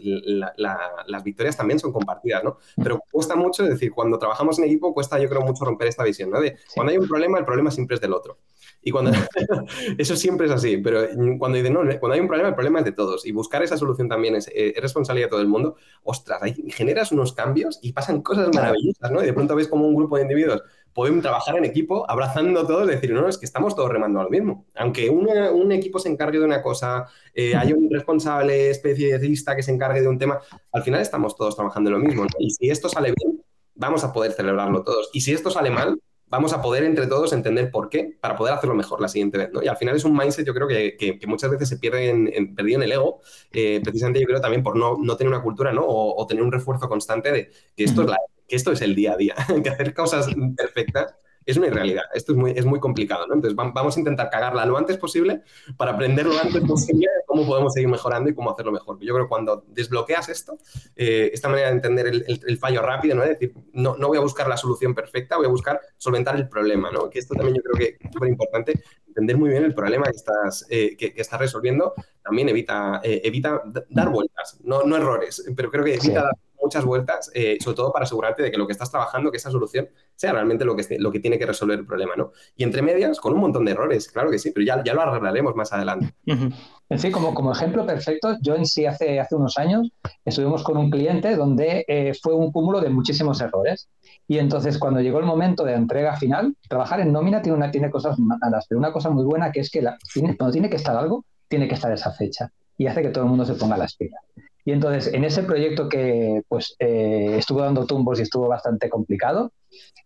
las, 0.58 1.24
victorias 1.24 1.56
también 1.56 1.80
son 1.80 1.92
compartidas, 1.92 2.44
¿no? 2.44 2.58
Pero 2.82 3.02
cuesta 3.12 3.36
mucho, 3.36 3.64
es 3.64 3.70
decir, 3.70 3.92
cuando 3.92 4.18
trabajamos 4.18 4.58
en 4.60 4.66
equipo, 4.66 4.94
cuesta 4.94 5.20
yo 5.20 5.30
creo 5.30 5.42
mucho 5.42 5.66
romper 5.66 5.88
esta 5.88 6.04
visión, 6.04 6.30
¿no? 6.30 6.42
De 6.42 6.58
cuando 6.74 6.92
hay 6.92 6.98
un 6.98 7.08
problema, 7.08 7.38
el 7.38 7.46
problema 7.46 7.70
siempre 7.72 7.96
es 7.96 8.02
del 8.02 8.14
otro. 8.14 8.40
Y 8.82 8.92
cuando 8.92 9.12
eso 9.98 10.16
siempre 10.16 10.48
es 10.48 10.52
así, 10.52 10.78
pero 10.78 11.02
cuando 11.38 11.58
dicen, 11.58 11.74
no, 11.74 11.82
cuando 12.00 12.14
hay 12.14 12.20
un 12.20 12.28
problema, 12.28 12.50
el 12.50 12.56
problema 12.56 12.80
es 12.80 12.86
de 12.86 12.92
todos. 12.92 13.26
Y 13.26 13.32
buscar 13.32 13.64
esa 13.64 13.78
solución 13.78 14.10
también 14.10 14.36
es, 14.36 14.48
eh, 14.48 14.74
es 14.76 14.82
responsabilidad 14.82 15.28
de 15.28 15.32
todo 15.32 15.42
el 15.42 15.48
mundo. 15.48 15.76
Ostras, 16.04 16.42
ahí 16.42 16.56
generas 16.70 17.12
unos 17.12 17.34
cambios 17.34 17.80
y 17.82 17.94
pasan 17.94 18.22
cosas 18.22 18.50
maravillosas, 18.54 19.12
¿no? 19.12 19.22
Y 19.22 19.26
de 19.26 19.34
pronto 19.34 19.56
ves 19.56 19.68
como 19.68 19.88
un 19.88 19.96
grupo 19.96 20.18
de 20.18 20.24
individuos 20.24 20.64
pueden 20.94 21.22
trabajar 21.22 21.58
en 21.58 21.66
equipo, 21.66 22.10
abrazando 22.10 22.66
todos, 22.68 22.88
decir, 22.88 23.14
no, 23.14 23.28
es 23.28 23.38
que 23.38 23.46
estamos 23.46 23.76
todos 23.76 23.90
remando 23.90 24.20
a 24.20 24.24
lo 24.24 24.30
mismo. 24.30 24.66
Aunque 24.76 25.10
un 25.10 25.72
equipo 25.72 26.00
se 26.00 26.10
encargue 26.10 26.40
de 26.40 26.46
una 26.46 26.62
cosa, 26.62 27.08
eh, 27.34 27.56
hay 27.56 27.74
un 27.74 27.90
responsable 27.90 28.70
especialista 28.70 29.56
que 29.56 29.64
se 29.64 29.72
encargue 29.72 30.02
de 30.02 30.08
un 30.08 30.18
tema, 30.18 30.40
al 30.72 30.84
final 30.84 31.02
estamos 31.02 31.36
todos 31.36 31.56
trabajando 31.56 31.90
en 31.90 31.94
lo 31.94 32.00
mismo. 32.00 32.26
Y 32.40 32.52
si 32.52 32.70
esto 32.70 32.90
sale 32.90 33.14
bien, 33.16 33.42
vamos 33.76 34.04
a 34.04 34.12
poder 34.12 34.34
celebrarlo 34.34 34.84
todos. 34.84 35.10
Y 35.14 35.22
si 35.22 35.34
esto 35.34 35.50
sale 35.50 35.70
mal, 35.70 36.00
vamos 36.32 36.54
a 36.54 36.62
poder 36.62 36.84
entre 36.86 37.08
todos 37.08 37.34
entender 37.34 37.70
por 37.70 37.90
qué 37.90 38.18
para 38.20 38.38
poder 38.38 38.54
hacerlo 38.54 38.74
mejor 38.74 39.02
la 39.02 39.10
siguiente 39.10 39.38
vez. 39.38 39.50
¿no? 39.52 39.62
Y 39.62 39.68
al 39.68 39.76
final 39.76 39.98
es 39.98 40.06
un 40.06 40.16
mindset, 40.16 40.48
yo 40.48 40.54
creo 40.54 40.68
que, 40.68 40.96
que, 40.98 41.28
muchas 41.28 41.52
veces 41.52 41.68
se 41.68 41.78
pierde 41.78 42.10
en, 42.10 42.56
perdido 42.56 42.78
en 42.78 42.84
el 42.84 42.92
ego, 42.94 43.20
eh, 43.52 43.82
precisamente 43.84 44.22
yo 44.22 44.26
creo 44.26 44.40
también 44.40 44.64
por 44.64 44.78
no, 44.78 44.98
no 44.98 45.18
tener 45.18 45.32
una 45.32 45.44
cultura 45.44 45.74
¿no? 45.74 45.84
O, 45.86 46.26
tener 46.26 46.42
un 46.42 46.52
refuerzo 46.52 46.88
constante 46.88 47.32
de 47.32 47.52
que 47.76 47.84
esto, 47.84 48.04
es 48.04 48.08
la, 48.08 48.18
que 48.48 48.56
esto 48.56 48.72
es 48.72 48.82
el 48.82 48.96
día 48.96 49.12
a 49.14 49.18
día, 49.18 49.36
que 49.64 49.70
hacer 49.70 49.94
cosas 49.94 50.28
perfectas 50.56 51.16
es 51.46 51.58
una 51.58 51.68
irrealidad. 51.68 52.04
Esto 52.14 52.34
es 52.34 52.38
muy, 52.38 52.52
es 52.52 52.66
muy 52.66 52.80
complicado, 52.80 53.28
¿no? 53.28 53.36
Entonces 53.36 53.56
vamos 53.56 53.96
a 53.96 54.00
intentar 54.00 54.30
cagarla 54.30 54.66
lo 54.66 54.78
antes 54.78 54.98
posible 54.98 55.42
para 55.78 55.92
aprender 55.92 56.26
lo 56.26 56.38
antes 56.38 56.62
posible 56.64 57.08
cómo 57.26 57.46
podemos 57.46 57.74
seguir 57.74 57.90
mejorando 57.90 58.30
y 58.30 58.36
cómo 58.36 58.52
hacerlo 58.52 58.72
mejor. 58.72 59.00
Yo 59.00 59.14
creo 59.14 59.26
que 59.26 59.30
cuando 59.30 59.64
desbloqueas 59.68 60.30
esto, 60.30 60.58
eh, 60.96 61.32
esta 61.34 61.48
manera 61.50 61.70
de 61.70 61.76
entender 61.76 62.08
el, 62.08 62.58
fallo 62.58 62.82
rápido, 62.82 63.16
¿no? 63.16 63.24
Es 63.24 63.30
decir, 63.30 63.54
no, 63.74 63.96
no 63.98 64.10
voy 64.10 64.18
a 64.18 64.22
buscar 64.22 64.48
la 64.48 64.58
solución 64.58 64.94
perfecta, 64.94 65.38
voy 65.38 65.46
a 65.46 65.50
buscar 65.50 65.80
solventar 65.98 66.36
el 66.36 66.48
problema, 66.48 66.92
¿no? 66.92 67.10
Que 67.10 67.20
esto 67.20 67.34
también 67.34 67.56
yo 67.56 67.64
creo 67.64 67.76
que 67.78 67.98
es 68.06 68.12
súper 68.12 68.30
importante, 68.30 68.84
entender 69.08 69.38
muy 69.38 69.50
bien 69.50 69.64
el 69.64 69.74
problema 69.74 70.06
que 70.06 70.18
estás, 70.18 70.66
eh, 70.70 70.96
que, 70.98 71.14
estás 71.16 71.40
resolviendo, 71.40 71.94
también 72.22 72.50
evita, 72.50 73.02
eh, 73.04 73.22
evita 73.24 73.62
dar 73.90 74.10
vueltas, 74.10 74.60
no, 74.64 74.84
no 74.84 74.98
errores, 74.98 75.44
pero 75.56 75.72
creo 75.72 75.84
que 75.84 75.96
evita 75.96 76.24
dar 76.24 76.38
muchas 76.62 76.86
vueltas, 76.86 77.32
eh, 77.34 77.58
sobre 77.60 77.76
todo 77.76 77.92
para 77.92 78.04
asegurarte 78.04 78.44
de 78.44 78.52
que 78.52 78.58
lo 78.58 78.68
que 78.68 78.74
estás 78.74 78.92
trabajando, 78.92 79.32
que 79.32 79.38
esa 79.38 79.52
solución 79.52 79.90
sea 80.16 80.34
realmente 80.34 80.66
lo 80.66 80.76
que, 80.76 80.86
lo 81.00 81.12
que 81.12 81.20
tiene 81.20 81.40
que 81.40 81.46
resolver 81.46 81.80
el 81.80 81.86
problema, 81.86 82.16
¿no? 82.16 82.32
Y 82.56 82.64
entre 82.64 82.82
medias, 82.82 83.20
con 83.20 83.34
un 83.34 83.40
montón 83.40 83.66
de 83.66 83.72
errores, 83.72 84.10
claro 84.10 84.30
que 84.30 84.40
sí, 84.40 84.52
pero 84.52 84.66
ya, 84.66 84.84
ya 84.84 84.94
lo 84.94 85.02
arreglaremos 85.02 85.56
más 85.56 85.74
adelante. 85.74 86.14
En 86.26 87.00
sí, 87.00 87.10
como, 87.10 87.34
como 87.34 87.54
ejemplo 87.54 87.86
perfecto, 87.86 88.38
yo 88.42 88.56
en 88.56 88.66
sí 88.66 88.86
hace, 88.86 89.20
hace 89.20 89.36
unos 89.36 89.58
años 89.58 89.92
estuvimos 90.26 90.62
con 90.64 90.78
un 90.78 90.92
cliente 90.92 91.36
donde 91.36 91.86
eh, 91.88 92.14
fue 92.22 92.36
un 92.36 92.52
cúmulo 92.52 92.82
de 92.82 92.90
muchísimos 92.90 93.40
errores. 93.40 93.90
Y 94.28 94.40
entonces 94.40 94.78
cuando 94.78 95.00
llegó 95.00 95.20
el 95.20 95.26
momento 95.26 95.64
de 95.64 95.74
entrega 95.74 96.18
final, 96.18 96.56
trabajar 96.68 97.00
en 97.00 97.14
nómina 97.14 97.42
tiene, 97.42 97.58
una, 97.58 97.72
tiene 97.72 97.90
cosas 97.90 98.20
malas, 98.20 98.66
pero 98.68 98.80
una 98.80 98.92
cosa 98.92 99.10
muy 99.10 99.24
buena 99.24 99.52
que 99.52 99.62
es 99.62 99.70
que 99.70 99.82
la, 99.82 99.98
cuando 100.38 100.52
tiene 100.52 100.70
que 100.70 100.76
estar 100.76 100.96
algo, 100.96 101.26
tiene 101.48 101.68
que 101.68 101.76
estar 101.76 101.92
esa 101.92 102.12
fecha 102.12 102.52
y 102.78 102.88
hace 102.88 103.02
que 103.02 103.10
todo 103.10 103.24
el 103.24 103.30
mundo 103.30 103.46
se 103.46 103.54
ponga 103.54 103.78
las 103.78 103.96
pilas. 103.96 104.22
Y 104.66 104.72
entonces, 104.72 105.14
en 105.14 105.24
ese 105.24 105.44
proyecto 105.44 105.90
que 105.90 106.44
pues, 106.48 106.76
eh, 106.80 107.36
estuvo 107.38 107.62
dando 107.62 107.86
tumbos 107.86 108.20
y 108.20 108.24
estuvo 108.24 108.48
bastante 108.48 108.90
complicado, 108.90 109.52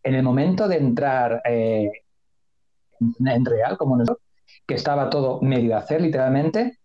en 0.03 0.15
el 0.15 0.23
momento 0.23 0.67
de 0.67 0.77
entrar 0.77 1.41
eh, 1.45 1.91
en 2.99 3.45
real, 3.45 3.77
como 3.77 3.97
nosotros, 3.97 4.23
que 4.65 4.75
estaba 4.75 5.09
todo 5.09 5.41
medio 5.41 5.75
a 5.75 5.79
hacer 5.79 6.01
literalmente, 6.01 6.79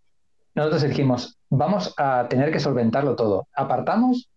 nosotros 0.54 0.82
dijimos, 0.82 1.38
vamos 1.48 1.94
a 1.96 2.26
tener 2.28 2.50
que 2.50 2.58
solventarlo 2.58 3.14
todo. 3.14 3.46
Apartamos 3.54 4.28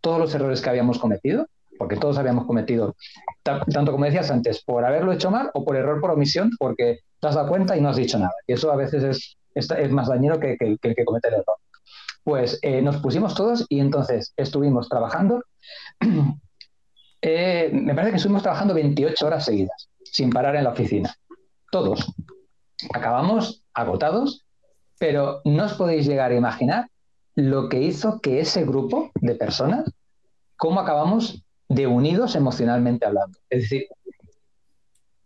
todos 0.00 0.18
los 0.18 0.34
errores 0.34 0.60
que 0.60 0.70
habíamos 0.70 0.98
cometido, 0.98 1.46
porque 1.78 1.96
todos 1.96 2.18
habíamos 2.18 2.46
cometido, 2.46 2.96
tanto 3.42 3.92
como 3.92 4.04
decías 4.04 4.30
antes, 4.30 4.62
por 4.64 4.84
haberlo 4.84 5.12
hecho 5.12 5.30
mal 5.30 5.50
o 5.54 5.64
por 5.64 5.76
error 5.76 6.00
por 6.00 6.10
omisión, 6.10 6.50
porque 6.58 7.00
te 7.20 7.28
has 7.28 7.34
dado 7.34 7.48
cuenta 7.48 7.76
y 7.76 7.80
no 7.80 7.88
has 7.88 7.96
dicho 7.96 8.18
nada. 8.18 8.34
Y 8.46 8.54
eso 8.54 8.72
a 8.72 8.76
veces 8.76 9.36
es, 9.54 9.90
más 9.90 10.08
dañino 10.08 10.38
que, 10.40 10.56
que 10.58 10.78
el 10.82 10.94
que 10.94 11.04
comete 11.04 11.28
el 11.28 11.34
error. 11.34 11.56
Pues 12.24 12.58
eh, 12.62 12.82
nos 12.82 12.98
pusimos 12.98 13.34
todos 13.34 13.66
y 13.68 13.80
entonces 13.80 14.32
estuvimos 14.36 14.88
trabajando. 14.88 15.42
Eh, 17.24 17.70
me 17.72 17.94
parece 17.94 18.10
que 18.10 18.16
estuvimos 18.16 18.42
trabajando 18.42 18.74
28 18.74 19.24
horas 19.24 19.44
seguidas, 19.44 19.88
sin 20.02 20.28
parar 20.30 20.56
en 20.56 20.64
la 20.64 20.70
oficina. 20.70 21.14
todos. 21.70 22.12
Acabamos 22.92 23.62
agotados, 23.72 24.44
pero 24.98 25.40
no 25.44 25.66
os 25.66 25.74
podéis 25.74 26.04
llegar 26.04 26.32
a 26.32 26.34
imaginar 26.34 26.90
lo 27.36 27.68
que 27.68 27.80
hizo 27.80 28.20
que 28.20 28.40
ese 28.40 28.64
grupo 28.64 29.12
de 29.20 29.36
personas, 29.36 29.88
cómo 30.56 30.80
acabamos 30.80 31.44
de 31.68 31.86
unidos 31.86 32.34
emocionalmente 32.34 33.06
hablando. 33.06 33.38
Es 33.48 33.62
decir, 33.62 33.86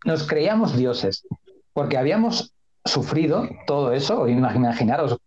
nos 0.04 0.26
creíamos 0.26 0.76
dioses, 0.76 1.26
porque 1.72 1.96
habíamos 1.96 2.54
sufrido 2.84 3.48
todo 3.66 3.92
eso, 3.92 4.28
imaginaros, 4.28 5.18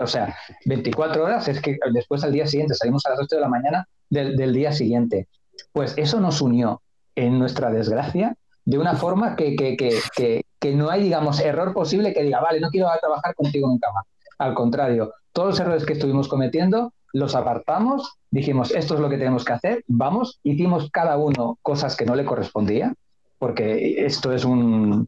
o 0.00 0.06
sea, 0.06 0.36
24 0.66 1.24
horas 1.24 1.48
es 1.48 1.60
que 1.60 1.78
después 1.92 2.24
al 2.24 2.32
día 2.32 2.46
siguiente 2.46 2.74
salimos 2.74 3.04
a 3.06 3.10
las 3.10 3.20
8 3.20 3.36
de 3.36 3.40
la 3.40 3.48
mañana 3.48 3.88
del, 4.10 4.52
día 4.52 4.72
siguiente. 4.72 5.28
Pues 5.72 5.94
eso 5.96 6.20
nos 6.20 6.40
unió 6.40 6.82
en 7.14 7.38
nuestra 7.38 7.70
desgracia 7.70 8.36
de 8.64 8.78
una 8.78 8.94
forma 8.94 9.34
que, 9.34 9.56
que, 9.56 10.74
no 10.74 10.90
hay, 10.90 11.02
digamos, 11.02 11.40
error 11.40 11.72
posible 11.72 12.12
que 12.12 12.22
diga, 12.22 12.40
vale, 12.40 12.60
no 12.60 12.70
quiero 12.70 12.88
trabajar 13.00 13.34
contigo 13.34 13.68
nunca 13.68 13.90
más. 13.92 14.04
Al 14.38 14.54
contrario, 14.54 15.12
todos 15.32 15.50
los 15.50 15.60
errores 15.60 15.86
que 15.86 15.94
estuvimos 15.94 16.28
cometiendo 16.28 16.92
los 17.12 17.34
apartamos, 17.34 18.18
dijimos, 18.30 18.70
esto 18.70 18.94
es 18.94 19.00
lo 19.00 19.08
que 19.08 19.16
tenemos 19.16 19.44
que 19.44 19.54
hacer, 19.54 19.84
vamos, 19.86 20.38
hicimos 20.42 20.90
cada 20.90 21.16
uno 21.16 21.58
cosas 21.62 21.96
que 21.96 22.04
no 22.04 22.14
le 22.14 22.24
correspondía, 22.24 22.94
porque 23.38 24.04
esto 24.04 24.32
es 24.32 24.44
un, 24.44 25.06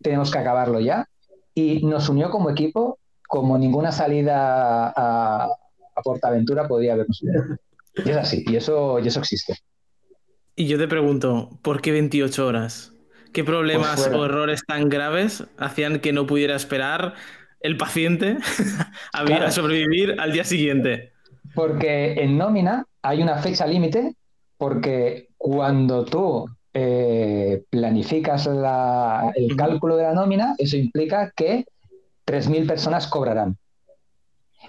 tenemos 0.00 0.30
que 0.30 0.38
acabarlo 0.38 0.78
ya, 0.80 1.08
y 1.54 1.84
nos 1.86 2.08
unió 2.08 2.30
como 2.30 2.50
equipo 2.50 2.98
como 3.28 3.56
ninguna 3.56 3.92
salida 3.92 4.88
a, 4.88 5.44
a 5.44 6.02
Portaventura 6.02 6.66
podía 6.66 6.94
habernos 6.94 7.22
Y 7.22 8.10
es 8.10 8.16
así, 8.16 8.44
y 8.48 8.56
eso, 8.56 8.98
y 8.98 9.06
eso 9.06 9.20
existe. 9.20 9.54
Y 10.56 10.66
yo 10.66 10.78
te 10.78 10.88
pregunto, 10.88 11.50
¿por 11.62 11.80
qué 11.80 11.92
28 11.92 12.46
horas? 12.46 12.92
¿Qué 13.32 13.44
problemas 13.44 14.08
pues 14.08 14.16
o 14.16 14.24
errores 14.24 14.62
tan 14.66 14.88
graves 14.88 15.44
hacían 15.58 16.00
que 16.00 16.12
no 16.12 16.26
pudiera 16.26 16.56
esperar 16.56 17.14
el 17.60 17.76
paciente 17.76 18.38
a, 19.12 19.50
sobrevivir 19.50 20.16
al 20.18 20.32
día 20.32 20.44
siguiente? 20.44 21.12
Porque 21.54 22.14
en 22.14 22.38
nómina 22.38 22.86
hay 23.02 23.22
una 23.22 23.38
fecha 23.38 23.66
límite, 23.66 24.14
porque 24.56 25.28
cuando 25.36 26.04
tú 26.04 26.46
eh, 26.72 27.62
planificas 27.70 28.46
el 28.46 29.56
cálculo 29.56 29.96
de 29.96 30.04
la 30.04 30.14
nómina, 30.14 30.54
eso 30.58 30.76
implica 30.76 31.32
que 31.36 31.66
3.000 32.28 32.66
personas 32.66 33.06
cobrarán. 33.06 33.56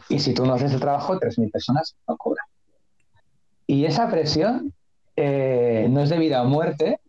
Y 0.07 0.19
si 0.19 0.33
tú 0.33 0.45
no 0.45 0.53
haces 0.53 0.73
el 0.73 0.79
trabajo, 0.79 1.19
3.000 1.19 1.51
personas 1.51 1.95
no 2.07 2.15
cobran. 2.15 2.45
Y 3.67 3.85
esa 3.85 4.09
presión 4.09 4.73
eh, 5.15 5.87
no 5.89 6.01
es 6.01 6.09
de 6.09 6.17
vida 6.17 6.41
o 6.41 6.45
muerte, 6.45 6.99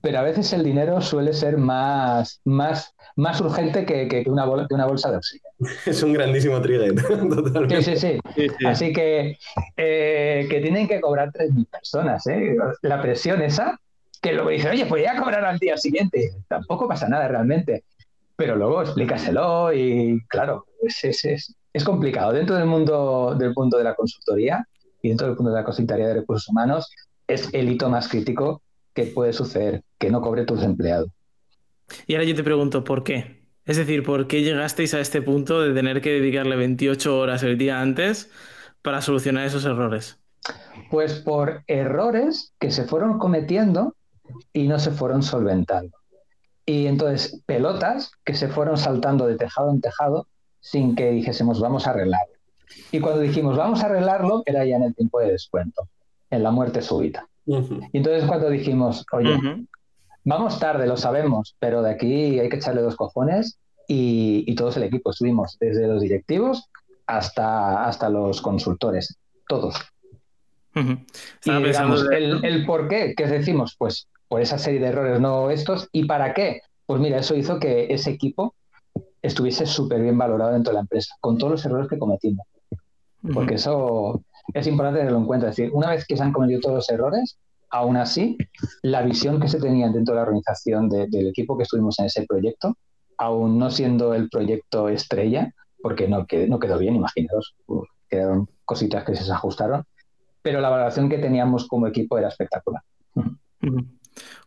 pero 0.00 0.18
a 0.18 0.22
veces 0.22 0.52
el 0.52 0.64
dinero 0.64 1.00
suele 1.00 1.32
ser 1.32 1.56
más, 1.56 2.40
más, 2.44 2.94
más 3.16 3.40
urgente 3.40 3.86
que, 3.86 4.24
una, 4.26 4.46
una 4.46 4.86
bolsa 4.86 5.10
de 5.10 5.16
oxígeno. 5.18 5.54
Es 5.86 6.02
un 6.02 6.12
grandísimo 6.12 6.60
trigger, 6.60 6.94
totalmente. 7.28 7.82
Sí, 7.82 7.96
sí, 7.96 8.20
sí. 8.34 8.66
Así 8.66 8.92
que, 8.92 9.38
eh, 9.76 10.46
que 10.50 10.60
tienen 10.60 10.88
que 10.88 11.00
cobrar 11.00 11.30
3.000 11.32 11.66
personas. 11.70 12.26
¿eh? 12.26 12.56
La 12.82 13.00
presión 13.00 13.40
esa, 13.40 13.80
que 14.20 14.32
luego 14.32 14.50
dicen, 14.50 14.72
oye, 14.72 14.86
pues 14.86 15.06
cobrar 15.18 15.44
al 15.44 15.58
día 15.58 15.76
siguiente. 15.76 16.32
Tampoco 16.48 16.88
pasa 16.88 17.08
nada 17.08 17.28
realmente. 17.28 17.84
Pero 18.36 18.56
luego 18.56 18.82
explícaselo 18.82 19.72
y, 19.72 20.20
claro, 20.28 20.66
es, 20.82 21.04
es, 21.04 21.54
es 21.72 21.84
complicado. 21.84 22.32
Dentro 22.32 22.56
del 22.56 22.66
mundo, 22.66 23.34
del 23.38 23.52
mundo 23.54 23.78
de 23.78 23.84
la 23.84 23.94
consultoría 23.94 24.66
y 25.02 25.08
dentro 25.08 25.26
del 25.26 25.36
mundo 25.36 25.50
de 25.50 25.58
la 25.58 25.64
consultoría 25.64 26.08
de 26.08 26.14
recursos 26.14 26.48
humanos, 26.48 26.90
es 27.28 27.52
el 27.52 27.70
hito 27.70 27.88
más 27.88 28.08
crítico 28.08 28.62
que 28.92 29.04
puede 29.04 29.32
suceder, 29.32 29.82
que 29.98 30.10
no 30.10 30.20
cobre 30.20 30.44
tus 30.44 30.62
empleados. 30.62 31.08
Y 32.06 32.14
ahora 32.14 32.24
yo 32.24 32.34
te 32.34 32.44
pregunto, 32.44 32.84
¿por 32.84 33.04
qué? 33.04 33.44
Es 33.64 33.76
decir, 33.76 34.02
¿por 34.02 34.26
qué 34.26 34.42
llegasteis 34.42 34.94
a 34.94 35.00
este 35.00 35.22
punto 35.22 35.60
de 35.60 35.72
tener 35.72 36.00
que 36.00 36.10
dedicarle 36.10 36.56
28 36.56 37.18
horas 37.18 37.42
el 37.42 37.56
día 37.56 37.80
antes 37.80 38.30
para 38.82 39.00
solucionar 39.00 39.46
esos 39.46 39.64
errores? 39.64 40.18
Pues 40.90 41.14
por 41.14 41.62
errores 41.66 42.52
que 42.58 42.70
se 42.70 42.84
fueron 42.84 43.18
cometiendo 43.18 43.96
y 44.52 44.68
no 44.68 44.78
se 44.78 44.90
fueron 44.90 45.22
solventando. 45.22 45.96
Y 46.66 46.86
entonces 46.86 47.42
pelotas 47.46 48.12
que 48.24 48.34
se 48.34 48.48
fueron 48.48 48.76
saltando 48.76 49.26
de 49.26 49.36
tejado 49.36 49.70
en 49.70 49.80
tejado 49.80 50.26
sin 50.60 50.94
que 50.96 51.10
dijésemos 51.10 51.60
vamos 51.60 51.86
a 51.86 51.90
arreglarlo. 51.90 52.34
Y 52.90 53.00
cuando 53.00 53.20
dijimos 53.20 53.56
vamos 53.56 53.82
a 53.82 53.86
arreglarlo, 53.86 54.42
era 54.46 54.64
ya 54.64 54.76
en 54.76 54.84
el 54.84 54.94
tiempo 54.94 55.20
de 55.20 55.32
descuento, 55.32 55.88
en 56.30 56.42
la 56.42 56.50
muerte 56.50 56.80
súbita. 56.80 57.28
Y 57.46 57.98
entonces 57.98 58.24
cuando 58.24 58.48
dijimos, 58.48 59.04
oye, 59.12 59.66
vamos 60.24 60.58
tarde, 60.58 60.86
lo 60.86 60.96
sabemos, 60.96 61.54
pero 61.58 61.82
de 61.82 61.90
aquí 61.90 62.38
hay 62.38 62.48
que 62.48 62.56
echarle 62.56 62.80
dos 62.80 62.96
cojones 62.96 63.58
y, 63.86 64.44
y 64.46 64.54
todos 64.54 64.78
el 64.78 64.84
equipo 64.84 65.10
estuvimos, 65.10 65.58
desde 65.60 65.86
los 65.86 66.00
directivos 66.00 66.70
hasta, 67.06 67.84
hasta 67.84 68.08
los 68.08 68.40
consultores, 68.40 69.18
todos. 69.46 69.74
Y 70.74 71.50
el, 71.50 72.44
el, 72.44 72.66
por 72.66 72.88
qué, 72.88 73.14
¿qué 73.16 73.26
decimos? 73.26 73.76
Pues 73.78 74.08
por 74.34 74.42
esa 74.42 74.58
serie 74.58 74.80
de 74.80 74.88
errores 74.88 75.20
no 75.20 75.48
estos. 75.48 75.88
¿Y 75.92 76.06
para 76.06 76.34
qué? 76.34 76.62
Pues 76.86 77.00
mira, 77.00 77.18
eso 77.18 77.36
hizo 77.36 77.60
que 77.60 77.86
ese 77.94 78.10
equipo 78.10 78.56
estuviese 79.22 79.64
súper 79.64 80.02
bien 80.02 80.18
valorado 80.18 80.50
dentro 80.50 80.72
de 80.72 80.74
la 80.74 80.80
empresa, 80.80 81.14
con 81.20 81.38
todos 81.38 81.52
los 81.52 81.64
errores 81.64 81.86
que 81.88 82.00
cometimos. 82.00 82.44
Porque 83.32 83.54
eso 83.54 84.24
es 84.52 84.66
importante 84.66 84.98
tenerlo 84.98 85.20
en 85.20 85.26
cuenta. 85.26 85.50
Es 85.50 85.54
decir, 85.54 85.70
una 85.72 85.88
vez 85.88 86.04
que 86.04 86.16
se 86.16 86.24
han 86.24 86.32
cometido 86.32 86.58
todos 86.58 86.74
los 86.74 86.90
errores, 86.90 87.38
aún 87.70 87.96
así, 87.96 88.36
la 88.82 89.02
visión 89.02 89.38
que 89.38 89.46
se 89.46 89.60
tenía 89.60 89.88
dentro 89.90 90.14
de 90.14 90.20
la 90.20 90.26
organización 90.26 90.88
del 90.88 91.28
equipo 91.28 91.56
que 91.56 91.62
estuvimos 91.62 91.96
en 92.00 92.06
ese 92.06 92.26
proyecto, 92.26 92.76
aún 93.18 93.56
no 93.56 93.70
siendo 93.70 94.14
el 94.14 94.28
proyecto 94.30 94.88
estrella, 94.88 95.54
porque 95.80 96.08
no, 96.08 96.26
no 96.48 96.58
quedó 96.58 96.78
bien, 96.80 96.96
imaginaos, 96.96 97.54
quedaron 98.08 98.48
cositas 98.64 99.04
que 99.04 99.14
se 99.14 99.30
ajustaron, 99.30 99.84
pero 100.42 100.60
la 100.60 100.70
valoración 100.70 101.08
que 101.08 101.18
teníamos 101.18 101.68
como 101.68 101.86
equipo 101.86 102.18
era 102.18 102.26
espectacular. 102.26 102.82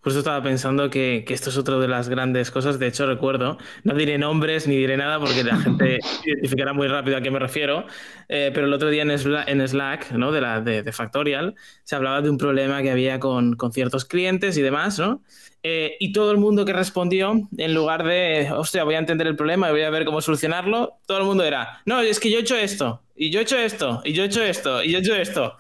Justo 0.01 0.19
estaba 0.19 0.41
pensando 0.41 0.89
que, 0.89 1.25
esto 1.27 1.49
es 1.49 1.58
otra 1.58 1.77
de 1.80 1.88
las 1.88 2.08
grandes 2.08 2.51
cosas. 2.51 2.80
De 2.80 2.88
hecho, 2.88 3.06
recuerdo, 3.06 3.58
no 3.84 3.93
diré 3.93 4.17
nombres 4.17 4.67
ni 4.67 4.77
diré 4.77 4.95
nada 4.95 5.19
porque 5.19 5.43
la 5.43 5.58
gente 5.58 5.99
identificará 6.25 6.73
muy 6.73 6.88
rápido 6.88 7.17
a 7.17 7.21
qué 7.21 7.32
me 7.32 7.39
refiero. 7.39 7.86
Eh, 8.30 8.51
pero 8.53 8.67
el 8.67 8.73
otro 8.73 8.89
día 8.89 9.03
en 9.03 9.67
Slack, 9.67 10.12
¿no? 10.12 10.32
de, 10.32 10.41
la, 10.41 10.62
de, 10.62 10.91
Factorial 10.91 11.56
se 11.84 11.95
hablaba 11.95 12.21
de 12.21 12.30
un 12.30 12.38
problema 12.38 12.82
que 12.82 12.91
había 12.91 13.19
con, 13.19 13.58
ciertos 13.71 14.06
clientes 14.06 14.58
y 14.58 14.62
demás, 14.62 14.97
¿no? 14.97 15.21
Eh, 15.63 15.97
y 15.99 16.13
todo 16.13 16.32
el 16.32 16.38
mundo 16.38 16.63
que 16.63 16.71
respondió, 16.71 17.49
en 17.58 17.73
lugar 17.73 18.06
de, 18.06 18.49
hostia, 18.53 18.86
voy 18.86 18.95
a 18.95 18.99
entender 18.99 19.27
el 19.27 19.36
problema 19.36 19.67
y 19.67 19.71
voy 19.71 19.82
a 19.82 19.89
ver 19.89 20.06
cómo 20.06 20.21
solucionarlo, 20.21 20.99
todo 21.06 21.17
el 21.17 21.23
mundo 21.25 21.43
era, 21.43 21.82
no, 21.86 21.99
es 21.99 22.19
que 22.21 22.32
yo 22.32 22.38
he 22.38 22.41
hecho 22.41 22.56
esto, 22.56 23.01
y 23.15 23.32
yo 23.32 23.39
he 23.39 23.43
hecho 23.43 23.58
esto, 23.58 24.01
y 24.06 24.13
yo 24.13 24.23
he 24.23 24.27
hecho 24.27 24.41
esto, 24.41 24.84
y 24.84 24.91
yo 24.91 24.99
he 24.99 25.01
hecho 25.01 25.15
esto 25.15 25.58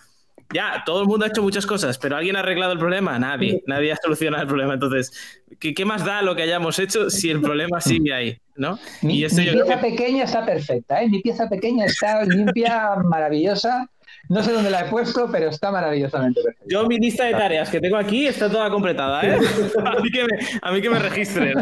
ya, 0.53 0.83
todo 0.85 1.01
el 1.01 1.07
mundo 1.07 1.25
ha 1.25 1.29
hecho 1.29 1.41
muchas 1.41 1.65
cosas, 1.65 1.97
pero 1.97 2.15
¿alguien 2.15 2.35
ha 2.35 2.39
arreglado 2.39 2.71
el 2.71 2.79
problema? 2.79 3.19
Nadie. 3.19 3.63
Nadie 3.67 3.91
ha 3.91 3.97
solucionado 3.97 4.43
el 4.43 4.47
problema. 4.47 4.73
Entonces, 4.73 5.11
¿qué, 5.59 5.85
más 5.85 6.05
da 6.05 6.21
lo 6.21 6.35
que 6.35 6.43
hayamos 6.43 6.79
hecho 6.79 7.09
si 7.09 7.29
el 7.29 7.41
problema 7.41 7.81
sigue 7.81 8.13
ahí? 8.13 8.37
¿no? 8.55 8.79
Mi, 9.01 9.23
pieza 9.25 9.79
pequeña 9.79 10.23
está 10.23 10.45
perfecta, 10.45 11.01
¿eh? 11.01 11.09
Mi 11.09 11.21
pieza 11.21 11.47
pequeña 11.47 11.85
está 11.85 12.23
limpia, 12.23 12.95
maravillosa. 13.05 13.89
No 14.29 14.43
sé 14.43 14.51
dónde 14.51 14.69
la 14.69 14.81
he 14.81 14.89
puesto, 14.89 15.29
pero 15.31 15.49
está 15.49 15.71
maravillosamente 15.71 16.41
perfecta. 16.41 16.65
Yo 16.69 16.85
mi 16.87 16.97
lista 16.97 17.25
de 17.25 17.31
tareas 17.31 17.69
que 17.69 17.79
tengo 17.79 17.97
aquí 17.97 18.27
está 18.27 18.49
toda 18.49 18.69
completada, 18.69 19.21
¿eh? 19.23 19.37
a, 19.85 20.01
mí 20.01 20.09
que 20.09 20.25
me, 20.25 20.39
a 20.61 20.71
mí 20.71 20.81
que 20.81 20.89
me 20.89 20.99
registren. 20.99 21.53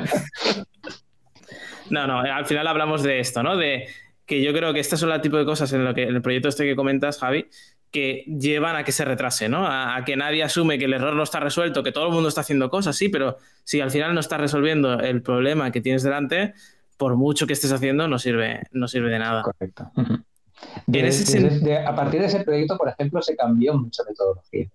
No, 1.90 2.08
no, 2.08 2.20
al 2.20 2.46
final 2.46 2.66
hablamos 2.68 3.04
de 3.04 3.20
esto, 3.20 3.44
¿no? 3.44 3.58
De 3.58 3.88
que 4.26 4.42
yo 4.42 4.54
creo 4.54 4.74
que 4.74 4.80
estas 4.80 5.00
son 5.00 5.12
el 5.12 5.22
tipo 5.22 5.38
de 5.38 5.46
cosas 5.46 5.72
en 5.74 5.86
lo 5.86 5.94
que 5.94 6.04
en 6.04 6.16
el 6.16 6.22
proyecto 6.22 6.50
este 6.50 6.64
que 6.64 6.76
comentas, 6.76 7.20
Javi, 7.20 7.48
que 7.96 8.26
llevan 8.28 8.76
a 8.76 8.84
que 8.84 8.92
se 8.92 9.06
retrase, 9.06 9.48
¿no? 9.48 9.66
A, 9.66 10.04
que 10.06 10.18
nadie 10.18 10.44
asume 10.44 10.78
que 10.78 10.84
el 10.84 10.94
error 10.94 11.16
no 11.16 11.24
está 11.24 11.40
resuelto, 11.40 11.82
que 11.82 11.94
todo 11.94 12.08
el 12.08 12.12
mundo 12.12 12.28
está 12.28 12.42
haciendo 12.42 12.70
cosas, 12.70 12.98
sí, 12.98 13.08
pero 13.08 13.38
si 13.64 13.80
al 13.80 13.90
final 13.90 14.14
no 14.14 14.20
estás 14.20 14.38
resolviendo 14.38 15.00
el 15.00 15.22
problema 15.22 15.72
que 15.72 15.80
tienes 15.80 16.04
delante, 16.04 16.54
por 16.98 17.16
mucho 17.16 17.48
que 17.48 17.54
estés 17.54 17.72
haciendo, 17.72 18.10
no 18.10 18.20
sirve, 18.20 18.64
no 18.74 18.90
sirve 18.90 19.12
de 19.12 19.20
nada. 19.20 19.44
Correcto. 19.44 19.90
a 19.96 21.96
partir 21.96 22.20
de 22.20 22.26
ese 22.26 22.44
proyecto, 22.44 22.78
por 22.78 22.90
ejemplo, 22.90 23.22
se 23.22 23.38
cambió 23.38 23.76
mucha 23.76 24.04
metodología, 24.04 24.68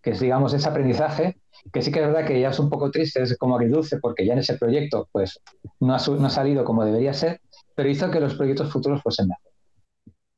que 0.00 0.10
es, 0.10 0.20
digamos, 0.20 0.54
ese 0.54 0.66
aprendizaje, 0.66 1.36
que 1.74 1.82
sí 1.82 1.92
que 1.92 2.00
es 2.00 2.06
verdad 2.06 2.26
que 2.26 2.40
ya 2.40 2.48
es 2.48 2.58
un 2.58 2.70
poco 2.70 2.90
triste, 2.90 3.22
es 3.22 3.36
como 3.36 3.56
agridulce, 3.56 3.98
porque 3.98 4.24
ya 4.24 4.32
en 4.32 4.38
ese 4.38 4.56
proyecto, 4.56 5.10
pues, 5.12 5.42
no 5.78 5.94
ha, 5.94 5.98
no 5.98 6.26
ha 6.26 6.30
salido 6.30 6.64
como 6.64 6.86
debería 6.86 7.12
ser, 7.12 7.42
pero 7.74 7.90
hizo 7.90 8.10
que 8.10 8.18
los 8.18 8.34
proyectos 8.34 8.72
futuros 8.72 9.02
fuesen 9.02 9.28
mejor. 9.28 9.52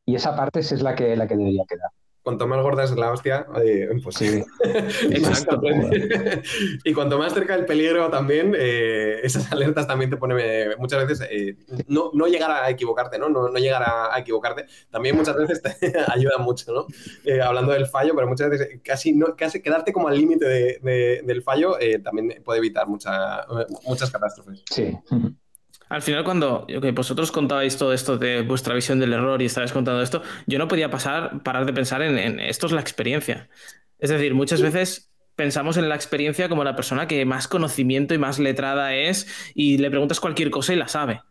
Y 0.05 0.16
esa 0.16 0.35
parte 0.35 0.59
es 0.59 0.83
la 0.83 0.97
que, 0.97 1.14
la 1.14 1.29
que 1.29 1.37
debería 1.37 1.62
quedar. 1.68 1.90
Cuanto 2.24 2.46
más 2.46 2.62
gorda 2.62 2.84
es 2.84 2.90
la 2.92 3.12
hostia, 3.12 3.46
eh, 3.62 3.87
sí. 4.10 4.42
Exacto. 5.10 5.60
y 6.82 6.92
cuanto 6.94 7.18
más 7.18 7.34
cerca 7.34 7.54
del 7.54 7.66
peligro 7.66 8.08
también, 8.08 8.54
eh, 8.58 9.20
esas 9.22 9.52
alertas 9.52 9.87
también 9.87 10.10
te 10.10 10.16
ponen 10.16 10.38
eh, 10.40 10.70
muchas 10.78 11.06
veces 11.06 11.28
no, 11.87 12.10
no, 12.14 12.26
llegar 12.26 12.50
a 12.50 12.70
equivocarte, 12.70 13.18
¿no? 13.18 13.28
No, 13.28 13.50
no 13.50 13.58
llegar 13.58 13.82
a, 13.87 14.18
equivocarte. 14.18 14.64
También 14.90 15.16
muchas 15.16 15.37
veces 15.37 15.60
te 15.60 15.92
ayuda 16.08 16.38
mucho, 16.38 16.72
¿no? 16.72 16.87
hablando 17.42 17.72
del 17.72 17.87
fallo, 17.87 18.14
pero 18.14 18.26
muchas 18.26 18.48
veces 18.48 18.80
casi, 18.82 19.12
no, 19.12 19.37
casi 19.37 19.60
quedarte 19.60 19.92
como 19.92 20.08
al 20.08 20.16
límite 20.16 20.46
de, 20.46 21.20
del 21.22 21.42
fallo 21.42 21.76
también 22.02 22.42
puede 22.42 22.58
evitar 22.60 22.88
mucha, 22.88 23.46
muchas 23.87 24.10
catástrofes. 24.10 24.62
Sí. 24.70 24.96
Al 25.88 26.03
final, 26.03 26.25
cuando 26.25 26.66
vosotros 26.94 27.31
contabais 27.31 27.77
todo 27.77 27.92
esto 27.92 28.16
de 28.16 28.42
vuestra 28.42 28.75
visión 28.75 28.99
del 28.99 29.12
error 29.12 29.40
y 29.42 29.47
estabais 29.47 29.73
contando 29.73 30.03
esto, 30.03 30.23
yo 30.47 30.59
no 30.59 30.68
podía 30.68 30.90
pasar, 30.90 31.42
parar 31.42 31.66
de 31.66 31.73
pensar 31.73 32.03
en, 32.03 32.40
esto 32.40 32.66
es 32.66 32.73
la 32.73 32.81
experiencia. 32.81 33.49
Es 33.99 34.11
decir, 34.11 34.35
muchas 34.35 34.62
veces 34.62 35.11
pensamos 35.37 35.77
en 35.77 35.88
la 35.88 35.94
experiencia 35.94 36.49
como 36.49 36.64
la 36.64 36.77
persona 36.77 37.07
que 37.07 37.25
más 37.25 37.49
conocimiento 37.49 38.14
y 38.14 38.18
más 38.18 38.38
letrada 38.38 38.94
es 38.94 39.53
y 39.55 39.79
le 39.79 39.90
preguntas 39.90 40.20
cualquier 40.20 40.51
cosa 40.51 40.73
y 40.73 40.77
la 40.77 40.88
sabe. 40.88 41.23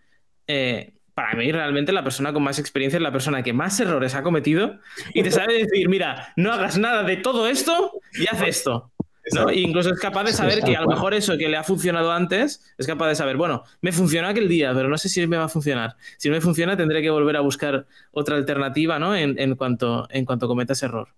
Eh, 0.48 0.94
para 1.14 1.36
mí, 1.36 1.52
realmente, 1.52 1.92
la 1.92 2.04
persona 2.04 2.34
con 2.34 2.44
más 2.44 2.58
experiencia 2.58 2.98
es 2.98 3.04
la 3.04 3.12
persona 3.12 3.44
que 3.44 3.54
más 3.54 3.80
errores 3.80 4.16
ha 4.16 4.24
cometido 4.24 4.80
y 5.14 5.22
te 5.22 5.32
sabe 5.32 5.60
decir, 5.60 5.88
mira, 5.88 6.34
no 6.36 6.52
hagas 6.52 6.78
nada 6.78 7.04
de 7.04 7.18
todo 7.18 7.48
esto 7.48 7.92
y 8.14 8.28
haz 8.28 8.42
esto. 8.42 8.92
¿No? 9.32 9.52
incluso 9.52 9.92
es 9.92 10.00
capaz 10.00 10.26
de 10.26 10.34
saber 10.34 10.62
que 10.62 10.76
a 10.76 10.82
lo 10.82 10.88
mejor 10.88 11.14
eso 11.14 11.38
que 11.38 11.48
le 11.48 11.58
ha 11.58 11.64
funcionado 11.64 12.12
antes, 12.12 12.62
es 12.78 12.88
capaz 12.88 13.08
de 13.08 13.16
saber, 13.16 13.38
bueno, 13.38 13.64
me 13.82 13.92
funcionó 13.92 14.28
aquel 14.28 14.48
día, 14.48 14.74
pero 14.74 14.90
no 14.90 14.98
sé 14.98 15.10
si 15.10 15.26
me 15.28 15.38
va 15.38 15.46
a 15.46 15.50
funcionar. 15.50 15.96
Si 16.18 16.30
no 16.30 16.36
me 16.36 16.42
funciona, 16.42 16.76
tendré 16.76 17.02
que 17.02 17.10
volver 17.10 17.38
a 17.38 17.42
buscar 17.42 17.88
otra 18.12 18.36
alternativa, 18.36 19.00
¿no? 19.00 19.16
En, 19.16 19.56
cuanto, 19.56 20.08
en 20.10 20.26
cuanto 20.26 20.48
cometa 20.48 20.74
ese 20.74 20.88
error. 20.88 21.10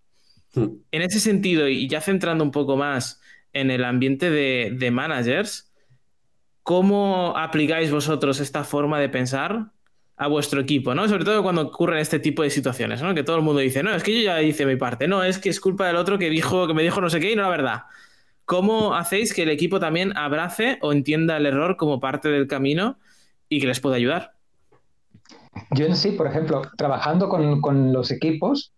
Hmm. 0.53 0.67
En 0.91 1.01
ese 1.01 1.19
sentido, 1.19 1.67
y 1.67 1.87
ya 1.87 2.01
centrando 2.01 2.43
un 2.43 2.51
poco 2.51 2.77
más 2.77 3.21
en 3.53 3.71
el 3.71 3.83
ambiente 3.83 4.29
de, 4.29 4.91
managers, 4.91 5.71
¿cómo 6.61 7.35
aplicáis 7.37 7.89
vosotros 7.89 8.39
esta 8.39 8.63
forma 8.63 8.99
de 8.99 9.09
pensar 9.09 9.71
a 10.17 10.27
vuestro 10.27 10.61
equipo, 10.61 10.95
¿no? 10.95 11.07
Sobre 11.07 11.25
todo 11.25 11.43
cuando 11.43 11.61
ocurren 11.63 11.99
este 11.99 12.19
tipo 12.19 12.43
de 12.43 12.49
situaciones, 12.49 13.01
¿no? 13.01 13.13
Que 13.13 13.23
todo 13.23 13.35
el 13.35 13.41
mundo 13.41 13.59
dice, 13.59 13.83
no, 13.83 13.93
es 13.93 14.03
que 14.03 14.15
yo 14.15 14.23
ya 14.23 14.41
hice 14.41 14.65
mi 14.65 14.77
parte, 14.77 15.07
no, 15.07 15.23
es 15.23 15.39
que 15.39 15.49
es 15.49 15.59
culpa 15.59 15.87
del 15.87 15.97
otro 15.97 16.17
que 16.17 16.29
dijo, 16.29 16.67
que 16.67 16.73
me 16.73 16.83
dijo 16.83 17.01
no 17.01 17.09
sé 17.09 17.19
qué 17.19 17.31
y 17.31 17.35
no 17.35 17.41
la 17.41 17.49
verdad. 17.49 17.83
¿Cómo 18.45 18.95
hacéis 18.95 19.33
que 19.33 19.43
el 19.43 19.49
equipo 19.49 19.79
también 19.79 20.15
abrace 20.15 20.77
o 20.81 20.93
entienda 20.93 21.35
el 21.37 21.45
error 21.45 21.77
como 21.77 21.99
parte 21.99 22.29
del 22.29 22.47
camino 22.47 22.97
y 23.49 23.59
que 23.59 23.67
les 23.67 23.79
pueda 23.79 23.95
ayudar? 23.95 24.33
Yo 25.71 25.85
en 25.85 25.95
sí, 25.95 26.11
por 26.11 26.27
ejemplo, 26.27 26.61
trabajando 26.77 27.27
con, 27.27 27.59
con 27.59 27.91
los 27.91 28.11
equipos, 28.11 28.71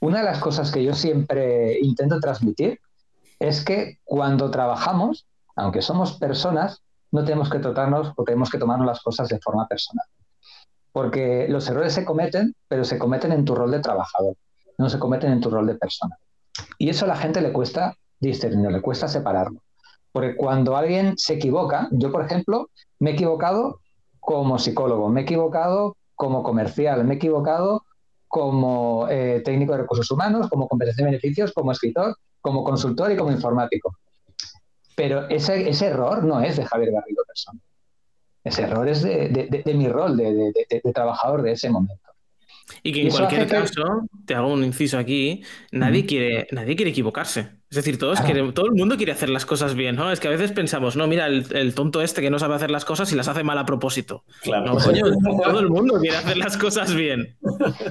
una 0.00 0.18
de 0.18 0.24
las 0.24 0.40
cosas 0.40 0.72
que 0.72 0.82
yo 0.82 0.94
siempre 0.94 1.78
intento 1.80 2.18
transmitir 2.20 2.80
es 3.38 3.64
que 3.64 3.98
cuando 4.04 4.50
trabajamos, 4.50 5.26
aunque 5.56 5.82
somos 5.82 6.18
personas, 6.18 6.82
no 7.12 7.24
tenemos 7.24 7.48
que 7.48 7.60
tratarnos 7.60 8.12
o 8.16 8.24
tenemos 8.24 8.50
que 8.50 8.58
tomarnos 8.58 8.86
las 8.86 9.00
cosas 9.00 9.28
de 9.28 9.38
forma 9.38 9.68
personal 9.68 10.06
porque 10.92 11.46
los 11.48 11.68
errores 11.68 11.94
se 11.94 12.04
cometen, 12.04 12.54
pero 12.68 12.84
se 12.84 12.98
cometen 12.98 13.32
en 13.32 13.44
tu 13.44 13.54
rol 13.54 13.70
de 13.70 13.80
trabajador, 13.80 14.36
no 14.78 14.88
se 14.90 14.98
cometen 14.98 15.32
en 15.32 15.40
tu 15.40 15.50
rol 15.50 15.66
de 15.66 15.74
persona. 15.74 16.16
Y 16.78 16.90
eso 16.90 17.06
a 17.06 17.08
la 17.08 17.16
gente 17.16 17.40
le 17.40 17.52
cuesta 17.52 17.96
discernir, 18.20 18.70
le 18.70 18.82
cuesta 18.82 19.08
separarlo. 19.08 19.62
Porque 20.12 20.36
cuando 20.36 20.76
alguien 20.76 21.16
se 21.16 21.34
equivoca, 21.34 21.88
yo 21.90 22.12
por 22.12 22.24
ejemplo, 22.24 22.68
me 22.98 23.10
he 23.10 23.14
equivocado 23.14 23.80
como 24.20 24.58
psicólogo, 24.58 25.08
me 25.08 25.20
he 25.20 25.24
equivocado 25.24 25.96
como 26.14 26.42
comercial, 26.42 27.04
me 27.04 27.14
he 27.14 27.16
equivocado 27.16 27.84
como 28.28 29.08
eh, 29.08 29.42
técnico 29.44 29.72
de 29.72 29.78
recursos 29.78 30.10
humanos, 30.10 30.48
como 30.48 30.68
competencia 30.68 31.04
de 31.04 31.10
beneficios, 31.10 31.52
como 31.52 31.72
escritor, 31.72 32.16
como 32.40 32.62
consultor 32.62 33.10
y 33.10 33.16
como 33.16 33.32
informático. 33.32 33.96
Pero 34.94 35.28
ese, 35.28 35.68
ese 35.68 35.86
error 35.86 36.22
no 36.22 36.40
es 36.40 36.56
de 36.56 36.64
Javier 36.64 36.92
Garrido 36.92 37.24
persona. 37.26 37.60
Ese 38.44 38.62
error 38.62 38.88
es 38.88 39.02
de, 39.02 39.74
mi 39.74 39.88
rol 39.88 40.16
de, 40.16 40.92
trabajador 40.94 41.42
de 41.42 41.52
ese 41.52 41.70
momento. 41.70 42.02
Y 42.82 42.92
que 42.92 43.02
en 43.02 43.10
cualquier 43.10 43.46
caso, 43.46 44.06
te 44.24 44.34
hago 44.34 44.52
un 44.52 44.64
inciso 44.64 44.98
aquí, 44.98 45.42
nadie, 45.70 46.06
quiere, 46.06 46.46
nadie 46.52 46.74
quiere 46.74 46.90
equivocarse. 46.90 47.50
Es 47.70 47.76
decir, 47.76 47.98
todos 47.98 48.18
todo 48.54 48.66
el 48.66 48.72
mundo 48.72 48.96
quiere 48.96 49.12
hacer 49.12 49.28
las 49.28 49.46
cosas 49.46 49.74
bien, 49.74 49.96
¿no? 49.96 50.10
Es 50.12 50.20
que 50.20 50.28
a 50.28 50.30
veces 50.30 50.52
pensamos, 50.52 50.96
no, 50.96 51.06
mira, 51.06 51.26
el, 51.26 51.74
tonto 51.74 52.02
este 52.02 52.20
que 52.20 52.30
no 52.30 52.38
sabe 52.38 52.54
hacer 52.54 52.70
las 52.70 52.84
cosas 52.84 53.12
y 53.12 53.16
las 53.16 53.28
hace 53.28 53.44
mal 53.44 53.58
a 53.58 53.64
propósito. 53.64 54.24
Claro. 54.42 54.76
coño, 54.76 55.04
todo 55.42 55.60
el 55.60 55.68
mundo 55.68 55.98
quiere 56.00 56.16
hacer 56.16 56.36
las 56.36 56.56
cosas 56.56 56.94
bien. 56.94 57.36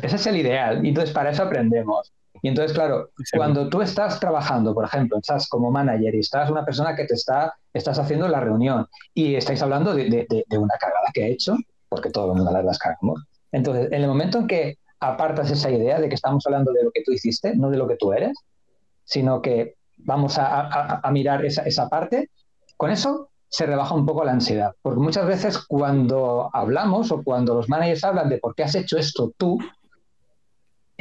Ese 0.02 0.16
es 0.16 0.28
el 0.28 0.38
ideal, 0.38 0.86
y 0.86 0.90
entonces 0.90 1.14
para 1.14 1.32
eso 1.32 1.44
aprendemos. 1.44 2.12
Y 2.42 2.48
entonces, 2.48 2.74
claro, 2.74 3.12
cuando 3.36 3.70
tú 3.70 3.82
estás 3.82 4.20
trabajando, 4.20 4.74
por 4.74 4.86
ejemplo, 4.86 5.20
estás 5.20 5.48
como 5.48 5.70
manager 5.70 6.16
y 6.16 6.20
estás 6.20 6.50
una 6.50 6.66
persona 6.66 6.96
que 6.96 7.06
te 7.06 7.14
está, 7.14 7.54
estás 7.74 8.00
haciendo 8.00 8.28
la 8.28 8.40
reunión 8.40 8.88
y 9.14 9.36
estáis 9.36 9.62
hablando 9.62 9.94
de, 9.94 10.28
una 10.58 10.76
cagada 10.80 11.08
que 11.14 11.24
ha 11.24 11.28
hecho, 11.28 11.56
porque 11.88 12.10
todo 12.10 12.32
el 12.32 12.38
mundo 12.38 12.52
las 12.64 12.80
cagamos. 12.80 13.24
Entonces, 13.52 13.92
en 13.92 14.02
el 14.02 14.08
momento 14.08 14.40
en 14.40 14.48
que 14.48 14.78
apartas 15.00 15.52
esa 15.52 15.70
idea 15.70 16.00
de 16.00 16.10
que 16.10 16.16
estamos 16.16 16.46
hablando 16.48 16.72
de 16.72 16.84
lo 16.84 16.92
que 16.92 17.04
tú 17.04 17.12
hiciste, 17.12 17.56
no 17.56 17.70
de 17.70 17.78
lo 17.78 17.88
que 17.88 17.98
tú 17.98 18.14
eres, 18.14 18.36
sino 19.04 19.42
que 19.42 19.76
vamos 19.98 20.38
a, 20.38 21.02
mirar 21.12 21.46
esa, 21.46 21.64
esa 21.64 21.90
parte, 21.90 22.30
con 22.76 22.90
eso 22.90 23.30
se 23.50 23.66
rebaja 23.66 23.94
un 23.94 24.06
poco 24.06 24.24
la 24.24 24.32
ansiedad. 24.32 24.74
Porque 24.82 25.00
muchas 25.00 25.28
veces 25.28 25.60
cuando 25.60 26.50
hablamos 26.54 27.12
o 27.12 27.22
cuando 27.24 27.54
los 27.54 27.70
managers 27.70 28.04
hablan 28.04 28.30
de 28.30 28.38
por 28.40 28.56
qué 28.56 28.64
has 28.64 28.74
hecho 28.74 28.98
esto 28.98 29.32
tú, 29.38 29.60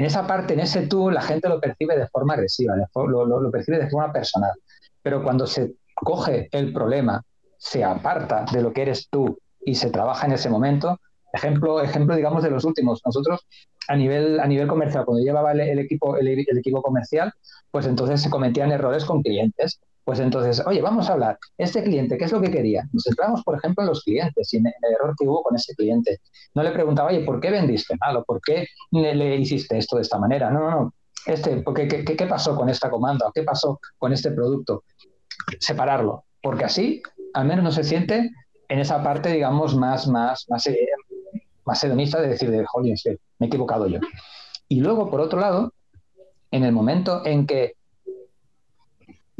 en 0.00 0.06
esa 0.06 0.26
parte, 0.26 0.54
en 0.54 0.60
ese 0.60 0.86
tú, 0.86 1.10
la 1.10 1.20
gente 1.20 1.46
lo 1.46 1.60
percibe 1.60 1.94
de 1.94 2.08
forma 2.08 2.32
agresiva, 2.32 2.74
lo, 2.74 3.50
percibe 3.50 3.78
de 3.78 3.90
forma 3.90 4.10
personal. 4.10 4.52
Pero 5.02 5.22
cuando 5.22 5.46
se 5.46 5.74
coge 5.94 6.48
el 6.52 6.72
problema, 6.72 7.22
se 7.58 7.84
aparta 7.84 8.46
de 8.50 8.62
lo 8.62 8.72
que 8.72 8.80
eres 8.80 9.08
tú 9.10 9.38
y 9.62 9.74
se 9.74 9.90
trabaja 9.90 10.26
en 10.26 10.32
ese 10.32 10.48
momento, 10.48 10.98
ejemplo, 11.34 11.82
ejemplo 11.82 12.16
digamos, 12.16 12.42
de 12.42 12.48
los 12.48 12.64
últimos. 12.64 13.02
Nosotros, 13.04 13.46
a 13.88 13.94
nivel, 13.94 14.40
a 14.40 14.46
nivel 14.46 14.68
comercial, 14.68 15.04
cuando 15.04 15.22
llevaba 15.22 15.52
el, 15.52 15.78
equipo, 15.78 16.16
el, 16.16 16.28
equipo 16.28 16.80
comercial, 16.80 17.34
pues 17.70 17.84
entonces 17.84 18.22
se 18.22 18.30
cometían 18.30 18.72
errores 18.72 19.04
con 19.04 19.22
clientes. 19.22 19.80
Pues 20.10 20.18
entonces, 20.18 20.60
oye, 20.66 20.82
vamos 20.82 21.08
a 21.08 21.12
hablar. 21.12 21.38
Este 21.56 21.84
cliente, 21.84 22.18
¿qué 22.18 22.24
es 22.24 22.32
lo 22.32 22.40
que 22.40 22.50
quería? 22.50 22.82
Nos 22.92 23.04
centramos, 23.04 23.44
por 23.44 23.56
ejemplo, 23.56 23.84
en 23.84 23.90
los 23.90 24.02
clientes 24.02 24.52
y 24.52 24.56
en 24.56 24.66
el 24.66 24.72
error 24.92 25.14
que 25.16 25.24
hubo 25.24 25.40
con 25.44 25.54
ese 25.54 25.72
cliente. 25.76 26.18
No 26.52 26.64
le 26.64 26.72
preguntaba, 26.72 27.10
oye, 27.10 27.20
¿por 27.20 27.38
qué 27.38 27.48
vendiste 27.52 27.94
mal? 28.00 28.16
¿O 28.16 28.24
por 28.24 28.40
qué 28.40 28.66
le, 28.90 29.36
hiciste 29.36 29.78
esto 29.78 29.94
de 29.94 30.02
esta 30.02 30.18
manera? 30.18 30.50
No, 30.50 30.58
no, 30.58 30.70
no. 30.72 30.94
Este, 31.26 31.62
¿qué, 31.64 32.26
pasó 32.28 32.56
con 32.56 32.68
esta 32.68 32.90
comanda? 32.90 33.30
¿Qué 33.32 33.44
pasó 33.44 33.78
con 33.98 34.12
este 34.12 34.32
producto? 34.32 34.82
Separarlo, 35.60 36.24
porque 36.42 36.64
así 36.64 37.00
al 37.32 37.46
menos 37.46 37.62
no 37.62 37.70
se 37.70 37.84
siente 37.84 38.32
en 38.68 38.78
esa 38.80 39.04
parte, 39.04 39.30
digamos, 39.30 39.76
más, 39.76 40.08
más, 40.08 40.44
más, 40.48 40.66
eh, 40.66 40.88
hedonista 41.84 42.20
de 42.20 42.30
decir, 42.30 42.50
de, 42.50 42.66
joder, 42.66 42.96
me 43.38 43.46
he 43.46 43.48
equivocado 43.48 43.86
yo. 43.86 44.00
Y 44.68 44.80
luego, 44.80 45.08
por 45.08 45.20
otro 45.20 45.38
lado, 45.38 45.72
en 46.50 46.64
el 46.64 46.72
momento 46.72 47.24
en 47.24 47.46
que 47.46 47.74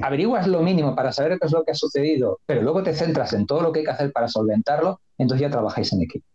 averiguas 0.03 0.47
lo 0.47 0.63
mínimo 0.63 0.95
para 0.95 1.13
saber 1.13 1.39
qué 1.39 1.47
es 1.47 1.53
lo 1.53 1.65
que 1.65 1.73
ha 1.73 1.75
sucedido, 1.75 2.41
pero 2.47 2.63
luego 2.63 2.83
te 2.83 2.95
centras 2.95 3.33
en 3.33 3.47
todo 3.47 3.63
lo 3.63 3.73
que 3.73 3.81
hay 3.81 3.85
que 3.85 3.91
hacer 3.91 4.13
para 4.13 4.29
solventarlo, 4.29 5.01
entonces 5.19 5.43
ya 5.43 5.51
trabajáis 5.51 5.93
en 5.93 6.03
equipo. 6.03 6.27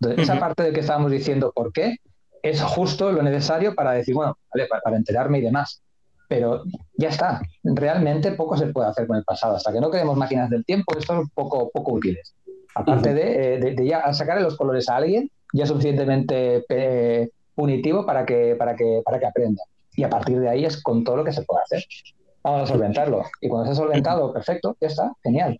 Entonces, 0.00 0.28
esa 0.28 0.38
parte 0.38 0.62
de 0.62 0.72
que 0.72 0.80
estábamos 0.80 1.10
diciendo 1.10 1.52
por 1.54 1.72
qué 1.72 1.96
es 2.42 2.60
justo 2.62 3.10
lo 3.10 3.22
necesario 3.22 3.74
para 3.74 3.92
decir, 3.92 4.14
bueno, 4.14 4.36
vale, 4.54 4.68
para, 4.68 4.96
enterarme 4.96 5.38
y 5.38 5.42
demás. 5.42 5.82
Pero 6.28 6.62
ya 6.96 7.08
está, 7.08 7.40
realmente 7.62 8.32
poco 8.32 8.56
se 8.56 8.66
puede 8.66 8.88
hacer 8.88 9.06
con 9.06 9.16
el 9.16 9.24
pasado. 9.24 9.56
Hasta 9.56 9.72
que 9.72 9.80
no 9.80 9.90
queremos 9.90 10.16
máquinas 10.16 10.50
del 10.50 10.64
tiempo, 10.64 10.96
esto 10.98 11.22
es 11.22 11.28
poco, 11.32 11.70
poco 11.70 11.92
útiles. 11.92 12.34
Aparte 12.74 13.10
eh, 13.10 13.58
de, 13.58 13.74
de, 13.74 13.86
ya 13.86 14.12
sacarle 14.12 14.42
los 14.42 14.56
colores 14.56 14.88
a 14.88 14.96
alguien, 14.96 15.30
ya 15.52 15.64
suficientemente 15.66 16.64
eh, 16.68 17.30
punitivo 17.54 18.04
para 18.04 18.26
que, 18.26 18.56
para, 18.56 18.74
que, 18.74 19.00
para 19.04 19.18
que 19.18 19.26
aprenda. 19.26 19.62
Y 19.96 20.02
a 20.02 20.10
partir 20.10 20.40
de 20.40 20.48
ahí 20.48 20.64
es 20.64 20.82
con 20.82 21.04
todo 21.04 21.16
lo 21.16 21.24
que 21.24 21.32
se 21.32 21.42
puede 21.42 21.62
hacer 21.62 21.84
vamos 22.44 22.70
a 22.70 22.72
solventarlo. 22.72 23.24
Y 23.40 23.48
cuando 23.48 23.70
esté 23.70 23.82
solventado, 23.82 24.32
perfecto, 24.32 24.76
ya 24.80 24.88
está, 24.88 25.12
genial. 25.22 25.58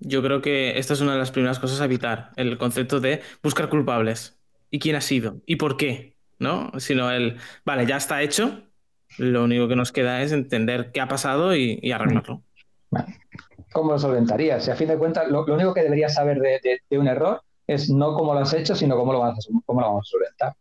Yo 0.00 0.22
creo 0.22 0.42
que 0.42 0.78
esta 0.78 0.94
es 0.94 1.00
una 1.00 1.12
de 1.12 1.18
las 1.18 1.30
primeras 1.30 1.60
cosas 1.60 1.80
a 1.80 1.84
evitar, 1.84 2.30
el 2.36 2.58
concepto 2.58 2.98
de 2.98 3.20
buscar 3.42 3.68
culpables. 3.68 4.36
¿Y 4.70 4.80
quién 4.80 4.96
ha 4.96 5.00
sido? 5.00 5.36
¿Y 5.46 5.56
por 5.56 5.76
qué? 5.76 6.16
¿No? 6.38 6.72
Sino 6.78 7.12
el, 7.12 7.36
vale, 7.64 7.86
ya 7.86 7.98
está 7.98 8.22
hecho, 8.22 8.62
lo 9.18 9.44
único 9.44 9.68
que 9.68 9.76
nos 9.76 9.92
queda 9.92 10.22
es 10.22 10.32
entender 10.32 10.90
qué 10.92 11.00
ha 11.00 11.08
pasado 11.08 11.54
y, 11.54 11.92
arreglarlo. 11.92 12.42
¿Cómo 13.72 13.92
lo 13.92 13.98
solventarías? 13.98 14.64
Si 14.64 14.70
a 14.70 14.76
fin 14.76 14.88
de 14.88 14.98
cuentas, 14.98 15.28
lo, 15.28 15.44
único 15.44 15.72
que 15.72 15.82
deberías 15.82 16.14
saber 16.14 16.40
de, 16.40 16.98
un 16.98 17.06
error 17.06 17.42
es 17.66 17.90
no 17.90 18.14
cómo 18.14 18.34
lo 18.34 18.40
has 18.40 18.52
hecho, 18.54 18.74
sino 18.74 18.96
cómo 18.96 19.12
lo, 19.12 19.20
vas 19.20 19.38
a, 19.38 19.52
cómo 19.64 19.80
lo 19.80 19.86
vamos 19.86 20.08
a 20.08 20.10
solventar. 20.10 20.54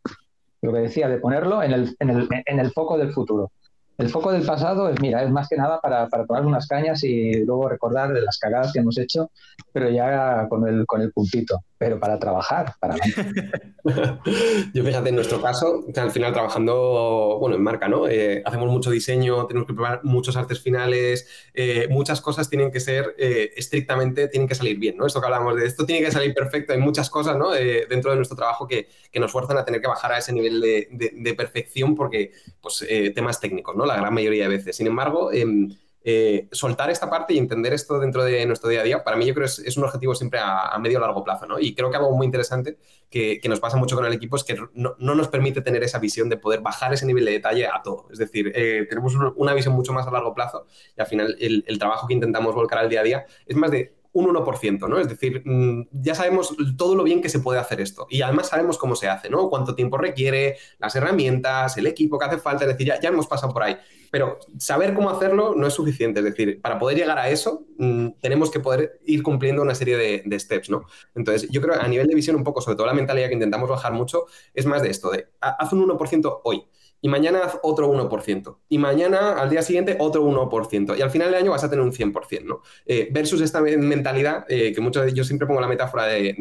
Lo 0.62 0.74
que 0.74 0.80
decía, 0.80 1.08
de 1.08 1.18
ponerlo 1.18 1.64
en 1.64 1.74
el, 1.74 1.96
en 2.00 2.10
el, 2.10 2.28
en 2.46 2.60
el 2.60 2.72
foco 2.72 2.98
del 2.98 3.14
futuro. 3.14 3.52
El 3.98 4.10
foco 4.10 4.32
del 4.32 4.46
pasado 4.46 4.90
es, 4.90 5.00
mira, 5.00 5.24
es 5.24 5.32
más 5.32 5.48
que 5.48 5.56
nada 5.56 5.80
para, 5.80 6.08
para 6.10 6.26
tomar 6.26 6.46
unas 6.46 6.68
cañas 6.68 7.04
y 7.04 7.46
luego 7.46 7.70
recordar 7.70 8.12
de 8.12 8.22
las 8.22 8.38
cagadas 8.38 8.74
que 8.74 8.80
hemos 8.80 8.98
hecho, 8.98 9.32
pero 9.72 9.90
ya 9.90 10.48
con 10.50 10.68
el, 10.68 10.86
con 10.86 11.02
el 11.02 11.12
puntito. 11.14 11.62
Pero 11.78 12.00
para 12.00 12.18
trabajar, 12.20 12.74
para 12.80 12.96
Yo 14.74 14.84
fíjate, 14.84 15.10
en 15.10 15.16
nuestro 15.16 15.42
caso, 15.42 15.86
al 15.96 16.12
final 16.12 16.32
trabajando, 16.32 17.38
bueno, 17.40 17.56
en 17.56 17.64
marca, 17.64 17.88
¿no? 17.88 18.08
Eh, 18.08 18.42
hacemos 18.46 18.70
mucho 18.70 18.92
diseño, 18.92 19.46
tenemos 19.46 19.68
que 19.68 19.74
preparar 19.74 20.02
muchos 20.04 20.38
artes 20.38 20.62
finales, 20.62 21.28
eh, 21.54 21.88
muchas 21.90 22.22
cosas 22.22 22.50
tienen 22.50 22.72
que 22.72 22.80
ser 22.80 23.16
eh, 23.18 23.52
estrictamente, 23.58 24.28
tienen 24.30 24.48
que 24.48 24.56
salir 24.56 24.80
bien, 24.80 24.98
¿no? 24.98 25.06
Esto 25.06 25.20
que 25.20 25.26
hablamos 25.26 25.58
de 25.58 25.66
esto 25.66 25.86
tiene 25.86 26.06
que 26.06 26.12
salir 26.12 26.34
perfecto, 26.34 26.74
hay 26.74 26.80
muchas 26.80 27.10
cosas, 27.10 27.38
¿no? 27.38 27.52
dentro 27.90 28.12
de 28.12 28.18
nuestro 28.18 28.36
trabajo 28.36 28.68
que, 28.68 28.88
nos 29.16 29.32
fuerzan 29.32 29.58
a 29.58 29.64
tener 29.64 29.80
que 29.80 29.88
bajar 29.88 30.12
a 30.12 30.18
ese 30.18 30.34
nivel 30.34 30.60
de, 30.62 31.34
perfección 31.36 31.96
porque, 31.96 32.32
pues, 32.62 32.86
temas 33.16 33.40
técnicos, 33.40 33.76
¿no? 33.76 33.86
La 33.86 33.96
gran 33.96 34.14
mayoría 34.14 34.44
de 34.44 34.58
veces. 34.58 34.76
Sin 34.76 34.88
embargo, 34.88 35.32
em, 35.32 35.70
eh, 36.08 36.48
soltar 36.52 36.92
esta 36.92 37.10
parte 37.10 37.34
y 37.34 37.40
entender 37.40 37.74
esto 37.74 37.98
dentro 37.98 38.24
de 38.24 38.46
nuestro 38.46 38.70
día 38.70 38.82
a 38.82 38.84
día, 38.84 39.04
para 39.04 39.18
mí 39.18 39.26
yo 39.26 39.34
creo 39.34 39.48
que 39.48 39.68
es, 39.68 39.76
un 39.76 39.86
objetivo 39.86 40.14
siempre 40.14 40.40
a, 40.40 40.78
medio 40.78 41.00
o 41.00 41.02
largo 41.02 41.24
plazo, 41.24 41.48
¿no? 41.48 41.60
Y 41.60 41.74
creo 41.74 41.90
que 41.90 41.98
algo 41.98 42.16
muy 42.16 42.28
interesante 42.28 42.78
que, 43.10 43.42
nos 43.50 43.60
pasa 43.60 43.76
mucho 43.76 43.96
con 43.96 44.06
el 44.06 44.14
equipo 44.14 44.36
es 44.36 44.44
que 44.44 44.56
no, 44.76 44.96
nos 45.00 45.28
permite 45.30 45.62
tener 45.62 45.82
esa 45.82 45.98
visión 45.98 46.30
de 46.30 46.38
poder 46.38 46.62
bajar 46.62 46.94
ese 46.94 47.08
nivel 47.08 47.26
de 47.26 47.32
detalle 47.32 47.66
a 47.66 47.82
todo. 47.84 48.06
Es 48.12 48.20
decir, 48.20 48.52
eh, 48.54 48.86
tenemos 48.88 49.16
una 49.36 49.56
visión 49.56 49.74
mucho 49.74 49.94
más 49.94 50.06
a 50.06 50.12
largo 50.12 50.36
plazo 50.36 50.68
y 50.96 51.02
al 51.02 51.08
final 51.08 51.36
el, 51.40 51.64
el 51.66 51.80
trabajo 51.80 52.06
que 52.06 52.14
intentamos 52.14 52.54
volcar 52.54 52.78
al 52.78 52.90
día 52.90 53.00
a 53.00 53.04
día 53.04 53.26
es 53.48 53.56
más 53.56 53.72
de 53.72 53.95
un 54.16 54.34
1%, 54.34 54.88
¿no? 54.88 54.98
Es 54.98 55.10
decir, 55.10 55.42
mm, 55.44 55.90
ya 55.92 56.16
sabemos 56.16 56.56
todo 56.78 56.96
lo 56.96 57.04
bien 57.04 57.22
que 57.22 57.28
se 57.28 57.40
puede 57.40 57.60
hacer 57.60 57.82
esto 57.82 58.08
y 58.10 58.22
además 58.22 58.48
sabemos 58.48 58.78
cómo 58.78 58.96
se 58.96 59.10
hace, 59.10 59.30
¿no? 59.30 59.50
Cuánto 59.50 59.76
tiempo 59.76 59.98
requiere, 59.98 60.56
las 60.80 60.96
herramientas, 60.96 61.78
el 61.78 61.86
equipo 61.86 62.18
que 62.18 62.26
hace 62.26 62.38
falta, 62.38 62.64
es 62.64 62.70
decir, 62.70 62.88
ya, 62.88 63.10
hemos 63.10 63.28
pasado 63.28 63.52
por 63.52 63.64
ahí. 63.64 63.76
Pero 64.12 64.40
saber 64.58 64.94
cómo 64.94 65.10
hacerlo 65.10 65.54
no 65.54 65.68
es 65.68 65.74
suficiente, 65.74 66.22
es 66.22 66.26
decir, 66.26 66.62
para 66.62 66.80
poder 66.80 66.98
llegar 66.98 67.20
a 67.20 67.30
eso 67.30 67.66
mm, 67.78 68.12
tenemos 68.22 68.50
que 68.50 68.62
poder 68.62 69.02
ir 69.06 69.22
cumpliendo 69.22 69.62
una 69.62 69.76
serie 69.76 70.24
de, 70.26 70.40
steps, 70.40 70.70
¿no? 70.70 70.86
Entonces, 71.14 71.50
yo 71.50 71.62
creo 71.62 71.74
que 71.74 71.82
a 71.82 71.88
nivel 71.90 72.08
de 72.08 72.16
visión 72.16 72.38
un 72.38 72.46
poco, 72.46 72.62
sobre 72.62 72.78
todo 72.78 72.88
la 72.88 72.94
mentalidad 72.94 73.28
que 73.28 73.34
intentamos 73.34 73.70
bajar 73.70 73.92
mucho, 73.92 74.28
es 74.54 74.66
más 74.66 74.82
de 74.82 74.92
esto, 74.92 75.12
de 75.12 75.28
haz 75.42 75.74
un 75.74 75.86
1% 75.86 76.40
hoy 76.46 76.64
y 77.06 77.08
mañana 77.08 77.42
haz 77.44 77.60
otro 77.62 77.88
1%, 77.94 78.58
y 78.68 78.80
mañana 78.80 79.34
al 79.34 79.48
día 79.48 79.62
siguiente 79.62 79.96
otro 80.00 80.24
1%, 80.26 80.98
y 80.98 81.04
al 81.04 81.12
final 81.12 81.30
del 81.30 81.40
año 81.40 81.52
vas 81.52 81.64
a 81.64 81.70
tener 81.70 81.86
un 81.86 81.92
100%, 81.92 82.46
¿no? 82.46 82.64
Eh, 82.84 83.10
versus 83.12 83.42
esta 83.42 83.62
mentalidad, 83.62 84.44
eh, 84.50 84.74
que 84.74 84.82
muchos 84.82 85.14
yo 85.14 85.24
siempre 85.24 85.46
pongo 85.46 85.62
la 85.62 85.68
metáfora 85.68 86.08
de, 86.08 86.36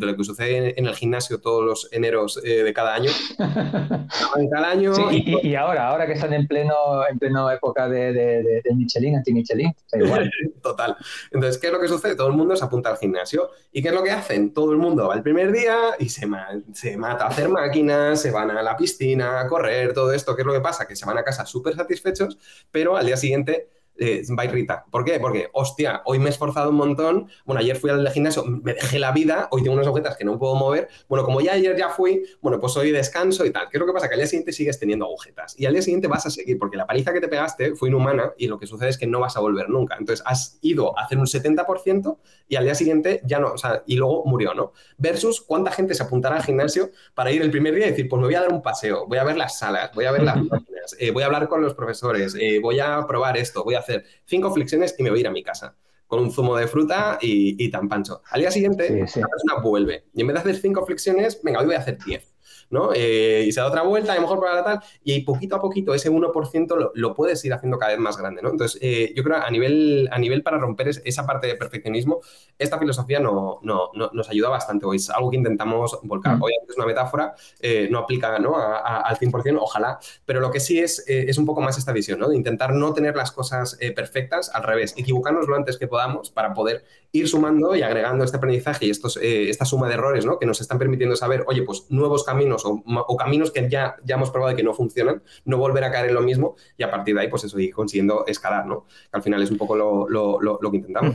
lo 0.00 0.16
que 0.16 0.24
sucede 0.24 0.74
en, 0.76 0.86
el 0.88 0.94
gimnasio 0.96 1.40
todos 1.40 1.64
los 1.64 1.88
eneros 1.92 2.40
eh, 2.44 2.64
de 2.64 2.74
cada 2.74 2.96
año. 2.96 3.12
cada 3.38 4.70
año. 4.70 4.92
y, 5.12 5.54
ahora, 5.54 5.86
ahora 5.86 6.04
que 6.04 6.14
están 6.14 6.32
en 6.32 6.48
pleno, 6.48 6.74
en 7.08 7.16
pleno 7.20 7.48
época 7.52 7.88
de, 7.88 8.12
de, 8.12 8.74
Michelin, 8.74 9.14
anti-Michelin. 9.14 9.72
Total. 10.62 10.96
Entonces, 11.30 11.60
¿qué 11.60 11.68
es 11.68 11.72
lo 11.72 11.78
que 11.78 11.86
sucede? 11.86 12.16
Todo 12.16 12.26
el 12.26 12.34
mundo 12.34 12.56
se 12.56 12.64
apunta 12.64 12.90
al 12.90 12.96
gimnasio. 12.96 13.50
¿Y 13.70 13.82
qué 13.82 13.90
es 13.90 13.94
lo 13.94 14.02
que 14.02 14.10
hacen? 14.10 14.52
Todo 14.52 14.72
el 14.72 14.78
mundo 14.78 15.06
va 15.06 15.14
el 15.14 15.22
primer 15.22 15.52
día 15.52 15.76
y 16.00 16.08
se, 16.08 16.26
se 16.72 16.96
mata 16.96 17.26
a 17.26 17.28
hacer 17.28 17.48
máquinas, 17.48 18.20
se 18.20 18.32
van 18.32 18.50
a 18.50 18.62
la 18.64 18.76
piscina 18.76 19.38
a 19.38 19.46
correr, 19.46 19.92
todo 19.92 20.07
esto, 20.12 20.34
¿qué 20.36 20.42
es 20.42 20.46
lo 20.46 20.52
que 20.52 20.60
pasa? 20.60 20.86
Que 20.86 20.96
se 20.96 21.06
van 21.06 21.18
a 21.18 21.24
casa 21.24 21.46
súper 21.46 21.74
satisfechos, 21.74 22.38
pero 22.70 22.96
al 22.96 23.06
día 23.06 23.16
siguiente 23.16 23.70
eh, 23.98 24.22
va 24.38 24.44
irrita. 24.44 24.84
¿Por 24.90 25.04
qué? 25.04 25.18
Porque, 25.20 25.48
hostia, 25.52 26.02
hoy 26.04 26.18
me 26.18 26.26
he 26.26 26.28
esforzado 26.30 26.70
un 26.70 26.76
montón. 26.76 27.28
Bueno, 27.44 27.60
ayer 27.60 27.76
fui 27.76 27.90
al 27.90 28.08
gimnasio, 28.10 28.44
me 28.44 28.74
dejé 28.74 28.98
la 28.98 29.12
vida, 29.12 29.48
hoy 29.50 29.62
tengo 29.62 29.74
unas 29.74 29.86
agujetas 29.86 30.16
que 30.16 30.24
no 30.24 30.38
puedo 30.38 30.54
mover. 30.54 30.88
Bueno, 31.08 31.24
como 31.24 31.40
ya 31.40 31.52
ayer 31.52 31.76
ya 31.76 31.88
fui, 31.88 32.22
bueno, 32.40 32.60
pues 32.60 32.76
hoy 32.76 32.90
descanso 32.90 33.44
y 33.44 33.50
tal. 33.50 33.68
¿Qué 33.68 33.76
es 33.76 33.80
lo 33.80 33.86
que 33.86 33.92
pasa? 33.92 34.08
Que 34.08 34.14
al 34.14 34.20
día 34.20 34.26
siguiente 34.26 34.52
sigues 34.52 34.78
teniendo 34.78 35.04
agujetas. 35.04 35.58
Y 35.58 35.66
al 35.66 35.72
día 35.72 35.82
siguiente 35.82 36.08
vas 36.08 36.26
a 36.26 36.30
seguir, 36.30 36.58
porque 36.58 36.76
la 36.76 36.86
paliza 36.86 37.12
que 37.12 37.20
te 37.20 37.28
pegaste 37.28 37.74
fue 37.74 37.88
inhumana 37.88 38.32
y 38.36 38.46
lo 38.46 38.58
que 38.58 38.66
sucede 38.66 38.90
es 38.90 38.98
que 38.98 39.06
no 39.06 39.20
vas 39.20 39.36
a 39.36 39.40
volver 39.40 39.68
nunca. 39.68 39.96
Entonces, 39.98 40.24
has 40.26 40.58
ido 40.62 40.98
a 40.98 41.04
hacer 41.04 41.18
un 41.18 41.26
70% 41.26 42.18
y 42.48 42.56
al 42.56 42.64
día 42.64 42.74
siguiente 42.74 43.20
ya 43.24 43.38
no, 43.38 43.52
o 43.52 43.58
sea, 43.58 43.82
y 43.86 43.96
luego 43.96 44.24
murió, 44.24 44.54
¿no? 44.54 44.72
Versus 44.96 45.40
cuánta 45.40 45.70
gente 45.70 45.94
se 45.94 46.02
apuntará 46.02 46.36
al 46.36 46.42
gimnasio 46.42 46.90
para 47.14 47.30
ir 47.30 47.42
el 47.42 47.50
primer 47.50 47.74
día 47.74 47.86
y 47.86 47.90
decir, 47.90 48.08
pues 48.08 48.20
me 48.20 48.26
voy 48.26 48.34
a 48.34 48.40
dar 48.40 48.52
un 48.52 48.62
paseo, 48.62 49.06
voy 49.06 49.18
a 49.18 49.24
ver 49.24 49.36
las 49.36 49.58
salas, 49.58 49.90
voy 49.94 50.04
a 50.04 50.12
ver 50.12 50.22
las 50.22 50.36
máquinas, 50.44 50.96
eh, 50.98 51.10
voy 51.10 51.22
a 51.22 51.26
hablar 51.26 51.48
con 51.48 51.62
los 51.62 51.74
profesores, 51.74 52.36
eh, 52.40 52.60
voy 52.60 52.80
a 52.80 53.04
probar 53.06 53.36
esto, 53.36 53.64
voy 53.64 53.74
a 53.74 53.80
hacer 53.80 53.87
cinco 54.24 54.52
flexiones 54.52 54.94
y 54.98 55.02
me 55.02 55.10
voy 55.10 55.18
a 55.18 55.20
ir 55.20 55.28
a 55.28 55.32
mi 55.32 55.42
casa 55.42 55.76
con 56.06 56.20
un 56.20 56.32
zumo 56.32 56.56
de 56.56 56.66
fruta 56.66 57.18
y, 57.20 57.70
tan 57.70 57.88
pancho. 57.88 58.22
Al 58.30 58.40
día 58.40 58.50
siguiente, 58.50 58.88
la 58.90 59.28
persona 59.28 59.62
vuelve 59.62 60.06
y 60.14 60.22
en 60.22 60.26
vez 60.26 60.34
de 60.34 60.40
hacer 60.40 60.56
cinco 60.56 60.84
flexiones, 60.86 61.40
venga, 61.42 61.60
hoy 61.60 61.66
voy 61.66 61.74
a 61.74 61.80
hacer 61.80 61.98
diez. 62.04 62.34
¿No? 62.70 62.90
Eh, 62.94 63.44
y 63.46 63.52
se 63.52 63.60
da 63.60 63.66
otra 63.66 63.82
vuelta, 63.82 64.12
a 64.12 64.16
lo 64.16 64.22
mejor 64.22 64.40
para 64.40 64.64
tal, 64.64 64.80
y 65.04 65.20
poquito 65.22 65.56
a 65.56 65.60
poquito 65.60 65.94
ese 65.94 66.10
1% 66.10 66.90
lo, 66.94 67.14
puedes 67.14 67.44
ir 67.44 67.52
haciendo 67.52 67.78
cada 67.78 67.92
vez 67.92 68.00
más 68.00 68.16
grande, 68.16 68.42
¿no? 68.42 68.50
Entonces, 68.50 68.78
eh, 68.82 69.12
yo 69.16 69.22
creo 69.24 69.36
a 69.36 69.50
nivel, 69.50 70.08
a 70.12 70.18
nivel 70.18 70.42
para 70.42 70.58
romper 70.58 70.88
esa 70.88 71.26
parte 71.26 71.46
de 71.46 71.54
perfeccionismo, 71.54 72.20
esta 72.58 72.78
filosofía 72.78 73.20
no, 73.20 73.60
no, 73.62 73.90
nos 73.94 74.28
ayuda 74.28 74.48
bastante, 74.48 74.86
o 74.86 74.94
es 74.94 75.10
algo 75.10 75.30
que 75.30 75.36
intentamos 75.36 75.98
volcar. 76.02 76.36
Mm. 76.36 76.42
Obviamente 76.42 76.72
es 76.72 76.76
una 76.76 76.86
metáfora, 76.86 77.34
eh, 77.60 77.88
no 77.90 77.98
aplica 77.98 78.38
¿no? 78.38 78.56
al 78.56 79.16
100%, 79.16 79.58
ojalá, 79.60 79.98
pero 80.24 80.40
lo 80.40 80.50
que 80.50 80.60
sí 80.60 80.78
es, 80.78 81.04
es 81.06 81.38
un 81.38 81.46
poco 81.46 81.60
más 81.60 81.78
esta 81.78 81.92
visión, 81.92 82.18
¿no? 82.18 82.28
De 82.28 82.36
intentar 82.36 82.72
no 82.74 82.92
tener 82.92 83.16
las 83.16 83.32
cosas 83.32 83.78
perfectas, 83.94 84.50
al 84.54 84.62
revés, 84.62 84.94
equivocarnos 84.96 85.48
lo 85.48 85.56
antes 85.56 85.78
que 85.78 85.86
podamos 85.86 86.30
para 86.30 86.54
poder 86.54 86.84
ir 87.12 87.28
sumando 87.28 87.74
y 87.74 87.82
agregando 87.82 88.24
este 88.24 88.36
aprendizaje 88.36 88.86
y 88.86 88.90
estos, 88.90 89.18
esta 89.22 89.64
suma 89.64 89.88
de 89.88 89.94
errores, 89.94 90.26
¿no? 90.26 90.38
Que 90.38 90.46
nos 90.46 90.60
están 90.60 90.78
permitiendo 90.78 91.16
saber, 91.16 91.44
oye, 91.46 91.62
pues 91.62 91.86
nuevos 91.88 92.24
caminos 92.24 92.37
o, 92.64 93.16
caminos 93.16 93.50
que 93.50 93.68
ya, 93.68 93.96
ya 94.04 94.16
hemos 94.16 94.30
probado 94.30 94.56
que 94.56 94.62
no 94.62 94.74
funcionan, 94.74 95.22
no 95.44 95.58
volver 95.58 95.84
a 95.84 95.90
caer 95.90 96.06
en 96.08 96.14
lo 96.14 96.22
mismo 96.22 96.56
y 96.76 96.82
a 96.82 96.90
partir 96.90 97.14
de 97.14 97.22
ahí, 97.22 97.28
pues 97.28 97.44
eso, 97.44 97.58
ir 97.58 97.74
consiguiendo 97.74 98.24
escalar, 98.26 98.66
¿no? 98.66 98.84
Que 99.10 99.16
al 99.16 99.22
final 99.22 99.42
es 99.42 99.50
un 99.50 99.58
poco 99.58 99.76
lo, 99.76 100.70
que 100.70 100.76
intentamos. 100.76 101.14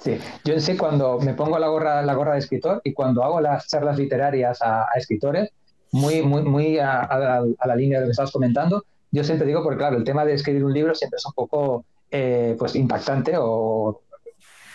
Sí, 0.00 0.18
yo 0.44 0.58
sé 0.58 0.76
cuando 0.76 1.18
me 1.20 1.34
pongo 1.34 1.58
la 1.58 1.68
gorra, 1.68 2.02
la 2.02 2.14
gorra 2.14 2.32
de 2.32 2.40
escritor 2.40 2.80
y 2.84 2.92
cuando 2.92 3.22
hago 3.22 3.40
las 3.40 3.68
charlas 3.68 3.96
literarias 3.96 4.60
a, 4.60 4.86
escritores, 4.96 5.50
muy, 5.92 6.22
muy, 6.22 6.42
muy 6.42 6.78
a, 6.78 7.42
la 7.64 7.76
línea 7.76 7.98
de 7.98 8.04
lo 8.04 8.08
que 8.08 8.12
estabas 8.12 8.32
comentando, 8.32 8.84
yo 9.12 9.22
siempre 9.22 9.46
digo, 9.46 9.62
porque 9.62 9.78
claro, 9.78 9.96
el 9.96 10.04
tema 10.04 10.24
de 10.24 10.34
escribir 10.34 10.64
un 10.64 10.74
libro 10.74 10.94
siempre 10.94 11.18
es 11.18 11.26
un 11.26 11.32
poco 11.32 11.84
eh, 12.10 12.56
pues 12.58 12.74
impactante 12.74 13.34
o 13.38 14.02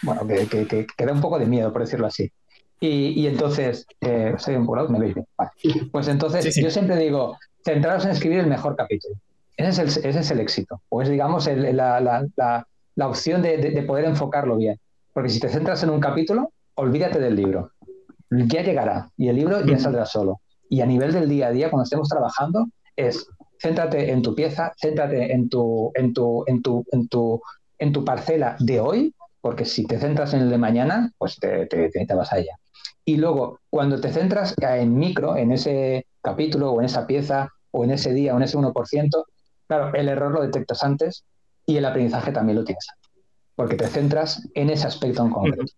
bueno, 0.02 0.26
que, 0.26 0.66
que, 0.96 1.06
da 1.06 1.12
un 1.12 1.22
poco 1.22 1.38
de 1.40 1.46
miedo, 1.46 1.72
por 1.72 1.82
decirlo 1.82 2.08
así. 2.08 2.32
Y, 2.82 3.28
entonces, 3.28 3.86
eh, 4.00 4.36
soy 4.38 4.56
un 4.56 4.66
poco 4.66 4.88
me 4.88 5.00
veis 5.00 5.16
bien. 5.16 5.28
Pues 5.92 6.08
entonces, 6.08 6.56
yo 6.56 6.72
siempre 6.72 6.96
digo, 6.98 7.38
centraros 7.64 8.06
en 8.06 8.12
escribir 8.12 8.40
el 8.40 8.48
mejor 8.48 8.76
capítulo. 8.76 9.16
Ese 9.58 9.84
es 9.84 9.98
el, 9.98 10.06
ese 10.06 10.20
es 10.20 10.32
el 10.32 10.40
éxito, 10.40 10.82
o 10.88 11.02
es, 11.02 11.10
digamos, 11.10 11.46
la, 11.48 12.00
la, 12.00 12.66
la, 12.96 13.08
opción 13.08 13.42
de, 13.42 13.58
de, 13.58 13.82
poder 13.84 14.06
enfocarlo 14.06 14.56
bien. 14.56 14.80
Porque 15.14 15.30
si 15.30 15.42
te 15.42 15.50
centras 15.50 15.84
en 15.84 15.90
un 15.90 16.00
capítulo, 16.00 16.54
olvídate 16.76 17.20
del 17.20 17.36
libro. 17.36 17.72
Ya 18.30 18.62
llegará 18.62 19.10
y 19.18 19.28
el 19.28 19.36
libro 19.36 19.66
ya 19.66 19.78
saldrá 19.78 20.06
solo. 20.06 20.40
Y 20.70 20.80
a 20.80 20.86
nivel 20.86 21.12
del 21.12 21.28
día 21.28 21.48
a 21.48 21.52
día, 21.52 21.70
cuando 21.70 21.84
estemos 21.84 22.08
trabajando, 22.08 22.68
es 22.96 23.28
céntrate 23.62 24.12
en 24.12 24.22
tu 24.22 24.34
pieza, 24.34 24.72
céntrate 24.80 25.34
en 25.34 25.50
tu, 25.50 25.92
en 25.96 26.14
tu, 26.14 26.44
en 26.48 26.62
tu, 26.62 26.86
en 26.92 27.08
tu, 27.10 27.42
en 27.78 27.92
tu 27.92 28.06
parcela 28.06 28.56
de 28.60 28.80
hoy, 28.80 29.14
porque 29.42 29.66
si 29.66 29.86
te 29.86 30.00
centras 30.00 30.34
en 30.34 30.42
el 30.42 30.50
de 30.50 30.58
mañana, 30.58 31.12
pues 31.18 31.38
te, 31.38 31.66
te, 31.66 31.90
te 31.90 32.14
vas 32.14 32.32
a 32.32 32.40
ella. 32.40 32.58
Y 33.10 33.18
luego, 33.18 33.60
cuando 33.72 34.00
te 34.00 34.14
centras 34.14 34.54
en 34.62 34.96
micro, 34.96 35.36
en 35.36 35.52
ese 35.52 36.06
capítulo 36.22 36.74
o 36.74 36.80
en 36.80 36.86
esa 36.86 37.08
pieza 37.08 37.50
o 37.72 37.84
en 37.84 37.90
ese 37.90 38.14
día 38.14 38.36
o 38.36 38.38
en 38.38 38.44
ese 38.44 38.56
1%, 38.56 39.26
claro, 39.66 39.92
el 39.96 40.10
error 40.10 40.32
lo 40.32 40.44
detectas 40.44 40.84
antes 40.84 41.24
y 41.66 41.78
el 41.78 41.86
aprendizaje 41.86 42.32
también 42.32 42.60
lo 42.60 42.64
tienes 42.64 42.86
porque 43.56 43.76
te 43.76 43.88
centras 43.88 44.48
en 44.54 44.70
ese 44.70 44.86
aspecto 44.86 45.26
en 45.26 45.32
concreto. 45.32 45.74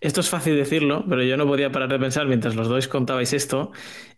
Esto 0.00 0.20
es 0.20 0.28
fácil 0.28 0.56
decirlo, 0.56 1.04
pero 1.08 1.22
yo 1.22 1.36
no 1.36 1.46
podía 1.46 1.70
parar 1.70 1.88
de 1.88 2.00
pensar 2.00 2.26
mientras 2.26 2.56
los 2.56 2.68
dos 2.68 2.88
contabais 2.88 3.32
esto, 3.32 3.70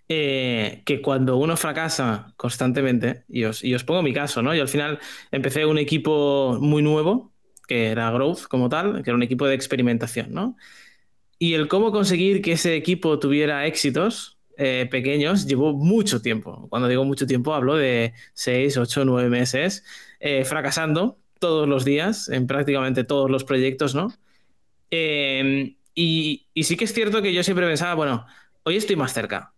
eh, 0.08 0.82
que 0.86 1.02
cuando 1.02 1.36
uno 1.36 1.58
fracasa 1.58 2.32
constantemente, 2.38 3.24
y 3.28 3.44
os, 3.44 3.62
y 3.62 3.74
os 3.74 3.84
pongo 3.84 4.02
mi 4.02 4.14
caso, 4.14 4.40
¿no? 4.40 4.54
Yo 4.54 4.62
al 4.62 4.68
final 4.68 4.98
empecé 5.30 5.66
un 5.66 5.76
equipo 5.76 6.56
muy 6.58 6.82
nuevo, 6.82 7.34
que 7.68 7.88
era 7.88 8.10
Growth 8.10 8.44
como 8.48 8.70
tal, 8.70 9.02
que 9.02 9.10
era 9.10 9.14
un 9.14 9.22
equipo 9.22 9.46
de 9.46 9.54
experimentación, 9.54 10.32
¿no? 10.32 10.56
Y 11.38 11.54
el 11.54 11.68
cómo 11.68 11.92
conseguir 11.92 12.42
que 12.42 12.52
ese 12.52 12.76
equipo 12.76 13.18
tuviera 13.18 13.66
éxitos 13.66 14.34
eh, 14.56 14.86
pequeños 14.90 15.46
llevó 15.46 15.72
mucho 15.72 16.22
tiempo. 16.22 16.68
Cuando 16.70 16.88
digo 16.88 17.04
mucho 17.04 17.26
tiempo, 17.26 17.54
hablo 17.54 17.74
de 17.76 18.14
6, 18.34 18.76
8, 18.76 19.04
9 19.04 19.28
meses, 19.28 19.84
eh, 20.20 20.44
fracasando 20.44 21.18
todos 21.40 21.68
los 21.68 21.84
días 21.84 22.28
en 22.28 22.46
prácticamente 22.46 23.04
todos 23.04 23.30
los 23.30 23.44
proyectos, 23.44 23.94
¿no? 23.94 24.12
Em, 24.90 25.74
y, 25.94 26.46
sí 26.62 26.76
que 26.76 26.84
es 26.84 26.94
cierto 26.94 27.20
que 27.20 27.32
yo 27.32 27.42
siempre 27.42 27.66
pensaba, 27.66 27.94
bueno, 27.94 28.26
hoy 28.62 28.76
estoy 28.76 28.96
más 28.96 29.12
cerca. 29.12 29.52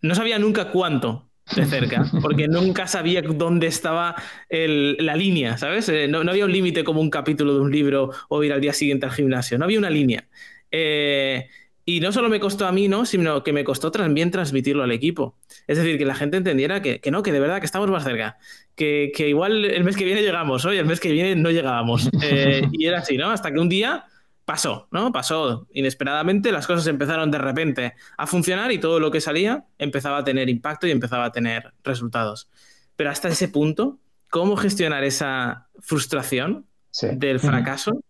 No 0.00 0.14
sabía 0.14 0.38
nunca 0.38 0.70
cuánto 0.70 1.28
de 1.54 1.66
cerca, 1.66 2.10
porque 2.22 2.48
nunca 2.48 2.86
sabía 2.86 3.20
dónde 3.22 3.66
estaba 3.66 4.14
la 4.48 5.14
línea, 5.16 5.58
¿sabes? 5.58 5.88
Eh, 5.90 6.08
no, 6.08 6.24
no, 6.24 6.30
había 6.30 6.46
un 6.46 6.52
límite 6.52 6.84
como 6.84 7.00
un 7.00 7.10
capítulo 7.10 7.54
de 7.54 7.60
un 7.60 7.70
libro 7.70 8.10
o 8.28 8.42
ir 8.42 8.52
al 8.52 8.60
día 8.60 8.72
siguiente 8.72 9.06
al 9.06 9.12
gimnasio, 9.12 9.58
no 9.58 9.64
había 9.64 9.78
una 9.78 9.90
línea. 9.90 10.26
Eh, 10.72 11.48
y 11.84 12.00
no 12.00 12.12
solo 12.12 12.28
me 12.28 12.38
costó 12.38 12.66
a 12.66 12.72
mí, 12.72 12.88
¿no? 12.88 13.04
Sino 13.04 13.42
que 13.42 13.52
me 13.52 13.64
costó 13.64 13.90
también 13.90 14.30
transmitirlo 14.30 14.84
al 14.84 14.92
equipo. 14.92 15.36
Es 15.66 15.78
decir, 15.78 15.98
que 15.98 16.04
la 16.04 16.14
gente 16.14 16.36
entendiera 16.36 16.80
que, 16.80 17.00
no, 17.10 17.22
que 17.22 17.32
de 17.32 17.40
verdad 17.40 17.58
que 17.58 17.66
estamos 17.66 17.90
más 17.90 18.04
cerca. 18.04 18.38
Que, 18.76 19.12
igual 19.28 19.64
el 19.64 19.84
mes 19.84 19.96
que 19.96 20.04
viene 20.04 20.22
llegamos, 20.22 20.64
hoy 20.64 20.78
el 20.78 20.86
mes 20.86 21.00
que 21.00 21.10
viene 21.10 21.34
no 21.36 21.50
llegábamos. 21.50 22.08
Eh, 22.22 22.62
y 22.70 22.86
era 22.86 23.00
así, 23.00 23.16
¿no? 23.16 23.30
Hasta 23.30 23.50
que 23.52 23.58
un 23.58 23.68
día 23.68 24.04
pasó, 24.44 24.86
¿no? 24.92 25.12
Pasó 25.12 25.66
inesperadamente, 25.72 26.52
las 26.52 26.66
cosas 26.66 26.86
empezaron 26.86 27.30
de 27.30 27.38
repente 27.38 27.94
a 28.16 28.26
funcionar 28.26 28.70
y 28.70 28.78
todo 28.78 29.00
lo 29.00 29.10
que 29.10 29.20
salía 29.20 29.64
empezaba 29.78 30.18
a 30.18 30.24
tener 30.24 30.48
impacto 30.48 30.86
y 30.86 30.92
empezaba 30.92 31.24
a 31.26 31.32
tener 31.32 31.72
resultados. 31.82 32.48
Pero 32.94 33.10
hasta 33.10 33.28
ese 33.28 33.48
punto, 33.48 33.98
¿cómo 34.30 34.56
gestionar 34.56 35.02
esa 35.02 35.68
frustración 35.80 36.66
del 37.00 37.40
fracaso? 37.40 38.04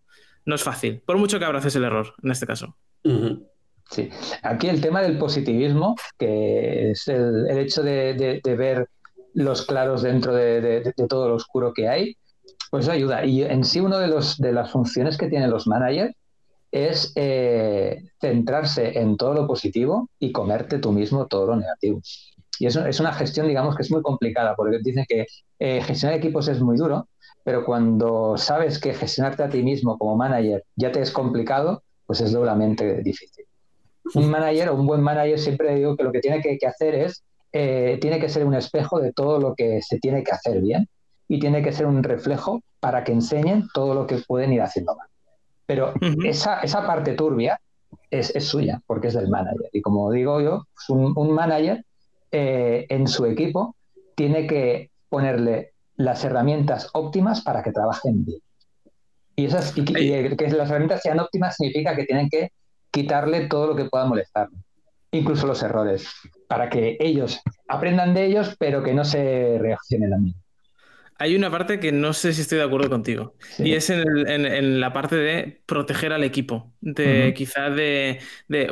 No 0.45 0.55
es 0.55 0.62
fácil, 0.62 1.01
por 1.05 1.18
mucho 1.18 1.38
que 1.38 1.45
abraces 1.45 1.76
el 1.76 1.84
error 1.84 2.14
en 2.22 2.30
este 2.30 2.47
caso. 2.47 2.76
Sí, 3.90 4.11
aquí 4.43 4.68
el 4.68 4.80
tema 4.80 5.03
del 5.03 5.18
positivismo, 5.18 5.95
que 6.18 6.90
es 6.90 7.09
el, 7.09 7.47
hecho 7.59 7.82
de, 7.82 8.40
ver 8.57 8.88
los 9.34 9.66
claros 9.66 10.03
dentro 10.03 10.34
de, 10.34 10.93
todo 11.09 11.28
lo 11.28 11.34
oscuro 11.34 11.72
que 11.72 11.88
hay, 11.88 12.16
pues 12.70 12.88
ayuda. 12.88 13.24
Y 13.24 13.43
en 13.43 13.64
sí, 13.64 13.80
una 13.80 13.99
de, 13.99 14.09
los, 14.09 14.38
de 14.38 14.53
las 14.53 14.70
funciones 14.70 15.18
que 15.18 15.28
tienen 15.28 15.51
los 15.51 15.66
managers 15.66 16.14
es 16.70 17.12
eh, 17.16 18.03
centrarse 18.18 18.99
en 18.99 19.18
todo 19.18 19.34
lo 19.34 19.47
positivo 19.47 20.09
y 20.18 20.32
comerte 20.32 20.78
tú 20.78 20.90
mismo 20.90 21.26
todo 21.26 21.49
lo 21.49 21.57
negativo. 21.57 22.01
Y 22.59 22.66
eso 22.66 22.86
es 22.86 22.99
una 22.99 23.12
gestión, 23.12 23.47
digamos, 23.47 23.76
que 23.76 23.82
es 23.82 23.90
muy 23.90 24.03
complicada, 24.03 24.55
porque 24.57 24.78
dicen 24.82 25.05
que 25.07 25.26
eh, 25.59 25.82
gestionar 25.82 26.16
equipos 26.16 26.49
es 26.49 26.61
muy 26.61 26.76
duro, 26.76 27.09
pero 27.45 27.64
cuando 27.64 28.36
sabes 28.36 28.78
que 28.78 28.95
gestionarte 28.95 29.43
a 29.43 29.49
ti 29.49 29.62
mismo 29.62 29.99
como 29.99 30.16
manager 30.16 30.64
ya 30.76 30.93
te 30.93 31.01
es 31.01 31.11
complicado, 31.11 31.82
pues 32.07 32.20
es 32.20 32.32
doblemente 32.32 33.03
difícil. 33.03 33.45
Un 34.14 34.30
manager 34.30 34.70
o 34.70 34.74
un 34.74 34.86
buen 34.86 35.01
manager 35.01 35.38
siempre 35.38 35.74
digo 35.74 35.97
que 35.97 36.05
lo 36.05 36.12
que 36.12 36.20
tiene 36.20 36.40
que, 36.40 36.66
hacer 36.66 36.95
es, 36.95 37.24
eh, 37.53 37.99
tiene 38.01 38.18
que 38.18 38.28
ser 38.28 38.45
un 38.45 38.55
espejo 38.55 39.01
de 39.01 39.12
todo 39.12 39.38
lo 39.38 39.55
que 39.55 39.80
se 39.82 39.99
tiene 39.99 40.22
que 40.22 40.32
hacer 40.32 40.61
bien 40.61 40.88
y 41.28 41.38
tiene 41.38 41.62
que 41.62 41.72
ser 41.72 41.86
un 41.86 42.03
reflejo 42.03 42.62
para 42.80 43.05
que 43.05 43.12
enseñen 43.12 43.68
todo 43.72 43.95
lo 43.95 44.07
que 44.07 44.18
pueden 44.26 44.53
ir 44.53 44.61
haciendo 44.61 44.95
mal. 44.97 45.09
Pero 45.66 45.95
esa, 46.24 46.61
esa, 46.61 46.86
parte 46.86 47.14
turbia 47.14 47.61
es, 48.11 48.34
es, 48.34 48.45
suya, 48.45 48.82
porque 48.86 49.09
es 49.09 49.14
del 49.14 49.28
manager. 49.28 49.70
Y 49.72 49.80
como 49.80 50.11
digo 50.11 50.40
yo, 50.40 50.66
pues 50.74 50.90
un, 50.90 51.32
manager 51.32 51.84
eh, 52.30 52.86
en 52.88 53.07
su 53.07 53.24
equipo 53.24 53.76
tiene 54.14 54.47
que 54.47 54.90
ponerle 55.09 55.72
las 56.03 56.25
herramientas 56.25 56.91
óptimas 56.95 57.43
para 57.43 57.63
que 57.63 57.73
trabajen 57.73 58.25
bien. 58.25 58.41
Y, 59.37 59.47
esas, 59.47 59.77
y, 59.77 59.85
que 59.85 60.49
las 60.51 60.69
herramientas 60.69 61.01
sean 61.03 61.21
óptimas 61.21 61.57
significa 61.57 61.97
que 61.97 62.05
tienen 62.05 62.29
que 62.29 62.51
quitarle 62.91 63.47
todo 63.47 63.69
lo 63.69 63.77
que 63.77 63.87
pueda 63.87 64.05
molestar, 64.05 64.49
incluso 65.13 65.47
los 65.47 65.63
errores, 65.63 66.09
para 66.49 66.69
que 66.69 66.97
ellos 67.01 67.41
aprendan 67.69 68.15
de 68.15 68.27
ellos, 68.27 68.57
pero 68.59 68.83
que 68.83 68.93
no 68.93 69.05
se 69.05 69.59
reaccionen 69.59 70.13
a 70.13 70.19
mí. 70.19 70.35
Hay 71.19 71.37
una 71.37 71.51
parte 71.51 71.79
que 71.79 71.93
no 71.93 72.13
sé 72.15 72.33
si 72.33 72.41
estoy 72.41 72.59
de 72.59 72.65
acuerdo 72.65 72.91
contigo. 72.91 73.37
Y 73.59 73.75
es 73.75 73.91
en, 73.91 74.81
la 74.81 74.93
parte 74.93 75.15
de 75.15 75.63
proteger 75.67 76.13
al 76.13 76.25
equipo. 76.25 76.73
De 76.81 77.33
quizás 77.37 77.77
de, 77.77 78.19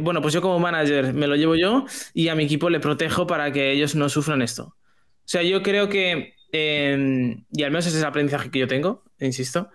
bueno, 0.03 0.21
pues 0.21 0.35
yo 0.35 0.43
como 0.43 0.59
manager 0.59 1.15
me 1.15 1.29
lo 1.29 1.37
llevo 1.37 1.55
yo 1.55 1.85
y 2.13 2.27
a 2.27 2.35
mi 2.35 2.45
equipo 2.45 2.69
le 2.69 2.81
protejo 2.81 3.25
para 3.29 3.53
que 3.53 3.71
ellos 3.71 3.95
no 3.95 4.09
sufran 4.09 4.43
esto. 4.43 4.65
O 4.65 5.33
sea, 5.33 5.45
yo 5.45 5.63
creo 5.63 5.89
que, 5.89 6.35
em, 6.53 7.45
y 7.53 7.63
al 7.63 7.71
menos 7.71 7.87
ese 7.87 7.97
es 7.97 8.03
el 8.03 8.09
aprendizaje 8.09 8.51
que 8.51 8.59
yo 8.59 8.69
tengo, 8.69 9.05
insisto, 9.19 9.71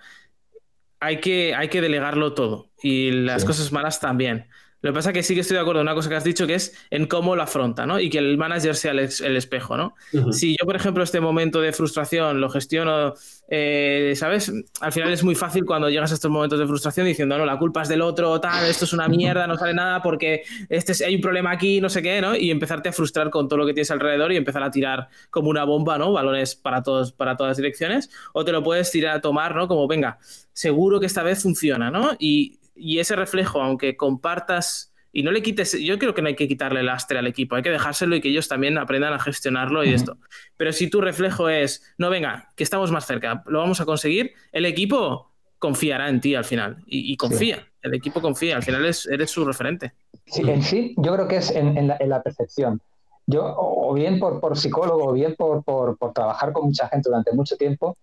hay 1.00 1.20
que, 1.20 1.56
hay 1.56 1.70
que 1.70 1.82
delegarlo 1.82 2.34
todo. 2.34 2.72
Y 2.82 3.12
las 3.12 3.46
cosas 3.46 3.72
malas 3.72 4.00
también. 4.00 4.48
Lo 4.86 4.92
que 4.92 4.98
pasa 4.98 5.10
es 5.10 5.14
que 5.16 5.24
sí 5.24 5.34
que 5.34 5.42
estoy 5.42 5.56
de 5.56 5.62
acuerdo 5.62 5.82
en 5.82 5.88
una 5.88 5.96
cosa 5.96 6.10
que 6.10 6.16
has 6.16 6.24
dicho, 6.24 6.46
que 6.46 6.54
es 6.54 6.72
en 6.92 7.08
cómo 7.08 7.36
lo 7.36 7.42
afronta, 7.42 7.88
¿no? 7.88 8.00
Y 8.00 8.08
que 8.12 8.20
el 8.20 8.38
manager 8.38 8.76
sea 8.76 8.92
el, 8.92 9.00
espejo, 9.00 9.76
¿no? 9.78 9.96
Si 10.32 10.56
yo, 10.60 10.64
por 10.64 10.76
ejemplo, 10.76 11.04
este 11.04 11.20
momento 11.20 11.60
de 11.60 11.74
frustración 11.74 12.40
lo 12.40 12.52
gestiono, 12.52 13.16
eh, 13.50 14.14
¿sabes? 14.16 14.54
Al 14.82 14.92
final 14.92 15.12
es 15.12 15.24
muy 15.24 15.34
fácil 15.34 15.66
cuando 15.66 15.90
llegas 15.90 16.12
a 16.12 16.14
estos 16.14 16.30
momentos 16.30 16.60
de 16.60 16.68
frustración 16.68 17.08
diciendo, 17.08 17.36
no, 17.36 17.48
la 17.48 17.58
culpa 17.58 17.82
es 17.82 17.90
del 17.90 18.04
otro, 18.04 18.40
tal, 18.40 18.64
esto 18.70 18.86
es 18.86 18.94
una 18.94 19.08
mierda, 19.08 19.48
no 19.48 19.58
sale 19.58 19.74
nada 19.74 20.04
porque 20.04 20.44
este 20.70 21.04
hay 21.04 21.16
un 21.16 21.22
problema 21.22 21.50
aquí, 21.50 21.82
no 21.82 21.90
sé 21.90 22.04
qué, 22.04 22.22
¿no? 22.22 22.36
Y 22.36 22.52
empezarte 22.52 22.90
a 22.90 22.94
frustrar 22.94 23.32
con 23.32 23.48
todo 23.48 23.58
lo 23.58 23.66
que 23.66 23.74
tienes 23.74 23.90
alrededor 23.90 24.34
y 24.34 24.38
empezar 24.38 24.62
a 24.62 24.70
tirar 24.70 25.08
como 25.32 25.50
una 25.50 25.64
bomba, 25.64 25.98
¿no? 25.98 26.12
Balones 26.12 26.54
para, 26.54 26.84
todos, 26.84 27.12
para 27.12 27.36
todas 27.36 27.58
direcciones. 27.58 28.12
O 28.34 28.46
te 28.46 28.52
lo 28.52 28.62
puedes 28.62 28.92
tirar 28.92 29.16
a 29.16 29.22
tomar, 29.22 29.56
¿no? 29.56 29.68
Como, 29.68 29.88
venga, 29.88 30.20
seguro 30.54 31.00
que 31.00 31.08
esta 31.08 31.24
vez 31.24 31.42
funciona, 31.42 31.90
¿no? 31.90 32.12
Y 32.20 32.60
y 32.76 33.00
ese 33.00 33.16
reflejo, 33.16 33.62
aunque 33.62 33.98
compartas 33.98 34.94
y 35.12 35.24
no 35.24 35.32
le 35.32 35.42
quites, 35.42 35.80
yo 35.82 35.98
creo 35.98 36.14
que 36.14 36.22
no 36.22 36.28
hay 36.28 36.36
que 36.36 36.48
quitarle 36.48 36.82
el 36.82 36.88
lastre 36.88 37.18
al 37.18 37.26
equipo, 37.26 37.56
hay 37.56 37.64
que 37.64 37.70
dejárselo 37.70 38.18
y 38.18 38.22
que 38.22 38.28
ellos 38.28 38.50
también 38.50 38.78
aprendan 38.78 39.14
a 39.14 39.20
gestionarlo 39.20 39.86
y 39.86 39.94
esto. 39.94 40.18
Pero 40.58 40.74
si 40.74 40.90
tu 40.90 41.00
reflejo 41.00 41.48
es, 41.48 41.84
no, 41.98 42.10
venga, 42.10 42.52
que 42.58 42.64
estamos 42.66 42.92
más 42.92 43.06
cerca, 43.06 43.42
lo 43.46 43.60
vamos 43.60 43.80
a 43.80 43.86
conseguir, 43.86 44.34
el 44.52 44.66
equipo 44.66 45.32
confiará 45.58 46.10
en 46.10 46.20
ti 46.20 46.36
al 46.36 46.44
final 46.44 46.84
y, 46.86 47.16
confía, 47.16 47.66
el 47.82 47.94
equipo 47.94 48.22
confía, 48.22 48.58
al 48.58 48.64
final 48.64 48.84
eres 48.84 49.32
su 49.32 49.46
referente. 49.46 49.94
Sí, 50.26 50.42
en 50.42 50.62
sí, 50.62 50.94
yo 50.98 51.14
creo 51.14 51.28
que 51.30 51.38
es 51.38 51.50
en, 51.52 51.88
la, 51.88 52.22
percepción. 52.22 52.82
Yo, 53.26 53.56
o 53.58 53.94
bien 53.94 54.20
por, 54.20 54.42
por 54.42 54.58
psicólogo, 54.58 55.06
o 55.06 55.14
bien 55.14 55.36
por, 55.36 55.64
por, 55.64 55.98
por 55.98 56.12
trabajar 56.12 56.52
con 56.52 56.66
mucha 56.66 56.90
gente 56.90 57.10
durante 57.10 57.32
mucho 57.32 57.56
tiempo, 57.56 57.98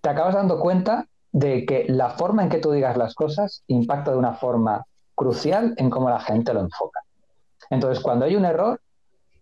te 0.00 0.10
acabas 0.10 0.34
dando 0.34 0.60
cuenta 0.60 1.08
de 1.32 1.64
que 1.64 1.86
la 1.88 2.10
forma 2.10 2.42
en 2.42 2.50
que 2.50 2.58
tú 2.58 2.70
digas 2.70 2.96
las 2.96 3.14
cosas 3.14 3.64
impacta 3.66 4.12
de 4.12 4.18
una 4.18 4.34
forma 4.34 4.84
crucial 5.14 5.74
en 5.78 5.90
cómo 5.90 6.10
la 6.10 6.20
gente 6.20 6.52
lo 6.52 6.60
enfoca. 6.60 7.00
Entonces, 7.70 8.02
cuando 8.02 8.26
hay 8.26 8.36
un 8.36 8.44
error, 8.44 8.80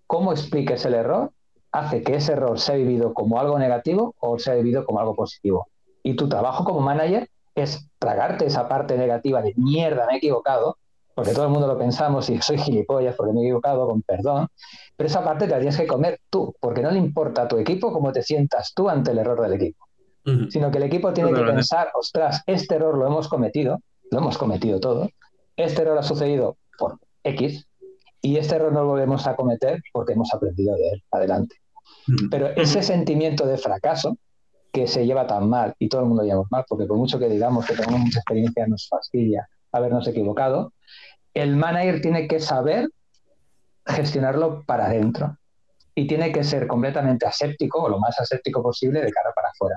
cómo 0.07 0.33
expliques 0.33 0.85
el 0.85 0.95
error 0.95 1.33
hace 1.73 2.03
que 2.03 2.17
ese 2.17 2.33
error 2.33 2.59
sea 2.59 2.77
vivido 2.77 3.15
como 3.15 3.39
algo 3.39 3.59
negativo 3.59 4.15
o 4.19 4.39
sea 4.39 4.55
vivido 4.55 4.85
como 4.85 5.01
algo 5.01 5.15
positivo. 5.15 5.69
Y 6.03 6.15
tu 6.15 6.29
trabajo 6.29 6.65
como 6.65 6.81
manager 6.81 7.29
es 7.55 7.89
tragarte 7.99 8.47
esa 8.47 8.69
parte 8.69 8.97
negativa 8.97 9.43
de 9.43 9.53
mierda, 9.57 10.07
me 10.07 10.15
he 10.15 10.17
equivocado, 10.17 10.79
porque 11.15 11.33
todo 11.33 11.45
el 11.45 11.51
mundo 11.51 11.67
lo 11.67 11.77
pensamos 11.77 12.31
y 12.31 12.41
soy 12.43 12.59
gilipollas 12.59 13.17
porque 13.17 13.33
me 13.33 13.41
he 13.41 13.45
equivocado, 13.45 13.87
con 13.89 14.03
perdón, 14.03 14.49
pero 14.97 15.09
esa 15.09 15.25
parte 15.25 15.47
te 15.47 15.51
la 15.51 15.59
tienes 15.59 15.77
que 15.77 15.87
comer 15.87 16.21
tú, 16.31 16.55
porque 16.61 16.83
no 16.83 16.91
le 16.91 16.99
importa 16.99 17.43
a 17.43 17.49
tu 17.49 17.59
equipo 17.59 17.93
cómo 17.93 18.13
te 18.13 18.23
sientas 18.23 18.73
tú 18.75 18.89
ante 18.89 19.11
el 19.11 19.19
error 19.19 19.41
del 19.41 19.55
equipo 19.55 19.90
sino 20.25 20.71
que 20.71 20.79
el 20.79 20.85
equipo 20.85 21.13
tiene 21.13 21.33
que 21.33 21.43
pensar, 21.43 21.91
ostras, 21.95 22.43
este 22.47 22.75
error 22.75 22.97
lo 22.97 23.07
hemos 23.07 23.29
cometido, 23.29 23.81
lo 24.11 24.19
hemos 24.19 24.37
cometido 24.37 24.79
todos, 24.79 25.11
este 25.57 25.83
error 25.83 25.99
ha 25.99 26.03
sucedido 26.03 26.57
por 26.79 26.99
X 27.25 27.67
y 28.23 28.37
este 28.37 28.57
error 28.57 28.73
no 28.73 28.83
lo 28.83 28.89
volvemos 28.89 29.27
a 29.27 29.35
cometer 29.35 29.81
porque 29.93 30.13
hemos 30.13 30.33
aprendido 30.35 30.75
de 30.77 30.91
él 30.91 31.03
adelante. 31.11 31.57
Pero 32.31 32.49
ese 32.49 32.83
sentimiento 32.83 33.47
de 33.47 33.57
fracaso 33.57 34.17
que 34.73 34.87
se 34.87 35.05
lleva 35.05 35.27
tan 35.27 35.49
mal 35.49 35.75
y 35.79 35.89
todo 35.89 36.03
el 36.03 36.09
mundo 36.09 36.23
llevamos 36.23 36.47
mal, 36.51 36.65
porque 36.69 36.87
por 36.87 36.97
mucho 36.97 37.19
que 37.19 37.29
digamos 37.29 37.67
que 37.67 37.75
tenemos 37.75 38.01
mucha 38.01 38.19
experiencia 38.21 38.67
nos 38.67 38.89
fastidia 38.89 39.49
habernos 39.73 40.07
equivocado, 40.07 40.73
el 41.35 41.57
manager 41.57 42.01
tiene 42.01 42.29
que 42.29 42.41
saber 42.41 42.89
gestionarlo 43.87 44.63
para 44.67 44.87
adentro 44.87 45.37
y 45.95 46.07
tiene 46.07 46.33
que 46.33 46.45
ser 46.45 46.67
completamente 46.67 47.27
aséptico 47.27 47.83
o 47.83 47.89
lo 47.89 47.99
más 47.99 48.19
aséptico 48.21 48.63
posible 48.63 49.01
de 49.01 49.11
cara 49.11 49.33
para 49.35 49.49
afuera. 49.49 49.77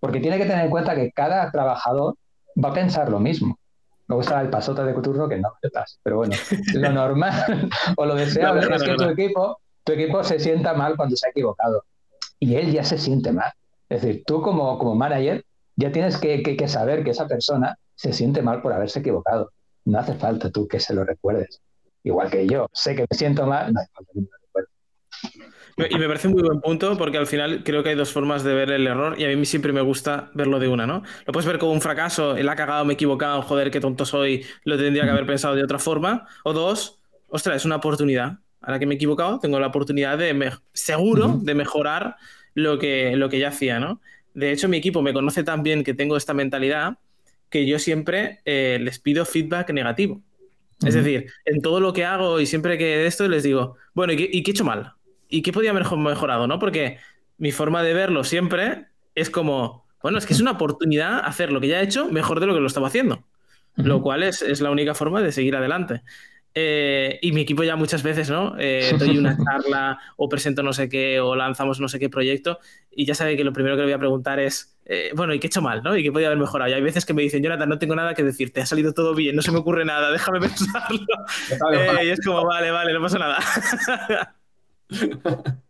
Porque 0.00 0.20
tiene 0.20 0.38
que 0.38 0.46
tener 0.46 0.64
en 0.64 0.70
cuenta 0.70 0.94
que 0.94 1.10
cada 1.12 1.50
trabajador 1.50 2.16
va 2.62 2.70
a 2.70 2.74
pensar 2.74 3.08
lo 3.08 3.20
mismo. 3.20 3.58
Luego 4.06 4.20
está 4.20 4.40
el 4.40 4.50
pasota 4.50 4.84
de 4.84 4.92
turno 4.94 5.28
que 5.28 5.38
no. 5.38 5.52
Pero 6.02 6.16
bueno, 6.16 6.34
lo 6.74 6.92
normal 6.92 7.70
o 7.96 8.04
lo 8.04 8.14
deseable 8.14 8.74
es 8.74 8.82
que 8.82 8.94
tu 8.94 9.04
equipo, 9.04 9.58
tu 9.82 9.92
equipo 9.92 10.22
se 10.22 10.38
sienta 10.38 10.74
mal 10.74 10.96
cuando 10.96 11.16
se 11.16 11.26
ha 11.26 11.30
equivocado. 11.30 11.84
Y 12.38 12.56
él 12.56 12.72
ya 12.72 12.84
se 12.84 12.98
siente 12.98 13.32
mal. 13.32 13.52
Es 13.88 14.02
decir, 14.02 14.24
tú 14.26 14.42
como, 14.42 14.78
como 14.78 14.94
manager 14.94 15.44
ya 15.76 15.90
tienes 15.90 16.18
que, 16.18 16.42
que, 16.42 16.68
saber 16.68 17.02
que 17.04 17.10
esa 17.10 17.26
persona 17.26 17.76
se 17.94 18.12
siente 18.12 18.42
mal 18.42 18.62
por 18.62 18.72
haberse 18.72 19.00
equivocado. 19.00 19.50
No 19.84 19.98
hace 19.98 20.14
falta 20.14 20.50
tú 20.50 20.68
que 20.68 20.80
se 20.80 20.94
lo 20.94 21.04
recuerdes. 21.04 21.60
Igual 22.02 22.30
que 22.30 22.46
yo, 22.46 22.68
sé 22.72 22.94
que 22.94 23.06
me 23.10 23.16
siento 23.16 23.46
mal, 23.46 23.72
no 23.72 23.80
hace 23.80 23.90
falta 23.92 24.12
que 24.12 24.20
me 24.20 24.26
lo. 24.26 24.43
Y 25.76 25.98
me 25.98 26.06
parece 26.06 26.28
un 26.28 26.34
muy 26.34 26.42
buen 26.42 26.60
punto 26.60 26.96
porque 26.96 27.18
al 27.18 27.26
final 27.26 27.62
creo 27.64 27.82
que 27.82 27.90
hay 27.90 27.94
dos 27.96 28.12
formas 28.12 28.44
de 28.44 28.54
ver 28.54 28.70
el 28.70 28.86
error 28.86 29.18
y 29.18 29.24
a 29.24 29.36
mí 29.36 29.44
siempre 29.44 29.72
me 29.72 29.80
gusta 29.80 30.30
verlo 30.34 30.60
de 30.60 30.68
una, 30.68 30.86
¿no? 30.86 31.02
Lo 31.26 31.32
puedes 31.32 31.46
ver 31.46 31.58
como 31.58 31.72
un 31.72 31.80
fracaso, 31.80 32.36
él 32.36 32.48
ha 32.48 32.54
cagado, 32.54 32.84
me 32.84 32.92
he 32.92 32.94
equivocado, 32.94 33.42
joder, 33.42 33.70
qué 33.70 33.80
tonto 33.80 34.06
soy, 34.06 34.44
lo 34.64 34.76
tendría 34.76 35.04
que 35.04 35.10
haber 35.10 35.26
pensado 35.26 35.56
de 35.56 35.64
otra 35.64 35.78
forma. 35.78 36.28
O 36.44 36.52
dos, 36.52 37.00
ostras, 37.28 37.56
es 37.56 37.64
una 37.64 37.76
oportunidad. 37.76 38.38
Ahora 38.60 38.78
que 38.78 38.86
me 38.86 38.94
he 38.94 38.96
equivocado, 38.96 39.40
tengo 39.40 39.58
la 39.58 39.66
oportunidad 39.66 40.16
de, 40.16 40.52
seguro, 40.72 41.38
de 41.42 41.54
mejorar 41.54 42.16
lo 42.54 42.78
que, 42.78 43.16
lo 43.16 43.28
que 43.28 43.38
ya 43.38 43.48
hacía, 43.48 43.80
¿no? 43.80 44.00
De 44.32 44.52
hecho, 44.52 44.68
mi 44.68 44.76
equipo 44.76 45.02
me 45.02 45.12
conoce 45.12 45.44
tan 45.44 45.62
bien 45.62 45.84
que 45.84 45.94
tengo 45.94 46.16
esta 46.16 46.34
mentalidad 46.34 46.98
que 47.50 47.66
yo 47.66 47.78
siempre 47.78 48.40
eh, 48.44 48.78
les 48.80 48.98
pido 48.98 49.24
feedback 49.24 49.70
negativo. 49.70 50.20
Es 50.84 50.94
decir, 50.94 51.30
en 51.44 51.62
todo 51.62 51.80
lo 51.80 51.92
que 51.92 52.04
hago 52.04 52.40
y 52.40 52.46
siempre 52.46 52.76
que 52.76 52.84
de 52.84 53.06
esto 53.06 53.28
les 53.28 53.42
digo, 53.42 53.76
bueno, 53.94 54.12
¿y 54.12 54.16
qué, 54.16 54.24
he 54.32 54.50
hecho 54.50 54.64
mal? 54.64 54.92
¿Y 55.28 55.42
qué 55.42 55.52
podía 55.52 55.70
haber 55.70 55.84
mejorado? 55.96 56.46
¿no? 56.46 56.58
Porque 56.58 56.98
mi 57.38 57.52
forma 57.52 57.82
de 57.82 57.94
verlo 57.94 58.24
siempre 58.24 58.86
es 59.14 59.30
como, 59.30 59.86
bueno, 60.02 60.18
es 60.18 60.26
que 60.26 60.34
es 60.34 60.40
una 60.40 60.52
oportunidad 60.52 61.20
hacer 61.24 61.52
lo 61.52 61.60
que 61.60 61.68
ya 61.68 61.80
he 61.80 61.84
hecho 61.84 62.10
mejor 62.10 62.40
de 62.40 62.46
lo 62.46 62.54
que 62.54 62.60
lo 62.60 62.66
estaba 62.66 62.88
haciendo, 62.88 63.24
lo 63.76 64.02
cual 64.02 64.22
es, 64.22 64.60
la 64.60 64.70
única 64.70 64.94
forma 64.94 65.22
de 65.22 65.32
seguir 65.32 65.56
adelante. 65.56 66.02
eh, 66.56 67.18
y 67.20 67.32
mi 67.32 67.40
equipo 67.40 67.64
ya 67.64 67.74
muchas 67.74 68.02
veces, 68.04 68.30
¿no? 68.30 68.54
Eh, 68.58 68.92
doy 68.98 69.18
una 69.18 69.36
charla 69.36 69.98
o 70.16 70.28
presento 70.28 70.62
no 70.62 70.72
sé 70.72 70.88
qué 70.88 71.18
o 71.20 71.34
lanzamos 71.34 71.80
no 71.80 71.88
sé 71.88 71.98
qué 71.98 72.08
proyecto 72.08 72.60
y 72.92 73.06
ya 73.06 73.14
sabe 73.16 73.36
que 73.36 73.42
lo 73.42 73.52
primero 73.52 73.74
que 73.74 73.80
le 73.80 73.86
voy 73.86 73.94
a 73.94 73.98
preguntar 73.98 74.38
es, 74.38 74.78
eh, 74.84 75.10
bueno, 75.16 75.34
¿y 75.34 75.40
qué 75.40 75.46
he 75.46 75.48
hecho 75.48 75.62
mal, 75.62 75.82
no? 75.82 75.96
¿Y 75.96 76.02
qué 76.02 76.12
podía 76.12 76.28
haber 76.28 76.38
mejorado? 76.38 76.70
Y 76.70 76.74
hay 76.74 76.82
veces 76.82 77.04
que 77.04 77.14
me 77.14 77.22
dicen, 77.22 77.42
Jonathan, 77.42 77.68
no 77.68 77.78
tengo 77.78 77.96
nada 77.96 78.14
que 78.14 78.22
decirte, 78.22 78.60
ha 78.60 78.66
salido 78.66 78.92
todo 78.92 79.14
bien, 79.14 79.34
no 79.34 79.42
se 79.42 79.50
me 79.50 79.58
ocurre 79.58 79.84
nada, 79.84 80.12
déjame 80.12 80.40
pensarlo. 80.48 81.00
y 82.04 82.08
es 82.08 82.20
como, 82.24 82.44
vale, 82.44 82.70
vale, 82.70 82.92
no 82.92 83.00
pasa 83.00 83.18
nada. 83.18 83.38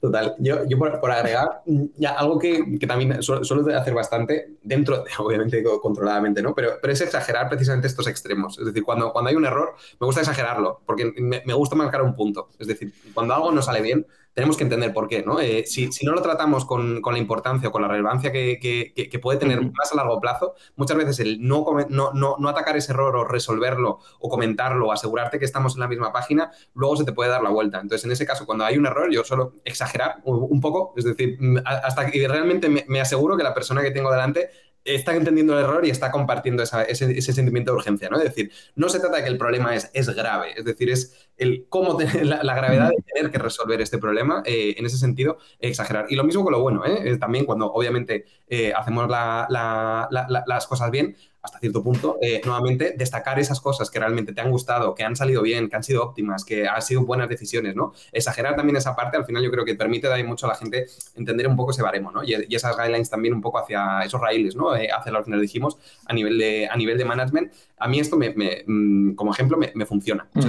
Total. 0.00 0.34
Yo, 0.38 0.64
yo 0.66 0.78
por, 0.78 1.10
agregar, 1.10 1.62
ya 1.96 2.10
algo 2.12 2.38
que, 2.38 2.78
que 2.78 2.86
también 2.86 3.22
suelo, 3.22 3.76
hacer 3.76 3.94
bastante, 3.94 4.56
dentro, 4.62 5.04
de, 5.04 5.10
obviamente 5.18 5.62
controladamente, 5.80 6.42
¿no? 6.42 6.54
Pero, 6.54 6.72
pero 6.80 6.92
es 6.92 7.00
exagerar 7.00 7.48
precisamente 7.48 7.86
estos 7.86 8.06
extremos. 8.08 8.58
Es 8.58 8.66
decir, 8.66 8.82
cuando, 8.82 9.12
cuando 9.12 9.30
hay 9.30 9.36
un 9.36 9.46
error, 9.46 9.74
me 10.00 10.06
gusta 10.06 10.20
exagerarlo, 10.22 10.80
porque 10.86 11.12
me, 11.16 11.42
me 11.44 11.54
gusta 11.54 11.76
marcar 11.76 12.02
un 12.02 12.14
punto. 12.14 12.48
Es 12.58 12.66
decir, 12.66 12.92
cuando 13.12 13.34
algo 13.34 13.52
no 13.52 13.62
sale 13.62 13.80
bien, 13.80 14.06
tenemos 14.34 14.56
que 14.56 14.64
entender 14.64 14.92
por 14.92 15.08
qué, 15.08 15.22
¿no? 15.22 15.40
Eh, 15.40 15.64
si, 15.66 15.88
no 16.02 16.12
lo 16.12 16.20
tratamos 16.20 16.64
con, 16.64 17.00
la 17.00 17.18
importancia 17.18 17.68
o 17.68 17.72
con 17.72 17.82
la 17.82 17.88
relevancia 17.88 18.32
que, 18.32 19.18
puede 19.22 19.38
tener 19.38 19.60
más 19.62 19.92
a 19.92 19.96
largo 19.96 20.20
plazo, 20.20 20.54
muchas 20.76 20.96
veces 20.96 21.20
el 21.20 21.46
no, 21.46 21.64
no, 21.88 22.12
no, 22.12 22.48
atacar 22.48 22.76
ese 22.76 22.92
error 22.92 23.14
o 23.16 23.24
resolverlo 23.24 24.00
o 24.18 24.28
comentarlo 24.28 24.88
o 24.88 24.92
asegurarte 24.92 25.38
que 25.38 25.44
estamos 25.44 25.74
en 25.74 25.80
la 25.80 25.88
misma 25.88 26.12
página, 26.12 26.50
luego 26.74 26.96
se 26.96 27.04
te 27.04 27.12
puede 27.12 27.30
dar 27.30 27.42
la 27.42 27.50
vuelta. 27.50 27.80
Entonces, 27.80 28.04
en 28.04 28.12
ese 28.12 28.26
caso, 28.26 28.44
cuando 28.44 28.64
hay 28.64 28.76
un 28.76 28.86
error, 28.86 29.10
yo 29.10 29.22
suelo 29.24 29.54
exagerar 29.64 30.16
un, 30.24 30.60
poco, 30.60 30.94
es 30.96 31.04
decir, 31.04 31.38
hasta 31.64 32.10
que 32.10 32.26
realmente 32.26 32.68
me 32.68 33.00
aseguro 33.00 33.36
que 33.36 33.44
la 33.44 33.54
persona 33.54 33.82
que 33.82 33.92
tengo 33.92 34.10
delante 34.10 34.50
está 34.84 35.14
entendiendo 35.14 35.58
el 35.58 35.64
error 35.64 35.84
y 35.86 35.90
está 35.90 36.10
compartiendo 36.10 36.62
ese, 36.62 37.32
sentimiento 37.32 37.72
de 37.72 37.76
urgencia, 37.76 38.08
¿no? 38.10 38.18
Es 38.18 38.24
decir, 38.24 38.52
no 38.74 38.88
se 38.88 39.00
trata 39.00 39.16
de 39.16 39.22
que 39.22 39.28
el 39.28 39.38
problema 39.38 39.74
es, 39.74 39.90
es 39.94 40.08
grave, 40.10 40.52
es 40.56 40.64
decir, 40.64 40.90
es 40.90 41.30
el 41.36 41.66
cómo 41.68 41.96
tener 41.96 42.24
la, 42.26 42.54
gravedad 42.54 42.90
de 42.90 43.02
tener 43.12 43.30
que 43.30 43.38
resolver 43.38 43.80
este 43.80 43.98
problema, 43.98 44.42
eh, 44.44 44.74
en 44.76 44.86
ese 44.86 44.98
sentido, 44.98 45.38
exagerar. 45.58 46.06
Y 46.08 46.16
lo 46.16 46.24
mismo 46.24 46.44
con 46.44 46.52
lo 46.52 46.60
bueno, 46.60 46.84
¿eh? 46.86 47.16
también 47.18 47.44
cuando 47.44 47.72
obviamente 47.72 48.24
eh, 48.48 48.72
hacemos 48.74 49.08
las 49.08 50.66
cosas 50.66 50.90
bien, 50.90 51.16
hasta 51.44 51.58
cierto 51.58 51.82
punto, 51.82 52.16
eh, 52.22 52.40
nuevamente 52.42 52.94
destacar 52.96 53.38
esas 53.38 53.60
cosas 53.60 53.90
que 53.90 53.98
realmente 53.98 54.32
te 54.32 54.40
han 54.40 54.50
gustado, 54.50 54.94
que 54.94 55.04
han 55.04 55.14
salido 55.14 55.42
bien, 55.42 55.68
que 55.68 55.76
han 55.76 55.84
sido 55.84 56.02
óptimas, 56.02 56.42
que 56.42 56.66
han 56.66 56.80
sido 56.80 57.04
buenas 57.04 57.28
decisiones, 57.28 57.76
¿no? 57.76 57.92
Exagerar 58.12 58.56
también 58.56 58.76
esa 58.76 58.96
parte, 58.96 59.18
al 59.18 59.26
final 59.26 59.42
yo 59.42 59.50
creo 59.50 59.62
que 59.62 59.74
permite 59.74 60.08
dar 60.08 60.24
mucho 60.24 60.46
a 60.46 60.48
la 60.48 60.54
gente 60.54 60.86
entender 61.16 61.46
un 61.46 61.54
poco 61.54 61.72
ese 61.72 61.82
baremo, 61.82 62.10
¿no? 62.10 62.24
Y, 62.24 62.32
esas 62.54 62.74
guidelines 62.78 63.10
también 63.10 63.34
un 63.34 63.42
poco 63.42 63.58
hacia 63.58 64.00
esos 64.04 64.18
raíles, 64.22 64.56
¿no? 64.56 64.74
Eh, 64.74 64.88
hacia 64.90 65.12
lo 65.12 65.22
que 65.22 65.30
nos 65.30 65.40
dijimos 65.40 65.76
a 66.06 66.14
nivel 66.14 66.38
de, 66.38 66.66
a 66.66 66.76
nivel 66.76 66.96
de 66.96 67.04
management. 67.04 67.52
A 67.76 67.88
mí 67.88 68.00
esto, 68.00 68.16
me, 68.16 68.34
mm, 68.66 69.14
como 69.14 69.32
ejemplo, 69.34 69.58
me, 69.58 69.84
funciona. 69.84 70.26
Mm. 70.32 70.40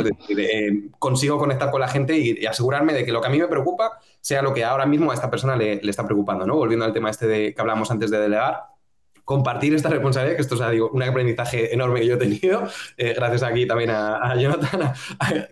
Consigo 0.99 1.37
conectar 1.37 1.71
con 1.71 1.81
la 1.81 1.87
gente 1.87 2.17
y, 2.17 2.45
asegurarme 2.45 2.93
de 2.93 3.05
que 3.05 3.11
lo 3.11 3.21
que 3.21 3.27
a 3.27 3.29
mí 3.29 3.39
me 3.39 3.47
preocupa 3.47 3.99
sea 4.21 4.41
lo 4.41 4.53
que 4.53 4.63
ahora 4.63 4.85
mismo 4.85 5.11
a 5.11 5.13
esta 5.13 5.29
persona 5.29 5.55
le, 5.55 5.81
le 5.81 5.89
está 5.89 6.05
preocupando, 6.05 6.45
¿no? 6.45 6.55
Volviendo 6.55 6.85
al 6.85 6.93
tema 6.93 7.09
este 7.09 7.27
de, 7.27 7.53
que 7.53 7.61
hablamos 7.61 7.91
antes 7.91 8.11
de 8.11 8.19
delegar, 8.19 8.74
compartir 9.25 9.73
esta 9.73 9.89
responsabilidad, 9.89 10.35
que 10.35 10.41
esto 10.43 10.55
es 10.55 10.71
digo, 10.71 10.89
un 10.91 11.01
aprendizaje 11.01 11.73
enorme 11.73 11.99
que 11.99 12.05
yo 12.05 12.13
he 12.13 12.17
tenido, 12.17 12.67
eh, 12.95 13.13
gracias 13.15 13.41
aquí 13.41 13.65
también 13.65 13.89
a, 13.89 14.35
Jonathan, 14.35 14.93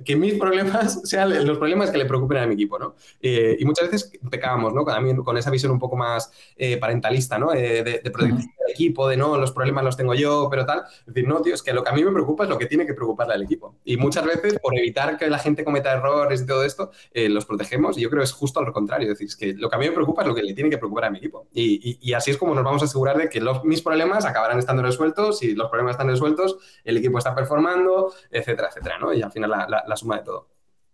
que 0.06 0.16
mis 0.16 0.36
problemas 0.36 1.02
sean 1.04 1.46
los 1.46 1.58
problemas 1.58 1.90
que 1.90 1.98
le 1.98 2.06
preocupen 2.06 2.38
a 2.38 2.46
mi 2.46 2.54
equipo, 2.54 2.78
¿no? 2.78 2.96
Eh, 3.20 3.58
y 3.60 3.66
muchas 3.66 3.90
veces 3.90 4.12
pecábamos, 4.30 4.74
¿no? 4.74 4.86
También 4.86 5.18
con 5.18 5.38
esa 5.38 5.50
visión 5.50 5.72
un 5.72 5.80
poco 5.80 5.96
más 5.96 6.32
eh, 6.56 6.78
parentalista, 6.78 7.40
¿no? 7.40 7.52
de, 7.52 7.84
de 7.84 8.12
protección 8.12 8.52
del 8.60 8.72
equipo, 8.72 9.08
de 9.08 9.18
no, 9.18 9.38
los 9.38 9.52
problemas 9.52 9.84
los 9.84 9.98
tengo 9.98 10.14
yo, 10.14 10.48
pero 10.52 10.66
tal. 10.66 10.84
Es 11.00 11.14
decir, 11.14 11.28
no, 11.28 11.42
tío, 11.42 11.56
es 11.56 11.64
que 11.64 11.74
lo 11.74 11.84
que 11.84 11.90
a 11.90 11.94
mí 11.94 12.04
me 12.04 12.12
preocupa 12.12 12.44
es 12.44 12.50
lo 12.50 12.58
que 12.58 12.68
tiene 12.68 12.86
que 12.86 12.94
preocuparle 12.94 13.34
al 13.34 13.42
equipo. 13.42 13.76
Y 13.84 13.98
muchas 13.98 14.26
veces, 14.26 14.60
por 14.60 14.78
evitar 14.78 15.18
que 15.18 15.30
la 15.30 15.40
gente 15.40 15.64
cometa 15.64 15.94
errores 15.94 16.42
y 16.42 16.46
todo 16.46 16.64
esto, 16.64 16.92
los 17.14 17.46
protegemos 17.46 17.98
y 17.98 18.02
yo 18.02 18.10
creo 18.10 18.20
que 18.20 18.26
es 18.26 18.32
justo 18.32 18.60
al 18.60 18.72
contrario. 18.72 19.12
Es 19.12 19.18
decir, 19.18 19.28
es 19.28 19.36
que 19.36 19.54
lo 19.54 19.70
que 19.70 19.76
a 19.76 19.80
mí 19.80 19.88
me 19.88 19.94
preocupa 19.94 20.22
es 20.22 20.28
lo 20.28 20.36
que 20.36 20.44
le 20.44 20.54
tiene 20.54 20.70
que 20.70 20.78
preocupar 20.78 21.06
a 21.06 21.10
mi 21.10 21.18
equipo. 21.18 21.48
Y, 21.54 21.98
y 22.02 22.14
así 22.14 22.32
es 22.32 22.38
como 22.38 22.54
nos 22.54 22.64
vamos 22.64 22.82
a 22.82 22.86
asegurar 22.86 23.18
de 23.18 23.30
que 23.30 23.40
los 23.40 23.63
mis 23.64 23.82
problemas 23.82 24.26
acabarán 24.26 24.60
estando 24.60 24.84
resueltos, 24.84 25.40
si 25.40 25.56
los 25.56 25.70
problemas 25.70 25.94
están 25.94 26.08
resueltos, 26.08 26.58
el 26.84 26.98
equipo 26.98 27.18
está 27.18 27.34
performando, 27.36 28.14
etcétera, 28.30 28.70
etcétera, 28.70 28.98
¿no? 29.00 29.14
Y 29.14 29.22
al 29.22 29.32
final 29.32 29.50
la, 29.50 29.96
suma 29.98 30.18
de 30.18 30.24
todo. 30.24 30.48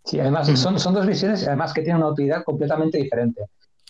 Sí, 0.04 0.20
además 0.20 0.48
son, 0.60 0.80
son 0.80 0.94
dos 0.94 1.06
visiones, 1.06 1.48
además 1.48 1.74
que 1.74 1.82
tienen 1.82 2.02
una 2.02 2.12
utilidad 2.12 2.44
completamente 2.44 2.98
diferente. 2.98 3.46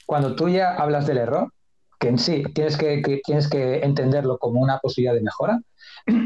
Cuando 0.06 0.36
tú 0.36 0.50
ya 0.50 0.76
hablas 0.76 1.06
del 1.06 1.20
error, 1.20 1.52
que 2.00 2.08
en 2.08 2.18
sí 2.18 2.44
tienes 2.54 2.78
que, 2.78 3.22
tienes 3.24 3.50
que 3.50 3.80
entenderlo 3.80 4.38
como 4.38 4.62
una 4.62 4.80
posibilidad 4.80 5.14
de 5.14 5.22
mejora, 5.22 5.60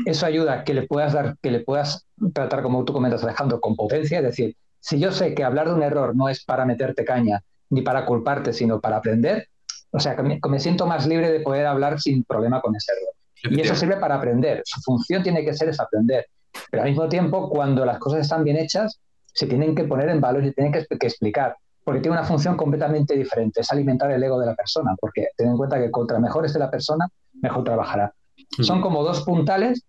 eso 0.06 0.26
ayuda 0.26 0.54
a 0.54 0.64
que 0.64 0.74
le 0.74 0.88
puedas 0.88 1.14
dar, 1.14 1.38
que 1.41 1.51
le 1.51 1.62
puedas 1.62 2.06
tratar, 2.34 2.62
como 2.62 2.86
tú 2.86 2.93
comentas, 2.93 3.24
Alejandro, 3.24 3.60
con 3.60 3.76
potencia, 3.76 4.20
es 4.20 4.24
decir, 4.24 4.56
si 4.80 4.99
yo 4.99 5.12
sé 5.12 5.34
que 5.34 5.43
hablar 5.43 5.68
de 5.68 5.76
un 5.76 5.84
error 5.84 6.16
no 6.16 6.30
es 6.30 6.43
para 6.43 6.66
meterte 6.66 7.06
caña 7.06 7.43
ni 7.70 7.82
para 7.82 8.06
culparte, 8.06 8.54
sino 8.54 8.80
para 8.80 8.97
aprender, 8.97 9.49
o 9.94 10.00
sea, 10.00 10.16
que 10.16 10.24
me, 10.24 10.60
siento 10.60 10.88
más 10.88 11.06
libre 11.06 11.32
de 11.32 11.39
poder 11.39 11.68
hablar 11.68 12.02
sin 12.02 12.24
problema 12.24 12.62
con 12.62 12.76
ese 12.76 12.91
error. 12.94 13.56
Y 13.56 13.62
eso 13.62 13.76
sirve 13.76 13.98
para 13.98 14.16
aprender. 14.16 14.64
Su 14.66 14.82
función 14.82 15.22
tiene 15.22 15.46
que 15.46 15.54
ser 15.54 15.70
es 15.70 15.80
aprender. 15.80 16.26
Pero 16.72 16.84
al 16.84 16.89
mismo 16.89 17.08
tiempo, 17.08 17.48
cuando 17.50 17.86
las 17.86 18.00
cosas 18.00 18.22
están 18.22 18.44
bien 18.44 18.58
hechas, 18.58 19.00
se 19.22 19.46
tienen 19.46 19.76
que 19.76 19.84
poner 19.84 20.10
en 20.10 20.20
valor 20.20 20.44
y 20.44 20.48
se 20.48 20.54
tienen 20.54 20.74
que, 20.74 21.06
explicar. 21.06 21.56
Porque 21.84 22.00
tiene 22.00 22.18
una 22.18 22.26
función 22.26 22.58
completamente 22.58 23.16
diferente. 23.16 23.62
Es 23.62 23.72
alimentar 23.72 24.10
el 24.12 24.24
ego 24.24 24.39
de 24.39 24.48
la 24.48 24.56
persona. 24.56 24.96
Porque 25.00 25.28
ten 25.38 25.50
en 25.50 25.58
cuenta 25.58 25.78
que 25.80 25.91
contra 25.91 26.18
mejor 26.20 26.46
esté 26.46 26.58
la 26.58 26.72
persona, 26.72 27.08
mejor 27.41 27.64
trabajará. 27.64 28.14
Son 28.62 28.82
como 28.82 29.04
dos 29.04 29.24
puntales 29.24 29.84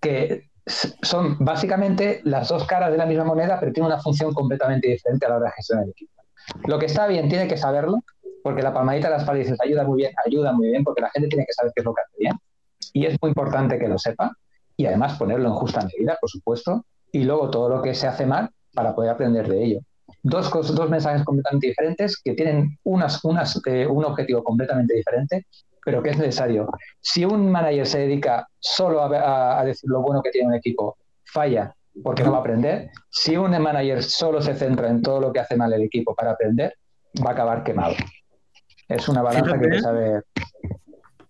que 0.00 0.48
son 1.02 1.36
básicamente 1.38 2.22
las 2.24 2.48
dos 2.48 2.64
caras 2.64 2.90
de 2.90 2.96
la 2.96 3.04
misma 3.04 3.24
moneda, 3.24 3.60
pero 3.60 3.72
tienen 3.72 3.92
una 3.92 4.00
función 4.00 4.32
completamente 4.32 4.88
diferente 4.88 5.26
a 5.26 5.30
la 5.30 5.36
hora 5.36 5.46
de 5.46 5.52
gestionar 5.52 5.84
el 5.84 5.90
equipo. 5.90 6.12
Lo 6.66 6.78
que 6.78 6.86
está 6.86 7.06
bien 7.06 7.28
tiene 7.28 7.48
que 7.48 7.58
saberlo, 7.58 8.02
porque 8.44 8.60
la 8.60 8.74
palmadita 8.74 9.08
de 9.08 9.14
las 9.14 9.24
paredes 9.24 9.58
ayuda 9.58 9.84
muy 9.84 10.02
bien, 10.02 10.12
ayuda 10.26 10.52
muy 10.52 10.68
bien, 10.68 10.84
porque 10.84 11.00
la 11.00 11.08
gente 11.08 11.28
tiene 11.28 11.46
que 11.46 11.54
saber 11.54 11.72
qué 11.74 11.80
es 11.80 11.84
lo 11.86 11.94
que 11.94 12.02
hace 12.02 12.16
bien. 12.18 12.34
Y 12.92 13.06
es 13.06 13.16
muy 13.22 13.30
importante 13.30 13.78
que 13.78 13.88
lo 13.88 13.96
sepa 13.96 14.36
y 14.76 14.84
además 14.84 15.16
ponerlo 15.16 15.48
en 15.48 15.54
justa 15.54 15.80
medida, 15.80 16.18
por 16.20 16.28
supuesto, 16.28 16.84
y 17.10 17.24
luego 17.24 17.48
todo 17.48 17.70
lo 17.70 17.80
que 17.80 17.94
se 17.94 18.06
hace 18.06 18.26
mal 18.26 18.50
para 18.74 18.94
poder 18.94 19.12
aprender 19.12 19.48
de 19.48 19.64
ello. 19.64 19.80
Dos, 20.22 20.50
dos 20.52 20.90
mensajes 20.90 21.24
completamente 21.24 21.68
diferentes 21.68 22.20
que 22.22 22.34
tienen 22.34 22.78
unas, 22.84 23.24
unas, 23.24 23.58
eh, 23.64 23.86
un 23.86 24.04
objetivo 24.04 24.44
completamente 24.44 24.92
diferente, 24.92 25.46
pero 25.82 26.02
que 26.02 26.10
es 26.10 26.18
necesario. 26.18 26.68
Si 27.00 27.24
un 27.24 27.50
manager 27.50 27.86
se 27.86 28.00
dedica 28.00 28.46
solo 28.58 29.02
a 29.02 29.64
decir 29.64 29.88
lo 29.88 30.02
bueno 30.02 30.20
que 30.20 30.30
tiene 30.30 30.48
un 30.48 30.54
equipo, 30.54 30.98
falla 31.24 31.74
porque 32.02 32.22
no 32.24 32.32
va 32.32 32.38
a 32.38 32.40
aprender. 32.40 32.90
Si 33.08 33.38
un 33.38 33.50
manager 33.52 34.02
solo 34.02 34.42
se 34.42 34.54
centra 34.54 34.90
en 34.90 35.00
todo 35.00 35.18
lo 35.18 35.32
que 35.32 35.40
hace 35.40 35.56
mal 35.56 35.72
el 35.72 35.82
equipo 35.82 36.14
para 36.14 36.32
aprender, 36.32 36.74
va 37.24 37.30
a 37.30 37.32
acabar 37.32 37.64
quemado. 37.64 37.94
Es 38.88 39.08
una 39.08 39.22
balanza 39.22 39.58
que 39.58 39.64
hay 39.66 39.70
que 39.72 39.80
saber. 39.80 40.24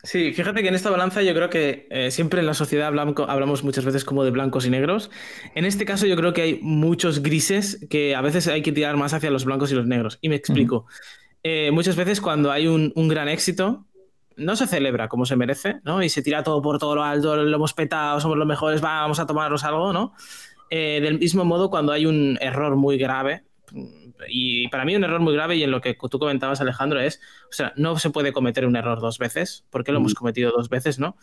Sí, 0.05 0.35
fíjate 0.35 0.61
que 0.61 0.69
en 0.69 0.75
esta 0.75 0.91
balanza 0.91 1.23
yo 1.23 1.33
creo 1.33 1.49
que 1.49 1.89
eh, 1.91 2.11
siempre 2.11 2.41
en 2.41 2.47
la 2.47 2.53
sociedad 2.53 2.89
hablamos, 2.89 3.65
muchas 3.65 3.87
veces 3.87 4.05
como 4.05 4.23
de 4.23 4.31
blancos 4.31 4.67
y 4.67 4.71
negros. 4.71 5.11
En 5.55 5.65
este 5.65 5.87
caso 5.87 6.05
yo 6.07 6.15
creo 6.15 6.35
que 6.35 6.43
hay 6.43 6.59
muchos 6.61 7.23
grises 7.23 7.87
que 7.89 8.15
a 8.15 8.21
veces 8.21 8.47
hay 8.49 8.61
que 8.61 8.71
tirar 8.71 8.99
más 8.99 9.15
hacia 9.15 9.31
los 9.31 9.47
blancos 9.47 9.73
y 9.73 9.75
los 9.75 9.87
negros. 9.87 10.19
Y 10.21 10.29
me 10.29 10.35
explico. 10.35 10.85
Eh, 11.43 11.71
muchas 11.71 11.97
veces 11.97 12.21
cuando 12.21 12.53
hay 12.53 12.67
un, 12.67 12.93
gran 13.09 13.29
éxito, 13.29 13.87
no 14.37 14.57
se 14.57 14.67
celebra 14.67 15.09
como 15.09 15.25
se 15.25 15.37
merece, 15.37 15.77
¿no? 15.85 16.03
Y 16.03 16.11
se 16.11 16.21
tira 16.21 16.43
todo 16.43 16.61
por 16.61 16.79
todo 16.79 16.95
lo 16.97 17.03
alto, 17.03 17.37
lo 17.37 17.57
hemos 17.57 17.73
petado, 17.73 18.21
somos 18.21 18.37
los 18.37 18.47
mejores, 18.47 18.83
vamos 18.83 19.19
a 19.21 19.27
tomarnos 19.27 19.65
algo, 19.65 19.95
¿no? 19.95 20.13
Eh, 20.69 21.01
del 21.03 21.19
mismo 21.19 21.47
modo, 21.47 21.71
cuando 21.71 21.93
hay 21.93 22.05
un 22.05 22.37
error 22.43 22.77
muy 22.77 22.99
grave, 22.99 23.45
y 24.29 24.69
para 24.69 24.85
mí 24.85 24.95
un 24.97 25.05
error 25.05 25.21
muy 25.21 25.35
grave 25.35 25.57
y 25.57 25.63
en 25.63 25.71
lo 25.71 25.81
que 25.81 25.97
tú 26.11 26.19
comentabas 26.19 26.61
Alejandro 26.61 27.01
es, 27.01 27.21
o 27.49 27.53
sea, 27.53 27.73
no 27.77 27.99
se 27.99 28.11
puede 28.11 28.33
cometer 28.33 28.67
un 28.67 28.77
error 28.77 29.01
dos 29.01 29.19
veces, 29.19 29.65
porque 29.71 29.93
lo 29.93 29.99
hemos 29.99 30.13
mm. 30.13 30.17
cometido 30.17 30.53
dos 30.53 30.69
veces, 30.69 30.99
¿no? 30.99 31.17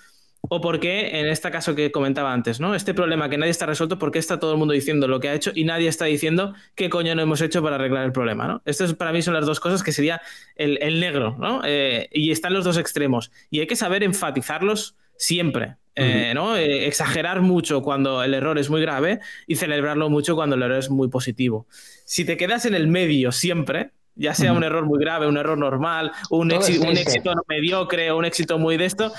O 0.43 0.59
porque 0.59 1.19
en 1.19 1.27
este 1.27 1.51
caso 1.51 1.75
que 1.75 1.91
comentaba 1.91 2.33
antes, 2.33 2.59
¿no? 2.59 2.73
Este 2.73 2.95
problema 2.95 3.29
que 3.29 3.37
nadie 3.37 3.51
está 3.51 3.67
resuelto, 3.67 3.99
porque 3.99 4.17
está 4.17 4.39
todo 4.39 4.53
el 4.53 4.57
mundo 4.57 4.73
diciendo 4.73 5.07
lo 5.07 5.19
que 5.19 5.29
ha 5.29 5.35
hecho 5.35 5.51
y 5.53 5.65
nadie 5.65 5.87
está 5.87 6.05
diciendo 6.05 6.55
qué 6.73 6.89
coño 6.89 7.13
no 7.13 7.21
hemos 7.21 7.41
hecho 7.41 7.61
para 7.61 7.75
arreglar 7.75 8.05
el 8.05 8.11
problema, 8.11 8.47
¿no? 8.47 8.61
Estas 8.65 8.93
para 8.95 9.11
mí 9.11 9.21
son 9.21 9.35
las 9.35 9.45
dos 9.45 9.59
cosas 9.59 9.83
que 9.83 9.91
sería 9.91 10.21
el, 10.55 10.99
negro, 10.99 11.35
¿no? 11.39 11.61
Eh, 11.63 12.09
y 12.11 12.31
están 12.31 12.53
los 12.53 12.65
dos 12.65 12.77
extremos. 12.77 13.31
Y 13.51 13.59
hay 13.59 13.67
que 13.67 13.75
saber 13.75 14.03
enfatizarlos 14.03 14.95
siempre. 15.15 15.75
Eh, 15.95 16.31
¿no? 16.33 16.55
Eh, 16.55 16.87
exagerar 16.87 17.41
mucho 17.41 17.81
cuando 17.81 18.23
el 18.23 18.33
error 18.33 18.57
es 18.57 18.69
muy 18.69 18.81
grave 18.81 19.19
y 19.45 19.57
celebrarlo 19.57 20.09
mucho 20.09 20.35
cuando 20.35 20.55
el 20.55 20.63
error 20.63 20.77
es 20.77 20.89
muy 20.89 21.09
positivo. 21.09 21.67
Si 22.05 22.23
te 22.23 22.37
quedas 22.37 22.65
en 22.65 22.75
el 22.75 22.87
medio 22.87 23.31
siempre, 23.31 23.91
ya 24.15 24.33
sea 24.33 24.53
un 24.53 24.63
error 24.63 24.85
muy 24.85 24.99
grave, 24.99 25.27
un 25.27 25.37
error 25.37 25.57
normal, 25.57 26.11
un, 26.29 26.51
éxito, 26.51 26.87
un 26.87 26.97
éxito 26.97 27.33
mediocre 27.47 28.11
o 28.11 28.17
un 28.17 28.25
éxito 28.25 28.57
muy 28.57 28.77
de 28.77 28.85
esto, 28.85 29.11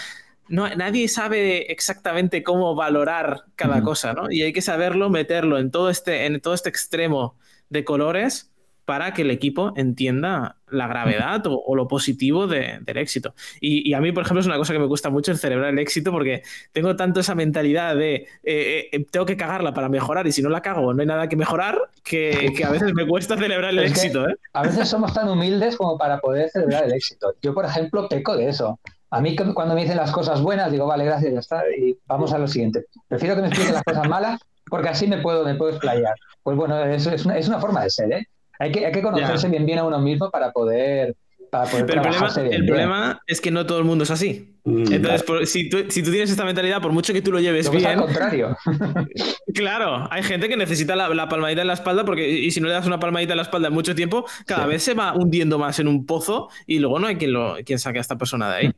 no, 0.48 0.68
nadie 0.74 1.08
sabe 1.08 1.72
exactamente 1.72 2.42
cómo 2.42 2.74
valorar 2.74 3.44
cada 3.56 3.82
cosa, 3.82 4.12
¿no? 4.12 4.30
Y 4.30 4.42
hay 4.42 4.52
que 4.52 4.62
saberlo, 4.62 5.08
meterlo 5.08 5.58
en 5.58 5.70
todo 5.70 5.88
este, 5.88 6.26
en 6.26 6.40
todo 6.40 6.54
este 6.54 6.68
extremo 6.68 7.36
de 7.68 7.84
colores 7.84 8.51
para 8.84 9.12
que 9.12 9.22
el 9.22 9.30
equipo 9.30 9.72
entienda 9.76 10.56
la 10.68 10.86
gravedad 10.86 11.42
o, 11.46 11.76
lo 11.76 11.86
positivo 11.86 12.46
del 12.46 12.96
éxito. 12.96 13.34
Y, 13.60 13.92
a 13.94 14.00
mí, 14.00 14.12
por 14.12 14.24
ejemplo, 14.24 14.40
es 14.40 14.46
una 14.46 14.56
cosa 14.56 14.72
que 14.72 14.78
me 14.78 14.86
gusta 14.86 15.10
mucho 15.10 15.30
el 15.30 15.38
celebrar 15.38 15.70
el 15.70 15.78
éxito 15.78 16.10
porque 16.10 16.42
tengo 16.72 16.96
tanto 16.96 17.20
esa 17.20 17.34
mentalidad 17.34 17.94
de 17.94 18.14
eh, 18.14 18.26
eh, 18.44 18.88
eh, 18.92 19.06
tengo 19.10 19.26
que 19.26 19.36
cagarla 19.36 19.74
para 19.74 19.88
mejorar 19.88 20.26
y 20.26 20.32
si 20.32 20.42
no 20.42 20.48
la 20.48 20.62
cago 20.62 20.94
no 20.94 21.00
hay 21.00 21.06
nada 21.06 21.28
que 21.28 21.36
mejorar 21.36 21.78
que, 22.02 22.52
a 22.66 22.70
veces 22.70 22.94
me 22.94 23.06
cuesta 23.06 23.36
celebrar 23.36 23.70
el 23.70 23.80
éxito. 23.80 24.26
A 24.52 24.62
veces 24.62 24.88
somos 24.88 25.12
tan 25.12 25.28
humildes 25.28 25.76
como 25.76 25.98
para 25.98 26.18
poder 26.18 26.50
celebrar 26.50 26.84
el 26.84 26.92
éxito. 26.92 27.34
Yo, 27.42 27.54
por 27.54 27.64
ejemplo, 27.64 28.08
peco 28.08 28.36
de 28.36 28.48
eso. 28.48 28.80
A 29.10 29.20
mí 29.20 29.36
cuando 29.36 29.74
me 29.74 29.82
dicen 29.82 29.98
las 29.98 30.10
cosas 30.10 30.40
buenas 30.40 30.72
digo, 30.72 30.86
vale, 30.86 31.04
gracias, 31.04 31.34
ya 31.34 31.40
está, 31.40 31.62
y 31.76 31.98
vamos 32.06 32.32
a 32.32 32.38
lo 32.38 32.48
siguiente. 32.48 32.86
Prefiero 33.08 33.34
que 33.34 33.42
me 33.42 33.48
expliquen 33.48 33.74
las 33.74 33.82
cosas 33.82 34.08
malas 34.08 34.40
porque 34.70 34.88
así 34.88 35.06
me 35.06 35.18
puedo, 35.18 35.44
me 35.44 35.54
puedo 35.54 35.72
explayar. 35.72 36.14
Pues 36.42 36.56
bueno, 36.56 36.82
eso 36.84 37.10
es 37.10 37.26
una, 37.26 37.36
es 37.36 37.46
una 37.46 37.60
forma 37.60 37.82
de 37.82 37.90
ser, 37.90 38.10
¿eh? 38.10 38.26
Hay 38.58 38.70
que, 38.70 38.86
hay 38.86 38.92
que 38.92 39.02
conocerse 39.02 39.48
bien 39.48 39.66
bien 39.66 39.78
a 39.78 39.84
uno 39.84 39.98
mismo 40.00 40.30
para 40.30 40.52
poder, 40.52 41.16
para 41.50 41.64
poder 41.70 41.86
Pero 41.86 42.02
el 42.02 42.08
problema, 42.08 42.34
el 42.50 42.66
problema 42.66 43.22
es 43.26 43.40
que 43.40 43.50
no 43.50 43.66
todo 43.66 43.78
el 43.78 43.84
mundo 43.84 44.04
es 44.04 44.10
así. 44.10 44.52
Mm, 44.64 44.92
Entonces, 44.92 45.50
si, 45.50 45.68
tú, 45.68 45.78
si, 45.88 46.02
tú, 46.04 46.10
tienes 46.10 46.30
esta 46.30 46.44
mentalidad, 46.44 46.80
por 46.80 46.92
mucho 46.92 47.12
que 47.12 47.20
tú 47.20 47.32
lo 47.32 47.40
lleves 47.40 47.68
bien. 47.68 47.84
al 47.84 47.98
contrario. 47.98 48.56
claro, 49.54 50.06
hay 50.10 50.22
gente 50.22 50.48
que 50.48 50.56
necesita 50.56 50.94
la, 50.94 51.28
palmadita 51.28 51.62
en 51.62 51.66
la 51.66 51.72
espalda, 51.72 52.04
porque 52.04 52.28
y 52.28 52.50
si 52.52 52.60
no 52.60 52.68
le 52.68 52.74
das 52.74 52.86
una 52.86 53.00
palmadita 53.00 53.32
en 53.32 53.38
la 53.38 53.42
espalda 53.42 53.68
en 53.68 53.74
mucho 53.74 53.94
tiempo, 53.94 54.24
cada 54.46 54.66
vez 54.66 54.84
se 54.84 54.94
va 54.94 55.14
hundiendo 55.14 55.58
más 55.58 55.80
en 55.80 55.88
un 55.88 56.06
pozo 56.06 56.48
y 56.66 56.78
luego 56.78 57.00
no 57.00 57.08
hay 57.08 57.16
quien, 57.16 57.32
lo, 57.32 57.56
quien 57.64 57.80
saque 57.80 57.98
a 57.98 58.02
esta 58.02 58.16
persona 58.16 58.48
de 58.50 58.56
ahí. 58.56 58.72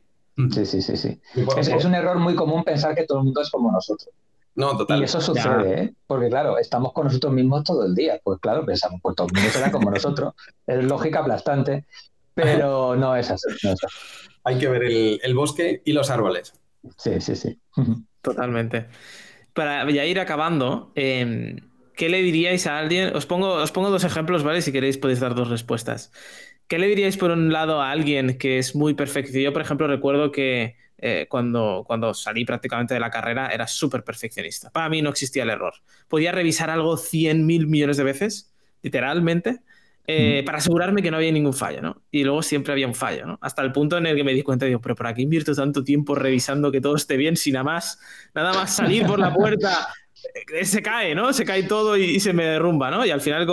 Sí, 0.51 0.65
sí, 0.65 0.81
sí, 0.81 0.97
sí. 0.97 1.19
Es, 1.57 1.67
es, 1.67 1.85
un 1.85 1.95
error 1.95 2.17
muy 2.17 2.35
común 2.35 2.63
pensar 2.63 2.93
que 2.95 3.05
todo 3.05 3.19
el 3.19 3.25
mundo 3.25 3.41
es 3.41 3.49
como 3.49 3.71
nosotros. 3.71 4.09
No, 4.55 4.77
total. 4.77 5.01
Y 5.01 5.03
eso 5.03 5.19
sucede, 5.19 5.81
¿eh? 5.81 5.93
Porque 6.07 6.29
claro, 6.29 6.57
estamos 6.57 6.93
con 6.93 7.05
nosotros 7.05 7.33
mismos 7.33 7.63
todo 7.63 7.85
el 7.85 7.93
día. 7.93 8.19
Pues 8.23 8.39
claro, 8.39 8.65
pensamos, 8.65 8.99
pues 9.01 9.15
todo 9.15 9.27
el 9.27 9.33
mundo 9.33 9.49
será 9.51 9.71
como 9.71 9.91
nosotros. 9.91 10.33
Es 10.67 10.83
lógica 10.83 11.19
aplastante, 11.19 11.85
pero 12.33 12.95
no 12.95 13.15
es 13.15 13.29
así. 13.29 13.47
Hay 14.43 14.57
que 14.57 14.67
ver 14.67 14.83
el, 14.83 15.35
bosque 15.35 15.81
y 15.85 15.93
los 15.93 16.09
árboles. 16.09 16.53
Sí, 16.97 17.19
sí, 17.19 17.35
sí. 17.35 17.59
Totalmente. 18.21 18.87
Para 19.53 19.89
ya 19.91 20.05
ir 20.05 20.19
acabando, 20.19 20.91
em, 20.95 21.57
¿qué 21.95 22.09
le 22.09 22.21
diríais 22.21 22.65
a 22.67 22.79
alguien? 22.79 23.15
Os 23.15 23.25
pongo, 23.25 23.53
os 23.53 23.71
pongo 23.71 23.89
dos 23.89 24.03
ejemplos, 24.03 24.43
¿vale? 24.43 24.61
Si 24.61 24.71
queréis 24.71 24.97
podéis 24.97 25.19
dar 25.19 25.35
dos 25.35 25.49
respuestas. 25.49 26.11
¿Qué 26.67 26.79
le 26.79 26.87
diríais 26.87 27.17
por 27.17 27.31
un 27.31 27.53
lado 27.53 27.81
a 27.81 27.91
alguien 27.91 28.37
que 28.37 28.57
es 28.57 28.75
muy 28.75 28.95
perfecto? 28.95 29.37
Yo, 29.37 29.53
por 29.53 29.61
ejemplo, 29.61 29.87
recuerdo 29.87 30.31
que 30.31 30.75
eh, 30.97 31.27
cuando, 31.29 31.83
cuando 31.85 32.13
salí 32.13 32.45
prácticamente 32.45 32.93
de 32.93 32.99
la 32.99 33.09
carrera, 33.09 33.49
era 33.49 33.67
súper 33.67 34.03
perfeccionista. 34.03 34.69
Para 34.69 34.89
mí 34.89 35.01
no 35.01 35.09
existía 35.09 35.43
el 35.43 35.49
error. 35.49 35.73
Podía 36.07 36.31
revisar 36.31 36.69
algo 36.69 36.97
100 36.97 37.45
mil 37.45 37.67
millones 37.67 37.97
de 37.97 38.03
veces, 38.03 38.53
literalmente, 38.81 39.61
eh, 40.07 40.43
para 40.45 40.59
asegurarme 40.59 41.01
que 41.01 41.09
no 41.09 41.17
había 41.17 41.31
ningún 41.31 41.53
fallo, 41.53 41.81
¿no? 41.81 42.03
Y 42.11 42.23
luego 42.23 42.43
siempre 42.43 42.71
había 42.73 42.87
un 42.87 42.93
fallo, 42.93 43.25
¿no? 43.25 43.39
Hasta 43.41 43.63
el 43.63 43.71
punto 43.71 43.97
en 43.97 44.05
el 44.05 44.15
que 44.15 44.23
me 44.23 44.33
di 44.33 44.43
cuenta, 44.43 44.65
digo, 44.67 44.79
pero 44.79 44.95
¿para 44.95 45.13
qué 45.15 45.23
invierto 45.23 45.55
tanto 45.55 45.83
tiempo 45.83 46.13
revisando 46.13 46.71
que 46.71 46.79
todo 46.79 46.95
esté 46.95 47.17
bien 47.17 47.35
si 47.35 47.51
nada 47.51 47.63
más, 47.63 47.99
nada 48.35 48.53
más 48.53 48.75
salir 48.75 49.05
por 49.05 49.17
la 49.17 49.33
puerta 49.33 49.87
se 50.63 50.81
cae, 50.81 51.15
¿no? 51.15 51.33
Se 51.33 51.45
cae 51.45 51.63
todo 51.63 51.97
y, 51.97 52.19
se 52.19 52.33
me 52.33 52.45
derrumba, 52.45 52.91
¿no? 52.91 53.05
Y 53.05 53.11
al 53.11 53.21
final, 53.21 53.47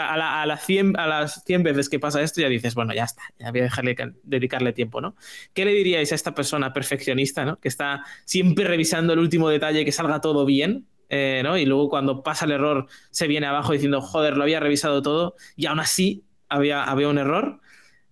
a, 0.00 0.46
las 0.46 0.66
100, 0.66 0.98
a 0.98 1.06
las 1.06 1.44
100 1.44 1.62
veces 1.62 1.88
que 1.88 1.98
pasa 1.98 2.22
esto, 2.22 2.40
ya 2.40 2.48
dices, 2.48 2.74
bueno, 2.74 2.94
ya 2.94 3.04
está, 3.04 3.22
ya 3.38 3.50
voy 3.50 3.60
a 3.60 3.64
dejarle, 3.64 3.96
dedicarle 4.22 4.72
tiempo, 4.72 5.00
¿no? 5.00 5.16
¿Qué 5.52 5.64
le 5.64 5.72
diríais 5.72 6.12
a 6.12 6.14
esta 6.14 6.34
persona 6.34 6.72
perfeccionista, 6.72 7.44
¿no? 7.44 7.58
Que 7.58 7.68
está 7.68 8.04
siempre 8.24 8.64
revisando 8.64 9.12
el 9.12 9.18
último 9.18 9.48
detalle, 9.48 9.84
que 9.84 9.92
salga 9.92 10.20
todo 10.20 10.44
bien, 10.44 10.86
eh, 11.08 11.42
¿no? 11.44 11.56
Y 11.58 11.66
luego 11.66 11.88
cuando 11.88 12.22
pasa 12.22 12.44
el 12.44 12.52
error 12.52 12.86
se 13.10 13.26
viene 13.26 13.46
abajo 13.46 13.72
diciendo, 13.72 14.00
joder, 14.00 14.36
lo 14.36 14.42
había 14.42 14.60
revisado 14.60 15.02
todo 15.02 15.36
y 15.56 15.66
aún 15.66 15.80
así 15.80 16.24
había, 16.48 16.84
había 16.84 17.08
un 17.08 17.18
error. 17.18 17.60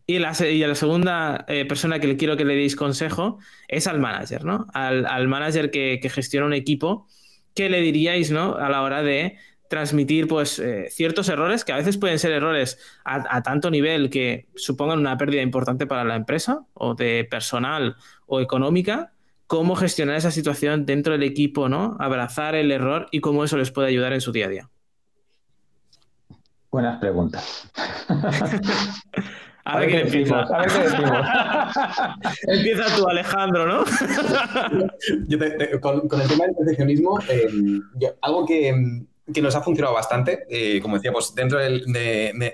Y 0.04 0.18
la, 0.18 0.36
y 0.46 0.58
la 0.58 0.74
segunda 0.74 1.44
eh, 1.48 1.64
persona 1.64 2.00
que 2.00 2.08
le 2.08 2.16
quiero 2.16 2.36
que 2.36 2.44
le 2.44 2.56
deis 2.56 2.74
consejo 2.74 3.38
es 3.68 3.86
al 3.86 4.00
manager, 4.00 4.44
¿no? 4.44 4.66
Al, 4.74 5.06
al 5.06 5.28
manager 5.28 5.70
que 5.70 6.10
gestiona 6.12 6.46
un 6.46 6.52
equipo 6.52 7.06
¿qué 7.54 7.68
le 7.68 7.80
diríais 7.80 8.30
¿no? 8.30 8.56
a 8.56 8.68
la 8.68 8.82
hora 8.82 9.02
de 9.02 9.36
transmitir 9.68 10.28
pues, 10.28 10.58
eh, 10.58 10.88
ciertos 10.90 11.30
errores 11.30 11.64
que 11.64 11.72
a 11.72 11.76
veces 11.76 11.96
pueden 11.96 12.18
ser 12.18 12.32
errores 12.32 12.78
a, 13.04 13.42
tanto 13.42 13.70
nivel 13.70 14.10
que 14.10 14.46
supongan 14.54 14.98
una 14.98 15.16
pérdida 15.16 15.40
importante 15.40 15.86
para 15.86 16.04
la 16.04 16.14
empresa 16.14 16.66
o 16.74 16.94
de 16.94 17.26
personal 17.30 17.96
o 18.26 18.40
económica? 18.40 19.12
¿Cómo 19.46 19.74
gestionar 19.74 20.16
esa 20.16 20.30
situación 20.30 20.84
dentro 20.84 21.14
del 21.14 21.22
equipo, 21.22 21.70
¿no? 21.70 21.96
Abrazar 22.00 22.54
el 22.54 22.70
error 22.70 23.06
y 23.12 23.20
cómo 23.20 23.44
eso 23.44 23.56
les 23.56 23.70
puede 23.70 23.88
ayudar 23.88 24.12
en 24.12 24.20
su 24.20 24.30
día 24.30 24.46
a 24.46 24.48
día. 24.50 24.70
Buenas 26.70 26.98
preguntas. 27.00 27.70
A, 29.64 29.78
ver 29.78 29.88
qué 29.90 30.04
decimos. 30.04 30.50
A 30.50 30.58
ver 30.58 30.68
qué 30.68 30.78
decimos. 30.78 31.26
Empieza 32.48 32.96
tú, 32.96 33.08
Alejandro, 33.08 33.66
¿no? 33.66 33.84
con, 35.80 36.20
el 36.20 36.28
tema 36.28 36.44
del 36.46 36.54
perfeccionismo, 36.56 37.20
eh, 37.28 37.48
algo 38.20 38.44
que, 38.46 39.02
nos 39.40 39.54
ha 39.54 39.62
funcionado 39.62 39.94
bastante, 39.94 40.44
eh, 40.50 40.80
como 40.80 40.96
decía, 40.96 41.12
pues 41.12 41.34
dentro 41.34 41.58
del, 41.58 41.84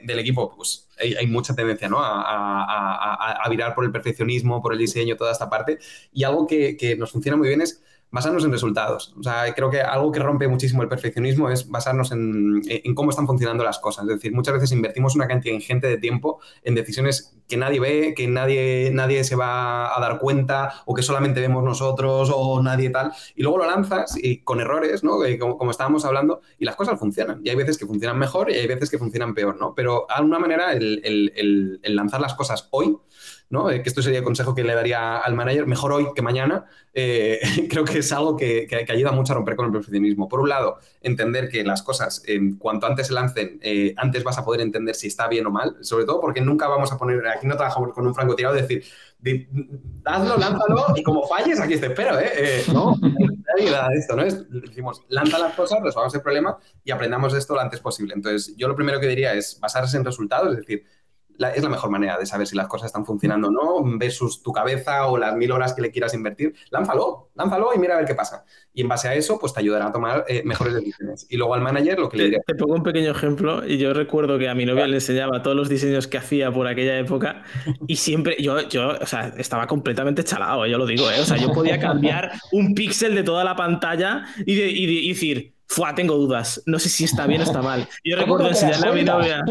equipo 0.06 0.54
pues, 0.54 0.88
hay, 0.98 1.26
mucha 1.26 1.54
tendencia 1.54 1.88
¿no? 1.88 1.98
a, 2.00 3.46
virar 3.50 3.74
por 3.74 3.84
el 3.84 3.90
perfeccionismo, 3.90 4.61
por 4.61 4.74
el 4.74 4.78
diseño, 4.78 5.16
toda 5.16 5.32
esta 5.32 5.48
parte. 5.48 5.78
Y 6.12 6.24
algo 6.24 6.46
que, 6.46 6.76
que 6.76 6.94
nos 6.96 7.11
funciona 7.11 7.36
muy 7.36 7.48
bien 7.48 7.62
es 7.62 7.82
basarnos 8.11 8.44
en 8.44 8.52
resultados. 8.52 9.14
O 9.18 9.22
sea, 9.22 9.52
creo 9.54 9.70
que 9.70 9.80
algo 9.80 10.11
que 10.11 10.20
rompe 10.20 10.48
muchísimo 10.48 10.82
el 10.82 10.88
perfeccionismo 10.88 11.50
es 11.50 11.68
basarnos 11.68 12.11
en, 12.12 12.62
cómo 12.94 13.11
están 13.11 13.26
funcionando 13.26 13.64
las 13.64 13.78
cosas. 13.78 14.04
Es 14.04 14.14
decir, 14.14 14.32
muchas 14.32 14.54
veces 14.54 14.72
invertimos 14.72 15.14
una 15.14 15.26
cantidad 15.26 15.54
ingente 15.54 15.86
de 15.86 15.98
tiempo 15.98 16.40
en 16.62 16.74
decisiones 16.74 17.34
que 17.48 17.56
nadie 17.56 17.80
ve, 17.80 18.14
que 18.16 18.28
nadie, 18.28 18.90
nadie 18.92 19.24
se 19.24 19.36
va 19.36 19.96
a 19.96 20.00
dar 20.00 20.18
cuenta 20.18 20.82
o 20.86 20.94
que 20.94 21.02
solamente 21.02 21.40
vemos 21.40 21.62
nosotros 21.62 22.30
o 22.34 22.62
nadie 22.62 22.90
tal. 22.90 23.12
Y 23.34 23.42
luego 23.42 23.59
lo 23.59 23.66
lanzas 23.66 24.16
y 24.16 24.38
con 24.38 24.61
errores, 24.61 25.04
¿no? 25.04 25.24
Eh, 25.24 25.38
como, 25.38 25.70
estábamos 25.70 26.04
hablando, 26.04 26.40
y 26.59 26.64
las 26.64 26.76
cosas 26.76 26.98
funcionan. 26.98 27.40
Y 27.44 27.50
hay 27.50 27.56
veces 27.56 27.78
que 27.78 27.86
funcionan 27.86 28.18
mejor 28.18 28.50
y 28.50 28.54
hay 28.54 28.66
veces 28.66 28.90
que 28.90 28.98
funcionan 28.98 29.34
peor, 29.34 29.56
¿no? 29.59 29.74
Pero 29.74 30.06
de 30.09 30.14
alguna 30.14 30.38
manera 30.38 30.72
el, 30.72 31.00
el 31.82 31.96
lanzar 31.96 32.20
las 32.20 32.34
cosas 32.34 32.68
hoy 32.70 32.96
eh, 33.51 33.82
que 33.82 33.88
esto 33.88 34.03
sería 34.03 34.18
el 34.18 34.24
consejo 34.24 34.55
que 34.55 34.62
le 34.62 34.74
daría 34.74 35.18
al 35.18 35.34
manager, 35.34 35.66
mejor 35.66 35.92
hoy 35.92 36.09
que 36.14 36.20
mañana, 36.20 36.66
eh, 36.92 37.40
creo 37.70 37.84
que 37.84 37.99
es 37.99 38.12
algo 38.12 38.36
que, 38.36 38.68
ayuda 38.88 39.12
mucho 39.12 39.32
a 39.32 39.36
romper 39.36 39.57
con 39.57 39.66
el 39.66 39.72
perfeccionismo. 39.72 40.28
Por 40.28 40.40
un 40.40 40.51
lado, 40.51 40.78
entender 41.01 41.49
que 41.49 41.64
las 41.64 41.82
cosas, 41.82 42.22
cuanto 42.59 42.86
antes 42.86 43.07
se 43.07 43.14
lancen, 43.14 43.59
eh, 43.62 43.94
antes 43.96 44.22
vas 44.22 44.36
a 44.38 44.44
poder 44.44 44.61
entender 44.61 44.94
si 44.94 45.07
está 45.07 45.28
bien 45.28 45.46
o 45.46 45.51
mal, 45.51 45.76
sobre 45.80 46.05
todo 46.05 46.20
porque 46.20 46.42
nunca 46.42 46.68
vamos 46.68 46.92
a 46.92 46.99
poner, 46.99 47.26
aquí 47.26 47.46
no 47.46 47.57
trabajamos 47.57 47.94
con 47.94 48.07
un 48.07 48.14
francotirado, 48.14 48.55
decir, 48.55 48.84
hazlo, 50.05 50.36
lánzalo 50.36 50.86
y 50.94 51.03
como 51.03 51.26
falles, 51.26 51.59
aquí 51.59 51.78
te 51.78 51.86
espero, 51.86 52.18
¿eh? 52.20 52.64
no, 52.72 52.96
nadie 53.01 53.70
nada 53.70 53.88
de 53.88 53.96
esto, 53.96 54.14
¿no? 54.14 54.22
Es, 54.22 54.44
decimos, 54.51 55.05
lanza 55.09 55.38
las 55.38 55.55
cosas, 55.55 55.80
resolvamos 55.82 56.14
el 56.14 56.20
problema 56.20 56.59
y 56.84 56.90
aprendamos 56.90 57.32
esto 57.32 57.55
lo 57.55 57.61
antes 57.61 57.80
posible. 57.80 58.12
Entonces, 58.14 58.55
yo 58.57 58.68
lo 58.68 58.76
primero 58.76 59.01
que 59.01 59.07
diría 59.07 59.32
es 59.32 59.59
basarse 59.59 59.96
en 59.96 60.05
resultados, 60.05 60.53
es 60.53 60.59
decir, 60.59 60.84
es 61.55 61.62
la 61.62 61.68
mejor 61.68 61.91
manera 61.91 62.18
de 62.18 62.26
saber 62.26 62.47
si 62.47 62.57
las 62.57 62.66
cosas 62.66 62.86
están 62.86 63.07
funcionando 63.07 63.49
o 63.49 63.51
no, 63.51 63.99
versus 63.99 64.43
tu 64.43 64.53
cabeza 64.53 65.07
o 65.07 65.16
las 65.16 65.36
mil 65.36 65.53
horas 65.53 65.74
que 65.74 65.82
le 65.82 65.91
quieras 65.91 66.14
invertir. 66.14 66.55
Lánzalo, 66.70 67.30
lánzalo 67.34 67.70
y 67.74 67.78
mira 67.78 67.95
a 67.95 67.99
ver 67.99 68.07
qué 68.07 68.14
pasa. 68.14 68.45
Y 68.74 68.82
en 68.82 68.89
base 68.89 69.09
a 69.09 69.14
eso, 69.14 69.39
pues 69.39 69.53
te 69.53 69.61
ayudará 69.61 69.86
a 69.86 69.93
tomar 69.93 70.24
eh, 70.28 70.43
mejores 70.45 70.74
decisiones. 70.74 71.26
Y 71.28 71.36
luego 71.36 71.55
al 71.55 71.61
manager 71.61 71.99
lo 71.99 72.09
que 72.09 72.16
le 72.16 72.24
diría. 72.24 72.41
Te 72.47 72.55
pongo 72.55 72.74
un 72.74 72.82
pequeño 72.82 73.11
ejemplo 73.11 73.66
y 73.66 73.78
yo 73.78 73.93
recuerdo 73.93 74.39
que 74.39 74.49
a 74.49 74.55
mi 74.55 74.66
novia 74.66 74.86
le 74.86 74.97
enseñaba 74.97 75.43
todos 75.43 75.57
los 75.57 75.68
diseños 75.68 76.07
que 76.07 76.18
hacía 76.18 76.53
por 76.53 76.66
aquella 76.66 76.99
época 76.99 77.43
y 77.86 77.97
siempre, 77.97 78.36
yo, 78.41 78.61
yo 78.68 78.91
o 79.01 79.07
sea, 79.07 79.32
estaba 79.36 79.66
completamente 79.66 80.24
chalado, 80.24 80.66
yo 80.66 80.78
lo 80.78 80.86
digo, 80.86 81.11
¿eh? 81.11 81.20
O 81.20 81.24
sea, 81.24 81.36
yo 81.36 81.53
podía 81.53 81.78
cambiar 81.78 82.32
un 82.53 82.74
píxel 82.74 83.14
de 83.14 83.22
toda 83.22 83.45
la 83.45 83.57
pantalla 83.57 84.24
y, 84.45 84.61
y 84.61 85.09
decir 85.09 85.57
Fua, 85.68 85.94
tengo 85.94 86.16
dudas. 86.16 86.62
No 86.66 86.78
sé 86.78 86.88
si 86.88 87.04
está 87.04 87.26
bien 87.26 87.42
o 87.42 87.44
está 87.44 87.60
mal. 87.60 87.86
Yo 88.04 88.16
recuerdo 88.16 88.48
enseñarle 88.48 88.88
a 88.88 88.92
mi 88.92 89.04
novia. 89.04 89.44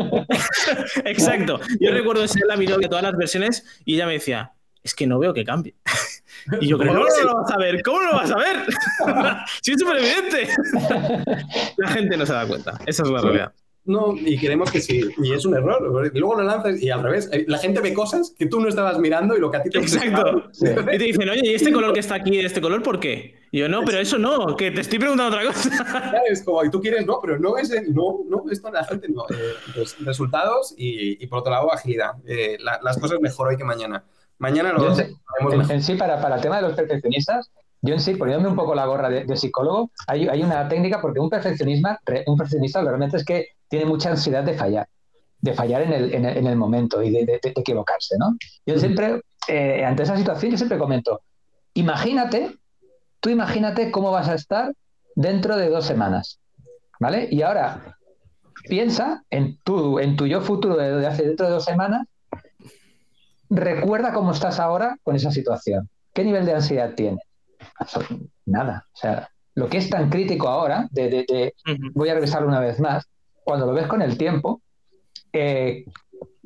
Exacto. 1.05 1.59
Yo 1.79 1.91
recuerdo 1.91 2.23
enseñarle 2.23 2.53
a 2.53 2.57
mi 2.57 2.65
novia 2.65 2.89
todas 2.89 3.03
las 3.03 3.15
versiones 3.15 3.63
y 3.85 3.95
ella 3.95 4.07
me 4.07 4.13
decía, 4.13 4.53
es 4.83 4.95
que 4.95 5.05
no 5.05 5.19
veo 5.19 5.33
que 5.33 5.45
cambie. 5.45 5.75
Y 6.61 6.67
yo, 6.67 6.77
¿cómo 6.77 6.93
no 6.93 6.99
lo 7.01 7.33
vas 7.33 7.51
a 7.51 7.57
ver? 7.57 7.81
¿Cómo 7.83 7.99
lo 7.99 8.13
vas 8.13 8.31
a 8.31 8.37
ver? 8.37 8.57
si 9.61 9.73
es 9.73 9.79
súper 9.79 9.97
evidente. 9.97 10.47
La 11.75 11.89
gente 11.89 12.15
no 12.15 12.25
se 12.25 12.31
da 12.31 12.47
cuenta. 12.47 12.79
Esa 12.85 13.03
es 13.03 13.09
la 13.09 13.19
realidad. 13.19 13.53
No, 13.83 14.15
y 14.15 14.37
queremos 14.37 14.71
que 14.71 14.79
sí. 14.79 15.01
Y 15.17 15.33
es 15.33 15.45
un 15.45 15.55
error. 15.55 15.81
Luego 16.13 16.35
lo 16.35 16.43
lanzas 16.43 16.81
y 16.81 16.89
al 16.89 17.03
revés. 17.03 17.29
Eh, 17.33 17.43
la 17.49 17.57
gente 17.57 17.81
ve 17.81 17.93
cosas 17.93 18.33
que 18.37 18.45
tú 18.45 18.61
no 18.61 18.69
estabas 18.69 18.97
mirando 18.99 19.35
y 19.35 19.41
lo 19.41 19.51
que 19.51 19.57
a 19.57 19.63
ti 19.63 19.69
te 19.71 19.79
Exacto. 19.79 20.49
Y 20.61 20.97
te 20.97 21.03
dicen, 21.03 21.27
oye, 21.27 21.41
¿y 21.43 21.55
este 21.55 21.73
color 21.73 21.91
que 21.91 21.99
está 21.99 22.15
aquí, 22.15 22.39
este 22.39 22.61
color, 22.61 22.81
por 22.81 22.99
qué? 23.01 23.35
Y 23.51 23.59
yo, 23.59 23.69
no, 23.69 23.83
pero 23.85 23.99
eso 23.99 24.17
no, 24.17 24.55
que 24.57 24.71
te 24.71 24.81
estoy 24.81 24.99
preguntando 24.99 25.37
otra 25.37 25.47
cosa. 25.47 26.21
Es 26.29 26.43
como, 26.43 26.63
y 26.65 26.69
tú 26.69 26.81
quieres, 26.81 27.05
no, 27.05 27.19
pero 27.21 27.39
no 27.39 27.57
es, 27.57 27.69
no, 27.89 28.19
no, 28.27 28.43
esto 28.51 28.71
la 28.71 28.83
gente 28.83 29.07
no. 29.09 29.23
Eh, 29.29 29.53
pues, 29.73 29.97
resultados 29.99 30.73
y, 30.77 31.25
por 31.27 31.39
otro 31.39 31.51
lado, 31.51 31.71
agilidad. 31.71 32.11
Eh, 32.25 32.57
las 32.59 32.97
cosas 32.97 33.19
mejor 33.21 33.47
hoy 33.47 33.57
que 33.57 33.63
mañana. 33.63 34.03
Mañana 34.39 34.71
lo 34.71 34.95
en, 34.99 35.71
en, 35.71 35.81
sí, 35.81 35.95
para, 35.95 36.21
para 36.21 36.35
el 36.35 36.41
tema 36.41 36.57
de 36.57 36.61
los 36.63 36.73
perfeccionistas, 36.73 37.49
yo 37.81 37.93
en 37.93 37.99
sí, 37.99 38.15
poniéndome 38.15 38.49
un 38.49 38.55
poco 38.55 38.75
la 38.75 38.85
gorra 38.85 39.09
de, 39.09 39.37
psicólogo, 39.37 39.91
hay, 40.07 40.27
hay, 40.27 40.43
una 40.43 40.67
técnica 40.67 41.01
porque 41.01 41.19
un 41.19 41.29
perfeccionista, 41.29 41.99
un 42.25 42.37
perfeccionista 42.37 42.81
realmente 42.81 43.17
es 43.17 43.25
que 43.25 43.49
tiene 43.67 43.85
mucha 43.85 44.11
ansiedad 44.11 44.43
de 44.43 44.53
fallar. 44.53 44.87
de 45.41 45.53
fallar 45.53 45.81
en 45.83 45.93
el, 45.93 46.13
en 46.13 46.47
el, 46.47 46.55
momento 46.55 47.01
y 47.01 47.11
de, 47.11 47.39
equivocarse, 47.43 48.15
¿no? 48.19 48.35
Yo 48.65 48.77
siempre, 48.77 49.21
eh, 49.47 49.85
ante 49.85 50.03
esa 50.03 50.17
situación, 50.17 50.51
yo 50.51 50.57
siempre 50.57 50.77
comento, 50.77 51.21
imagínate, 51.73 52.57
tú 53.19 53.29
imagínate 53.29 53.91
cómo 53.91 54.11
vas 54.11 54.29
a 54.29 54.35
estar 54.35 54.73
dentro 55.15 55.57
de 55.57 55.69
dos 55.69 55.85
semanas, 55.85 56.39
¿vale? 56.99 57.27
Y 57.31 57.41
ahora, 57.41 57.97
piensa 58.67 59.23
en 59.29 59.57
tu, 59.63 59.99
en 59.99 60.15
tu 60.15 60.27
yo 60.27 60.41
futuro 60.41 60.75
de, 60.75 61.05
hace 61.05 61.23
dentro 61.23 61.47
de 61.47 61.53
dos 61.53 61.65
semanas, 61.65 62.07
recuerda 63.49 64.13
cómo 64.13 64.31
estás 64.31 64.59
ahora 64.59 64.97
con 65.03 65.15
esa 65.15 65.31
situación. 65.31 65.89
¿Qué 66.13 66.23
nivel 66.23 66.45
de 66.45 66.53
ansiedad 66.53 66.93
tienes? 66.95 67.23
Nada. 68.45 68.85
O 68.93 68.97
sea, 68.97 69.29
lo 69.55 69.69
que 69.69 69.77
es 69.77 69.89
tan 69.89 70.09
crítico 70.09 70.47
ahora, 70.47 70.87
de, 70.91 71.53
voy 71.93 72.09
a 72.09 72.13
revisarlo 72.13 72.47
una 72.47 72.59
vez 72.59 72.79
más, 72.79 73.05
cuando 73.43 73.65
lo 73.65 73.73
ves 73.73 73.87
con 73.87 74.01
el 74.01 74.17
tiempo, 74.17 74.61
eh, 75.33 75.85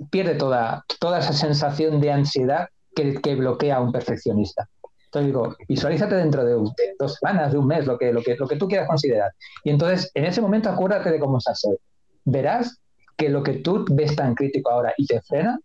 pierde 0.10 0.36
toda, 0.36 0.86
toda 1.00 1.20
esa 1.20 1.34
sensación 1.34 2.00
de 2.00 2.12
ansiedad 2.12 2.70
que, 2.96 3.36
bloquea 3.36 3.78
a 3.78 3.82
un 3.82 3.92
perfeccionista. 3.92 4.68
Entonces 5.14 5.28
digo, 5.28 5.56
visualízate 5.68 6.16
dentro 6.16 6.46
de, 6.46 6.54
dos 6.98 7.16
semanas, 7.16 7.52
de 7.52 7.58
un 7.58 7.68
mes, 7.68 7.86
lo 7.86 7.98
que, 7.98 8.14
lo, 8.14 8.24
que, 8.24 8.36
lo 8.36 8.48
que 8.48 8.56
tú 8.56 8.68
quieras 8.68 8.88
considerar. 8.88 9.32
Y 9.64 9.70
entonces, 9.70 10.10
en 10.14 10.26
ese 10.26 10.42
momento, 10.42 10.70
acuérdate 10.70 11.12
de 11.12 11.20
cómo 11.20 11.38
estás 11.38 11.64
hoy. 11.66 11.78
Verás 12.24 12.80
que 13.18 13.30
lo 13.30 13.44
que 13.44 13.56
tú 13.56 13.86
ves 13.92 14.16
tan 14.16 14.36
crítico 14.36 14.72
ahora 14.72 14.94
y 14.98 15.06
te 15.06 15.22
frena, 15.22 15.60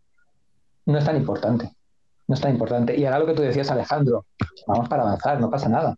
no 0.86 0.98
es 0.98 1.04
tan 1.04 1.16
importante. 1.16 1.70
No 2.26 2.34
es 2.34 2.40
tan 2.40 2.52
importante. 2.52 2.96
Y 2.96 3.04
ahora 3.04 3.20
lo 3.20 3.26
que 3.26 3.34
tú 3.34 3.42
decías, 3.42 3.70
Alejandro, 3.70 4.26
vamos 4.66 4.88
para 4.88 5.02
avanzar, 5.02 5.40
no 5.40 5.48
pasa 5.48 5.68
nada 5.68 5.96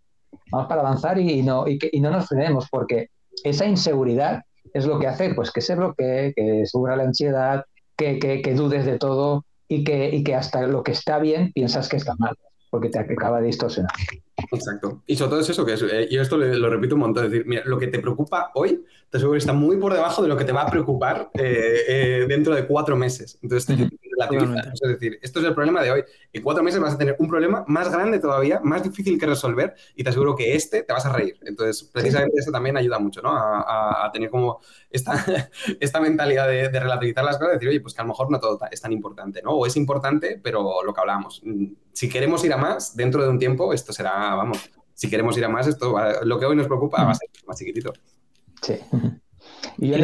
vamos 0.50 0.68
para 0.68 0.80
avanzar 0.80 1.18
y, 1.18 1.42
no, 1.42 1.66
y, 1.66 1.78
que, 1.78 1.90
no 2.00 2.10
nos 2.10 2.26
frenemos, 2.26 2.68
porque 2.70 3.10
esa 3.44 3.66
inseguridad 3.66 4.42
es 4.72 4.86
lo 4.86 4.98
que 4.98 5.06
hace 5.06 5.34
pues, 5.34 5.50
que 5.50 5.60
se 5.60 5.74
bloquee, 5.74 6.32
que 6.34 6.66
suba 6.66 6.96
la 6.96 7.04
ansiedad, 7.04 7.64
que, 7.96 8.54
dudes 8.56 8.86
de 8.86 8.98
todo 8.98 9.44
y 9.68 9.84
que 9.84 10.34
hasta 10.34 10.62
lo 10.62 10.82
que 10.82 10.92
está 10.92 11.18
bien 11.18 11.52
piensas 11.52 11.88
que 11.88 11.96
está 11.96 12.14
mal, 12.18 12.36
porque 12.70 12.88
te 12.88 12.98
acaba 12.98 13.40
de 13.40 13.46
distorsionar. 13.46 13.92
Exacto. 14.52 15.02
Y 15.06 15.16
sobre 15.16 15.30
todo 15.30 15.40
es 15.40 15.50
eso, 15.50 15.64
que 15.64 15.72
es, 15.74 15.82
eh, 15.82 16.08
yo 16.10 16.22
esto 16.22 16.36
lo, 16.36 16.70
repito 16.70 16.94
un 16.94 17.00
montón, 17.00 17.24
es 17.24 17.30
decir, 17.30 17.46
mira, 17.46 17.62
lo 17.64 17.78
que 17.78 17.88
te 17.88 17.98
preocupa 17.98 18.50
hoy, 18.54 18.84
te 19.10 19.16
aseguro 19.16 19.32
que 19.32 19.38
está 19.38 19.52
muy 19.52 19.76
por 19.76 19.92
debajo 19.92 20.22
de 20.22 20.28
lo 20.28 20.36
que 20.36 20.44
te 20.44 20.52
va 20.52 20.62
a 20.62 20.70
preocupar 20.70 21.30
eh, 21.34 21.80
eh, 21.88 22.26
dentro 22.28 22.54
de 22.54 22.66
cuatro 22.66 22.96
meses. 22.96 23.38
Entonces, 23.42 23.76
es 24.18 24.80
decir, 24.80 25.18
esto 25.22 25.40
es 25.40 25.46
el 25.46 25.54
problema 25.54 25.82
de 25.82 25.90
hoy. 25.90 26.04
En 26.32 26.42
cuatro 26.42 26.62
meses 26.62 26.80
vas 26.80 26.94
a 26.94 26.98
tener 26.98 27.16
un 27.18 27.28
problema 27.28 27.64
más 27.66 27.90
grande 27.90 28.18
todavía, 28.18 28.60
más 28.62 28.82
difícil 28.82 29.18
que 29.18 29.26
resolver, 29.26 29.74
y 29.94 30.02
te 30.02 30.10
aseguro 30.10 30.34
que 30.34 30.54
este 30.54 30.82
te 30.82 30.92
vas 30.92 31.06
a 31.06 31.12
reír. 31.12 31.38
Entonces, 31.42 31.84
precisamente 31.84 32.38
eso 32.38 32.50
también 32.50 32.76
ayuda 32.76 32.98
mucho, 32.98 33.22
¿no? 33.22 33.30
A, 33.32 34.10
tener 34.12 34.30
como 34.30 34.60
esta, 34.90 35.12
esta 35.80 36.00
mentalidad 36.00 36.48
de, 36.48 36.68
relativizar 36.68 37.24
las 37.24 37.36
cosas, 37.36 37.50
de 37.50 37.54
decir, 37.54 37.68
oye, 37.68 37.80
pues 37.80 37.94
que 37.94 38.00
a 38.00 38.04
lo 38.04 38.08
mejor 38.08 38.30
no 38.30 38.40
todo 38.40 38.58
es 38.70 38.80
tan 38.80 38.92
importante, 38.92 39.42
¿no? 39.42 39.50
O 39.52 39.66
es 39.66 39.76
importante, 39.76 40.40
pero 40.42 40.82
lo 40.82 40.92
que 40.92 41.00
hablábamos, 41.00 41.42
mm, 41.44 41.66
si 41.92 42.08
queremos 42.08 42.44
ir 42.44 42.52
a 42.52 42.56
más, 42.56 42.96
dentro 42.96 43.22
de 43.22 43.28
un 43.28 43.38
tiempo, 43.38 43.72
esto 43.72 43.92
será, 43.92 44.34
vamos, 44.34 44.70
si 44.94 45.08
queremos 45.08 45.36
ir 45.36 45.44
a 45.44 45.48
más, 45.48 45.66
esto 45.66 45.94
lo 46.24 46.38
que 46.38 46.46
hoy 46.46 46.56
nos 46.56 46.66
preocupa 46.66 47.04
va 47.04 47.10
a 47.12 47.14
ser 47.14 47.28
más 47.46 47.58
chiquitito. 47.58 47.92
Sí. 48.62 48.78
Y, 49.78 49.90
yo 49.90 49.96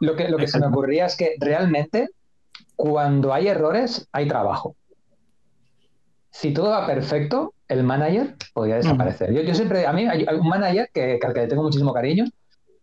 lo 0.00 0.16
que, 0.16 0.28
lo 0.28 0.36
que 0.36 0.46
se 0.46 0.60
me 0.60 0.66
ocurría 0.66 1.06
es 1.06 1.16
que 1.16 1.34
realmente 1.38 2.10
cuando 2.80 3.34
hay 3.34 3.46
errores, 3.46 4.08
hay 4.10 4.26
trabajo. 4.26 4.74
Si 6.30 6.54
todo 6.54 6.70
va 6.70 6.86
perfecto, 6.86 7.52
el 7.68 7.84
manager 7.84 8.36
podría 8.54 8.76
desaparecer. 8.76 9.34
Yo, 9.34 9.54
siempre, 9.54 9.86
a 9.86 9.92
mí 9.92 10.06
hay 10.06 10.24
un 10.34 10.48
manager 10.48 10.88
que, 10.90 11.18
al 11.22 11.34
que 11.34 11.40
le 11.40 11.46
tengo 11.46 11.62
muchísimo 11.62 11.92
cariño, 11.92 12.24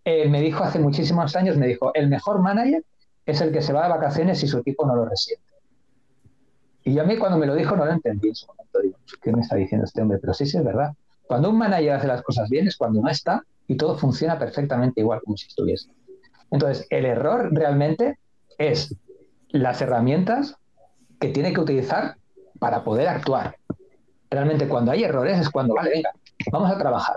eh, 0.05 0.29
me 0.29 0.39
dijo 0.39 0.63
hace 0.63 0.77
muchísimos 0.77 1.35
años, 1.35 1.57
me 1.57 1.65
dijo, 1.65 1.91
el 1.95 2.09
mejor 2.09 2.43
manager 2.43 2.83
es 3.25 3.41
el 3.41 3.51
que 3.51 3.63
se 3.63 3.73
va 3.73 3.85
de 3.85 3.89
vacaciones 3.89 4.43
y 4.43 4.47
su 4.47 4.59
equipo 4.59 4.85
no 4.85 4.95
lo 4.95 5.05
resiente. 5.05 5.43
Y 6.83 6.93
yo 6.93 7.01
a 7.01 7.05
mí 7.05 7.17
cuando 7.17 7.39
me 7.39 7.47
lo 7.47 7.55
dijo 7.55 7.75
no 7.75 7.83
lo 7.83 7.91
entendí 7.91 8.27
en 8.27 8.35
su 8.35 8.45
momento. 8.45 8.79
Digo, 8.79 8.99
¿qué 9.23 9.31
me 9.31 9.41
está 9.41 9.55
diciendo 9.55 9.85
este 9.85 9.99
hombre? 10.03 10.19
Pero 10.19 10.35
sí, 10.35 10.45
sí, 10.45 10.57
es 10.57 10.63
verdad. 10.63 10.93
Cuando 11.25 11.49
un 11.49 11.57
manager 11.57 11.93
hace 11.93 12.07
las 12.07 12.21
cosas 12.21 12.47
bien 12.49 12.67
es 12.67 12.77
cuando 12.77 13.01
no 13.01 13.09
está 13.09 13.41
y 13.67 13.75
todo 13.75 13.97
funciona 13.97 14.37
perfectamente 14.37 15.01
igual 15.01 15.21
como 15.25 15.37
si 15.37 15.47
estuviese. 15.47 15.89
Entonces, 16.51 16.85
el 16.91 17.05
error 17.05 17.49
realmente 17.51 18.19
es 18.59 18.95
las 19.49 19.81
herramientas 19.81 20.57
que 21.19 21.29
tiene 21.29 21.53
que 21.53 21.61
utilizar 21.61 22.17
para 22.59 22.83
poder 22.83 23.07
actuar. 23.07 23.57
Realmente 24.29 24.67
cuando 24.67 24.91
hay 24.91 25.03
errores 25.03 25.39
es 25.39 25.49
cuando, 25.49 25.75
vale, 25.75 25.89
venga, 25.89 26.11
vamos 26.51 26.71
a 26.71 26.77
trabajar, 26.77 27.15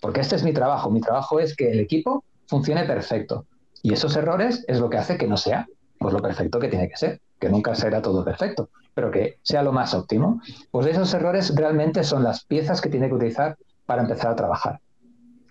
porque 0.00 0.20
este 0.20 0.36
es 0.36 0.42
mi 0.42 0.52
trabajo. 0.52 0.90
Mi 0.90 1.00
trabajo 1.00 1.40
es 1.40 1.56
que 1.56 1.70
el 1.70 1.80
equipo 1.80 2.24
funcione 2.46 2.84
perfecto. 2.84 3.46
Y 3.82 3.92
esos 3.92 4.14
errores 4.16 4.64
es 4.68 4.78
lo 4.78 4.90
que 4.90 4.98
hace 4.98 5.16
que 5.16 5.26
no 5.26 5.36
sea 5.36 5.66
pues 6.02 6.12
lo 6.12 6.20
perfecto 6.20 6.58
que 6.58 6.68
tiene 6.68 6.88
que 6.88 6.96
ser, 6.96 7.20
que 7.38 7.48
nunca 7.48 7.74
será 7.74 8.02
todo 8.02 8.24
perfecto, 8.24 8.68
pero 8.92 9.10
que 9.10 9.38
sea 9.42 9.62
lo 9.62 9.72
más 9.72 9.94
óptimo. 9.94 10.42
Pues 10.70 10.86
esos 10.86 11.14
errores 11.14 11.54
realmente 11.54 12.04
son 12.04 12.24
las 12.24 12.44
piezas 12.44 12.80
que 12.80 12.90
tiene 12.90 13.08
que 13.08 13.14
utilizar 13.14 13.56
para 13.86 14.02
empezar 14.02 14.32
a 14.32 14.36
trabajar. 14.36 14.80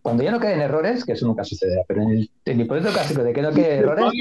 Cuando 0.02 0.24
ya 0.24 0.32
no 0.32 0.39
queden 0.39 0.62
errores, 0.62 1.06
que 1.06 1.12
eso 1.12 1.28
nunca 1.28 1.43
sucederá, 1.43 1.84
pero 1.88 2.02
en 2.02 2.10
el, 2.10 2.32
en 2.45 2.60
el 2.60 2.66
hipotético 2.66 3.24
de 3.24 3.34
que 3.34 3.41
no 3.41 3.52
queden 3.52 3.80
errores, 3.80 4.12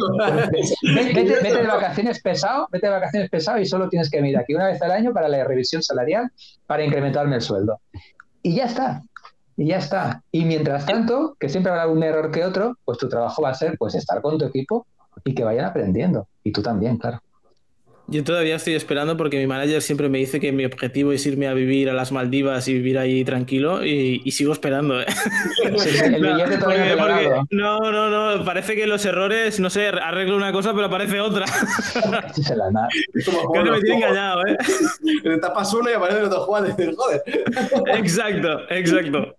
vete, 0.94 1.24
de 1.24 1.66
vacaciones 1.66 2.20
pesado, 2.20 2.68
vete 2.70 2.86
de 2.86 2.92
vacaciones 2.92 3.30
pesado 3.30 3.58
y 3.58 3.64
solo 3.64 3.88
tienes 3.88 4.10
que 4.10 4.20
mirar 4.20 4.42
aquí 4.42 4.54
una 4.54 4.66
vez 4.66 4.82
al 4.82 4.90
año 4.90 5.12
para 5.12 5.28
la 5.28 5.42
revisión 5.44 5.82
salarial 5.82 6.30
para 6.66 6.84
incrementarme 6.84 7.36
el 7.36 7.42
sueldo. 7.42 7.80
Y 8.42 8.56
ya 8.56 8.64
está, 8.66 9.02
y 9.56 9.68
ya 9.68 9.78
está. 9.78 10.22
Y 10.30 10.44
mientras 10.44 10.84
tanto, 10.84 11.34
que 11.40 11.48
siempre 11.48 11.72
habrá 11.72 11.88
un 11.88 12.02
error 12.02 12.30
que 12.30 12.44
otro, 12.44 12.76
pues 12.84 12.98
tu 12.98 13.08
trabajo 13.08 13.42
va 13.42 13.50
a 13.50 13.54
ser 13.54 13.78
pues 13.78 13.94
estar 13.94 14.20
con 14.20 14.36
tu 14.36 14.44
equipo 14.44 14.86
y 15.24 15.34
que 15.34 15.44
vayan 15.44 15.64
aprendiendo. 15.64 16.28
Y 16.44 16.52
tú 16.52 16.62
también, 16.62 16.98
claro. 16.98 17.20
Yo 18.10 18.24
todavía 18.24 18.56
estoy 18.56 18.74
esperando 18.74 19.16
porque 19.16 19.38
mi 19.38 19.46
manager 19.46 19.80
siempre 19.82 20.08
me 20.08 20.18
dice 20.18 20.40
que 20.40 20.50
mi 20.50 20.64
objetivo 20.64 21.12
es 21.12 21.24
irme 21.26 21.46
a 21.46 21.54
vivir 21.54 21.88
a 21.88 21.92
las 21.92 22.10
Maldivas 22.10 22.66
y 22.66 22.72
vivir 22.74 22.98
ahí 22.98 23.24
tranquilo 23.24 23.84
y, 23.84 24.28
sigo 24.32 24.52
esperando. 24.52 25.00
¿eh? 25.00 25.06
no, 27.50 27.78
no, 27.78 28.36
no, 28.36 28.44
parece 28.44 28.74
que 28.74 28.88
los 28.88 29.04
errores, 29.04 29.60
no 29.60 29.70
sé, 29.70 29.86
arreglo 29.86 30.36
una 30.36 30.50
cosa 30.50 30.74
pero 30.74 30.86
aparece 30.86 31.20
otra. 31.20 31.46
Creo 33.52 33.64
que 33.64 33.70
me 33.70 33.80
tiene 33.80 33.96
engañado, 33.96 34.42
¿eh? 34.44 34.56
Tapas 35.40 35.72
uno 35.72 35.88
y 35.88 35.92
aparece 35.92 36.22
otro 36.24 36.40
jugador 36.40 36.74
joder. 36.96 37.22
Exacto, 37.96 38.60
exacto. 38.70 39.36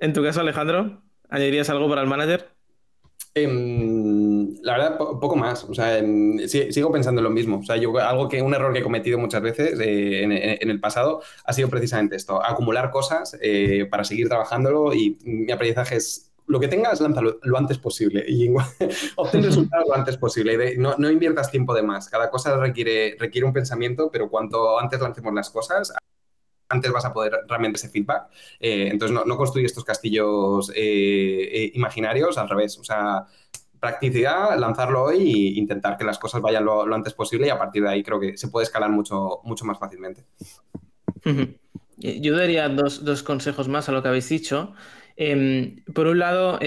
En 0.00 0.12
tu 0.12 0.24
caso, 0.24 0.40
Alejandro, 0.40 1.02
¿añadirías 1.28 1.70
algo 1.70 1.88
para 1.88 2.02
el 2.02 2.08
manager? 2.08 2.48
Em, 3.34 4.15
la 4.62 4.72
verdad, 4.72 4.98
poco 4.98 5.36
más. 5.36 5.64
O 5.64 5.74
sea, 5.74 5.98
em, 5.98 6.38
sigo 6.48 6.90
pensando 6.90 7.20
en 7.20 7.24
lo 7.24 7.30
mismo. 7.30 7.58
O 7.58 7.62
sea, 7.62 7.76
yo, 7.76 7.96
algo 7.98 8.28
que 8.28 8.42
un 8.42 8.54
error 8.54 8.72
que 8.72 8.80
he 8.80 8.82
cometido 8.82 9.18
muchas 9.18 9.42
veces 9.42 9.78
eh, 9.80 10.22
en, 10.60 10.70
el 10.70 10.80
pasado 10.80 11.22
ha 11.44 11.52
sido 11.52 11.68
precisamente 11.68 12.16
esto: 12.16 12.44
acumular 12.44 12.90
cosas 12.90 13.36
eh, 13.40 13.86
para 13.90 14.04
seguir 14.04 14.28
trabajándolo. 14.28 14.94
Y 14.94 15.18
mi 15.24 15.52
aprendizaje 15.52 15.96
es 15.96 16.32
lo 16.46 16.60
que 16.60 16.68
tengas, 16.68 17.00
lánzalo 17.00 17.38
lo 17.42 17.58
antes 17.58 17.78
posible 17.78 18.24
y 18.26 18.48
obtén 19.16 19.42
resultados 19.42 19.88
lo 19.88 19.94
antes 19.94 20.16
posible. 20.16 20.76
no, 20.76 20.94
no, 20.98 21.10
inviertas 21.10 21.50
tiempo 21.50 21.74
de 21.74 21.82
más. 21.82 22.08
Cada 22.08 22.30
cosa 22.30 22.56
requiere, 22.56 23.16
requiere 23.18 23.46
un 23.46 23.52
pensamiento, 23.52 24.10
pero 24.10 24.30
cuanto 24.30 24.78
antes 24.78 25.00
lancemos 25.00 25.34
las 25.34 25.50
cosas, 25.50 25.92
antes 26.68 26.90
vas 26.90 27.04
a 27.04 27.12
poder 27.12 27.32
realmente 27.48 27.78
ese 27.78 27.88
feedback. 27.88 28.28
Eh, 28.60 28.88
entonces, 28.90 29.14
no, 29.14 29.24
no 29.24 29.36
construye 29.36 29.66
estos 29.66 29.84
castillos 29.84 30.72
imaginarios, 31.74 32.38
al 32.38 32.48
revés. 32.48 32.78
O 32.78 32.84
sea, 32.84 33.26
practicidad, 33.80 34.58
lanzarlo 34.58 35.04
hoy 35.04 35.54
e 35.54 35.58
intentar 35.58 35.96
que 35.96 36.04
las 36.04 36.18
cosas 36.18 36.40
vayan 36.40 36.64
lo, 36.64 36.82
antes 36.94 37.14
posible 37.14 37.46
y 37.46 37.50
a 37.50 37.58
partir 37.58 37.82
de 37.82 37.90
ahí 37.90 38.02
creo 38.02 38.20
que 38.20 38.36
se 38.36 38.48
puede 38.48 38.64
escalar 38.64 38.90
mucho, 38.90 39.40
mucho 39.44 39.64
más 39.64 39.78
fácilmente. 39.78 40.24
Yo 41.96 42.36
daría 42.36 42.68
dos, 42.68 43.04
dos 43.04 43.22
consejos 43.22 43.68
más 43.68 43.88
a 43.88 43.92
lo 43.92 44.02
que 44.02 44.08
habéis 44.08 44.28
dicho. 44.28 44.74
Em, 45.16 45.82
por 45.94 46.06
un 46.06 46.18
lado, 46.18 46.58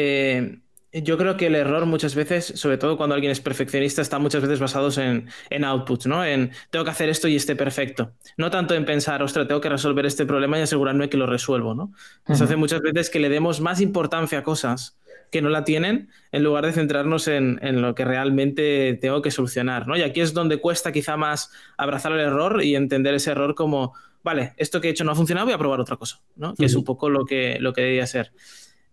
yo 0.91 1.17
creo 1.19 1.37
que 1.37 1.47
el 1.47 1.55
error 1.55 1.85
muchas 1.85 2.15
veces, 2.15 2.45
sobre 2.55 2.77
todo 2.77 2.97
cuando 2.97 3.13
alguien 3.13 3.31
es 3.31 3.41
perfeccionista, 3.41 4.01
está 4.01 4.17
muchas 4.17 4.41
veces 4.41 4.59
basado 4.59 4.89
en, 4.99 5.29
en 5.51 5.63
outputs, 5.63 6.07
¿no? 6.07 6.25
En 6.25 6.51
tengo 6.71 6.83
que 6.83 6.91
hacer 6.91 7.09
esto 7.09 7.27
y 7.27 7.35
esté 7.35 7.55
perfecto. 7.55 8.13
No 8.37 8.49
tanto 8.49 8.73
en 8.73 8.85
pensar, 8.85 9.21
ostras, 9.21 9.47
tengo 9.47 9.61
que 9.61 9.69
resolver 9.69 10.05
este 10.07 10.25
problema 10.25 10.57
y 10.57 10.61
asegurarme 10.61 11.07
que 11.09 11.17
lo 11.17 11.27
resuelvo, 11.27 11.75
¿no? 11.75 11.93
Eso 12.27 12.45
hace 12.45 12.55
muchas 12.55 12.81
veces 12.81 13.11
que 13.11 13.19
le 13.19 13.29
demos 13.29 13.61
más 13.61 13.81
importancia 13.81 14.39
a 14.39 14.43
cosas 14.43 14.97
que 15.31 15.41
no 15.41 15.49
la 15.49 15.63
tienen 15.63 16.09
en 16.31 16.43
lugar 16.43 16.65
de 16.65 16.73
centrarnos 16.73 17.27
en, 17.27 17.59
en, 17.61 17.81
lo 17.81 17.95
que 17.95 18.05
realmente 18.05 18.97
tengo 19.01 19.21
que 19.21 19.31
solucionar, 19.31 19.87
¿no? 19.87 19.97
Y 19.97 20.01
aquí 20.01 20.21
es 20.21 20.33
donde 20.33 20.57
cuesta 20.57 20.91
quizá 20.91 21.17
más 21.17 21.51
abrazar 21.77 22.11
el 22.11 22.19
error 22.19 22.63
y 22.63 22.75
entender 22.75 23.13
ese 23.13 23.31
error 23.31 23.55
como, 23.55 23.93
vale, 24.23 24.53
esto 24.57 24.81
que 24.81 24.87
he 24.87 24.91
hecho 24.91 25.03
no 25.03 25.11
ha 25.11 25.15
funcionado, 25.15 25.45
voy 25.45 25.53
a 25.53 25.57
probar 25.57 25.79
otra 25.79 25.97
cosa, 25.97 26.21
¿no? 26.35 26.53
Que 26.55 26.65
es 26.65 26.75
un 26.75 26.83
poco 26.83 27.09
lo 27.09 27.25
que, 27.25 27.57
lo 27.59 27.73
que 27.73 27.81
debería 27.81 28.07
ser. 28.07 28.31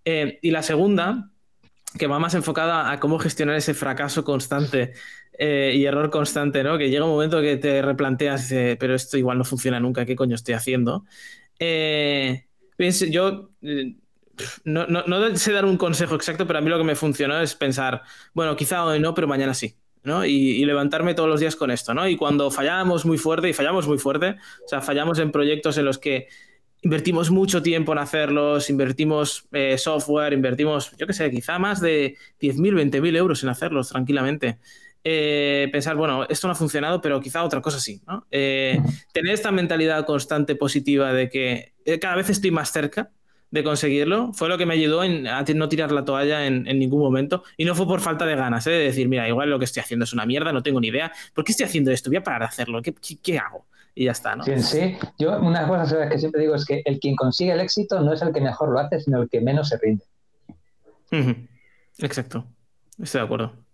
Eh, 0.04 0.38
y 0.42 0.50
la 0.50 0.62
segunda 0.62 1.30
que 1.98 2.06
va 2.06 2.18
más 2.18 2.34
enfocada 2.34 2.90
a 2.90 3.00
cómo 3.00 3.18
gestionar 3.18 3.56
ese 3.56 3.72
fracaso 3.72 4.22
constante 4.24 4.92
eh, 5.38 5.72
y 5.74 5.84
error 5.86 6.10
constante, 6.10 6.62
¿no? 6.62 6.76
Que 6.78 6.90
llega 6.90 7.04
un 7.04 7.10
momento 7.10 7.40
que 7.40 7.56
te 7.56 7.80
replanteas, 7.80 8.48
pero 8.78 8.94
esto 8.94 9.16
igual 9.16 9.38
no 9.38 9.44
funciona 9.44 9.80
nunca, 9.80 10.04
¿qué 10.04 10.14
coño 10.14 10.34
estoy 10.34 10.54
haciendo? 10.54 11.04
Eh, 11.58 12.46
yo, 13.10 13.50
eh, 14.38 14.44
no, 14.64 14.86
no, 14.86 15.36
sé 15.36 15.52
dar 15.52 15.64
un 15.64 15.76
consejo 15.76 16.14
exacto, 16.14 16.46
pero 16.46 16.58
a 16.58 16.62
mí 16.62 16.70
lo 16.70 16.78
que 16.78 16.84
me 16.84 16.94
funcionó 16.94 17.40
es 17.40 17.54
pensar, 17.54 18.02
bueno, 18.34 18.56
quizá 18.56 18.84
hoy 18.84 19.00
no, 19.00 19.14
pero 19.14 19.26
mañana 19.26 19.54
sí. 19.54 19.76
¿no? 20.06 20.24
Y, 20.24 20.64
levantarme 20.64 21.14
todos 21.14 21.28
los 21.28 21.40
días 21.40 21.56
con 21.56 21.72
esto, 21.72 21.92
¿no? 21.92 22.08
Y 22.08 22.16
cuando 22.16 22.50
fallamos 22.52 23.04
muy 23.04 23.18
fuerte, 23.18 23.48
y 23.48 23.52
fallamos 23.52 23.88
muy 23.88 23.98
fuerte, 23.98 24.36
o 24.64 24.68
sea, 24.68 24.80
fallamos 24.80 25.18
en 25.18 25.32
proyectos 25.32 25.78
en 25.78 25.84
los 25.84 25.98
que 25.98 26.28
invertimos 26.82 27.30
mucho 27.30 27.60
tiempo 27.60 27.92
en 27.92 27.98
hacerlos, 27.98 28.70
invertimos 28.70 29.48
eh, 29.50 29.76
software, 29.76 30.32
invertimos, 30.32 30.92
yo 30.96 31.08
qué 31.08 31.12
sé, 31.12 31.28
quizá 31.32 31.58
más 31.58 31.80
de 31.80 32.16
10.000, 32.40 32.90
20.000 32.90 33.16
euros 33.16 33.42
en 33.42 33.48
hacerlos 33.48 33.88
tranquilamente. 33.88 34.58
Eh, 35.02 35.68
pensar, 35.72 35.96
bueno, 35.96 36.26
esto 36.28 36.46
no 36.46 36.52
ha 36.52 36.56
funcionado, 36.56 37.00
pero 37.00 37.20
quizá 37.20 37.42
otra 37.42 37.60
cosa 37.60 37.80
sí, 37.80 38.00
¿no? 38.06 38.26
Eh, 38.30 38.80
tener 39.12 39.34
esta 39.34 39.50
mentalidad 39.50 40.04
constante 40.04 40.54
positiva 40.54 41.12
de 41.12 41.28
que 41.28 41.74
cada 42.00 42.14
vez 42.14 42.30
estoy 42.30 42.52
más 42.52 42.70
cerca, 42.70 43.10
de 43.56 43.64
conseguirlo 43.64 44.32
fue 44.32 44.48
lo 44.48 44.58
que 44.58 44.66
me 44.66 44.74
ayudó 44.74 45.02
en, 45.02 45.26
a 45.26 45.42
no 45.42 45.68
tirar 45.68 45.90
la 45.90 46.04
toalla 46.04 46.46
en, 46.46 46.64
ningún 46.64 47.00
momento. 47.00 47.42
Y 47.56 47.64
no 47.64 47.74
fue 47.74 47.86
por 47.86 48.00
falta 48.00 48.24
de 48.26 48.36
ganas, 48.36 48.66
¿eh? 48.66 48.70
de 48.70 48.84
decir, 48.84 49.08
mira, 49.08 49.26
igual 49.26 49.50
lo 49.50 49.58
que 49.58 49.64
estoy 49.64 49.80
haciendo 49.80 50.04
es 50.04 50.12
una 50.12 50.26
mierda, 50.26 50.52
no 50.52 50.62
tengo 50.62 50.80
ni 50.80 50.88
idea. 50.88 51.12
¿Por 51.34 51.44
qué 51.44 51.52
estoy 51.52 51.66
haciendo 51.66 51.90
esto? 51.90 52.10
Voy 52.10 52.18
a 52.18 52.22
parar 52.22 52.40
de 52.40 52.46
hacerlo. 52.46 52.80
¿Qué, 52.82 52.94
qué, 53.22 53.38
hago? 53.38 53.66
Y 53.94 54.04
ya 54.04 54.12
está, 54.12 54.36
¿no? 54.36 54.44
Sí, 54.44 54.58
sí. 54.58 54.96
Yo 55.18 55.38
una 55.40 55.66
cosa 55.66 56.08
que 56.08 56.18
siempre 56.18 56.42
digo 56.42 56.54
es 56.54 56.64
que 56.64 56.82
el 56.84 57.00
quien 57.00 57.16
consigue 57.16 57.52
el 57.52 57.60
éxito 57.60 58.00
no 58.00 58.12
es 58.12 58.22
el 58.22 58.32
que 58.32 58.40
mejor 58.40 58.70
lo 58.70 58.78
hace, 58.78 59.00
sino 59.00 59.22
el 59.22 59.28
que 59.28 59.40
menos 59.40 59.70
se 59.70 59.78
rinde. 59.78 60.04
Exacto. 61.98 62.44
Estoy 62.98 63.20
de 63.20 63.24
acuerdo. 63.24 63.65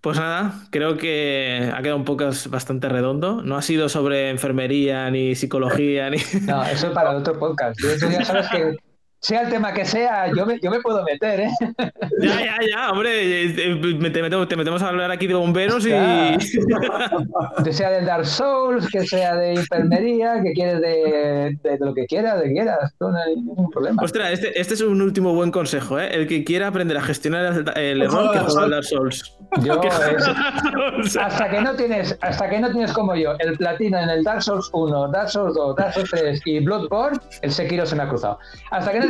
Pues 0.00 0.16
nada, 0.16 0.54
creo 0.70 0.96
que 0.96 1.72
ha 1.74 1.82
quedado 1.82 1.96
un 1.96 2.04
poco 2.04 2.30
bastante 2.50 2.88
redondo. 2.88 3.42
No 3.42 3.56
ha 3.56 3.62
sido 3.62 3.88
sobre 3.88 4.30
enfermería, 4.30 5.10
ni 5.10 5.34
psicología, 5.34 6.08
ni. 6.08 6.18
No, 6.46 6.62
eso 6.64 6.88
es 6.88 6.92
para 6.92 7.16
otro 7.16 7.38
podcast. 7.38 7.80
Tú 7.80 7.88
ya 8.08 8.24
sabes 8.24 8.48
que 8.48 8.76
sea 9.20 9.42
el 9.42 9.50
tema 9.50 9.72
que 9.72 9.84
sea, 9.84 10.28
yo 10.34 10.46
me, 10.46 10.58
yo 10.60 10.70
me 10.70 10.80
puedo 10.80 11.02
meter, 11.04 11.40
¿eh? 11.40 11.50
Ya, 12.20 12.40
ya, 12.40 12.58
ya, 12.68 12.90
hombre, 12.90 13.44
eh, 13.44 13.54
eh, 13.56 14.10
te 14.12 14.22
metemos, 14.22 14.48
te 14.48 14.56
metemos 14.56 14.82
a 14.82 14.88
hablar 14.88 15.10
aquí 15.10 15.26
de 15.26 15.34
bomberos 15.34 15.86
y... 15.86 15.90
Que 17.64 17.72
sea 17.72 17.90
del 17.90 18.06
Dark 18.06 18.26
Souls, 18.26 18.88
que 18.88 19.04
sea 19.06 19.34
de 19.36 19.54
enfermería, 19.54 20.40
que 20.42 20.52
quieres 20.52 20.80
de, 20.80 21.58
de, 21.62 21.78
lo 21.80 21.94
que 21.94 22.06
quieras, 22.06 22.40
de 22.40 22.52
quieras, 22.52 22.94
no 23.00 23.08
hay 23.08 23.36
ningún 23.36 23.70
problema. 23.70 24.02
Ostras, 24.02 24.32
este, 24.32 24.58
este, 24.58 24.74
es 24.74 24.80
un 24.80 25.00
último 25.02 25.34
buen 25.34 25.50
consejo, 25.50 25.98
¿eh? 25.98 26.08
El 26.12 26.26
que 26.26 26.44
quiera 26.44 26.68
aprender 26.68 26.96
a 26.96 27.02
gestionar 27.02 27.64
el, 27.76 28.02
error 28.02 28.32
que 28.32 28.38
juega 28.38 28.62
al 28.62 28.70
Dark 28.70 28.84
Souls. 28.84 29.36
Yo, 29.62 29.80
hasta, 31.20 31.50
que 31.50 31.60
no 31.60 31.74
tienes, 31.74 32.16
hasta 32.20 32.48
que 32.48 32.60
no 32.60 32.70
tienes 32.70 32.92
como 32.92 33.14
yo 33.14 33.34
el 33.38 33.56
platino 33.56 33.98
en 33.98 34.08
el 34.08 34.24
Dark 34.24 34.42
Souls 34.42 34.70
1, 34.72 35.08
Dark 35.08 35.30
Souls 35.30 35.54
2, 35.54 35.76
Dark 35.76 35.94
Souls 35.94 36.10
3 36.10 36.40
y 36.44 36.60
Bloodborne, 36.60 37.18
el 37.42 37.50
Sekiro 37.50 37.86
se 37.86 37.96
me 37.96 38.02
ha 38.04 38.08
cruzado. 38.08 38.38
Hasta 38.70 38.92
que 38.92 39.00
no 39.00 39.07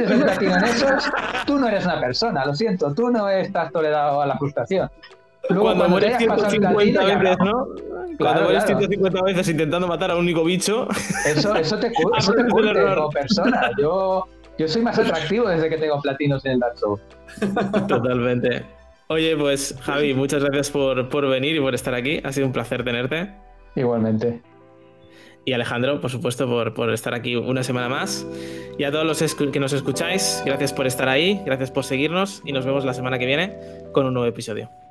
tú 1.47 1.59
no 1.59 1.69
eres 1.69 1.85
una 1.85 2.01
persona, 2.01 2.45
lo 2.45 2.55
siento, 2.55 2.95
tú 2.95 3.11
no 3.11 3.29
estás 3.29 3.73
tolerado 3.73 4.23
a 4.23 4.27
la 4.27 4.37
frustración. 4.37 4.91
cuando, 5.49 5.89
mueres 5.89 6.19
150 6.19 7.05
veces, 7.05 7.37
¿no? 7.45 7.67
cuando 8.19 8.43
mueres 8.43 8.65
150 8.65 9.23
veces 9.23 9.49
intentando 9.49 9.87
matar 9.87 10.11
a 10.11 10.15
un 10.15 10.21
único 10.21 10.45
bicho. 10.45 10.89
Eso, 11.27 11.55
eso 11.55 11.79
te, 11.79 11.93
eso 12.19 12.33
te 12.33 12.47
como 12.49 13.11
persona. 13.11 13.71
Yo, 13.79 14.27
yo 14.59 14.69
soy 14.69 14.83
más 14.83 14.99
atractivo 14.99 15.49
desde 15.49 15.69
que 15.69 15.79
tengo 15.79 16.01
platinos 16.01 16.45
en 16.45 16.53
el 16.53 16.61
Dark 16.61 16.79
Souls. 16.79 17.03
Totalmente. 17.89 18.65
Oye, 19.09 19.37
pues 19.37 19.75
Javi, 19.81 20.13
muchas 20.13 20.43
gracias 20.43 20.71
por, 20.71 21.09
por 21.09 21.27
venir 21.29 21.57
y 21.57 21.61
por 21.61 21.75
estar 21.75 21.95
aquí. 21.95 22.21
Ha 22.25 22.33
sido 22.33 22.47
un 22.47 22.53
placer 22.53 22.85
tenerte. 22.85 23.33
Igualmente 23.75 24.43
y 25.49 25.53
Alejandro, 25.55 26.01
por 26.01 26.11
supuesto, 26.11 26.47
por, 26.75 26.93
estar 26.93 27.15
aquí 27.15 27.35
una 27.35 27.63
semana 27.63 27.89
más. 27.89 28.27
Y 28.79 28.85
a 28.85 28.93
todos 28.93 29.07
los 29.07 29.35
que 29.35 29.61
nos 29.61 29.73
escucháis, 29.73 30.43
gracias 30.45 30.73
por 30.75 30.87
estar 30.87 31.09
ahí, 31.09 31.41
gracias 31.47 31.71
por 31.71 31.85
seguirnos 31.85 32.43
y 32.45 32.53
nos 32.53 32.67
vemos 32.67 32.85
la 32.85 32.93
semana 32.93 33.19
que 33.19 33.27
viene 33.27 33.57
con 33.93 34.07
un 34.07 34.13
nuevo 34.15 34.29
episodio. 34.29 34.88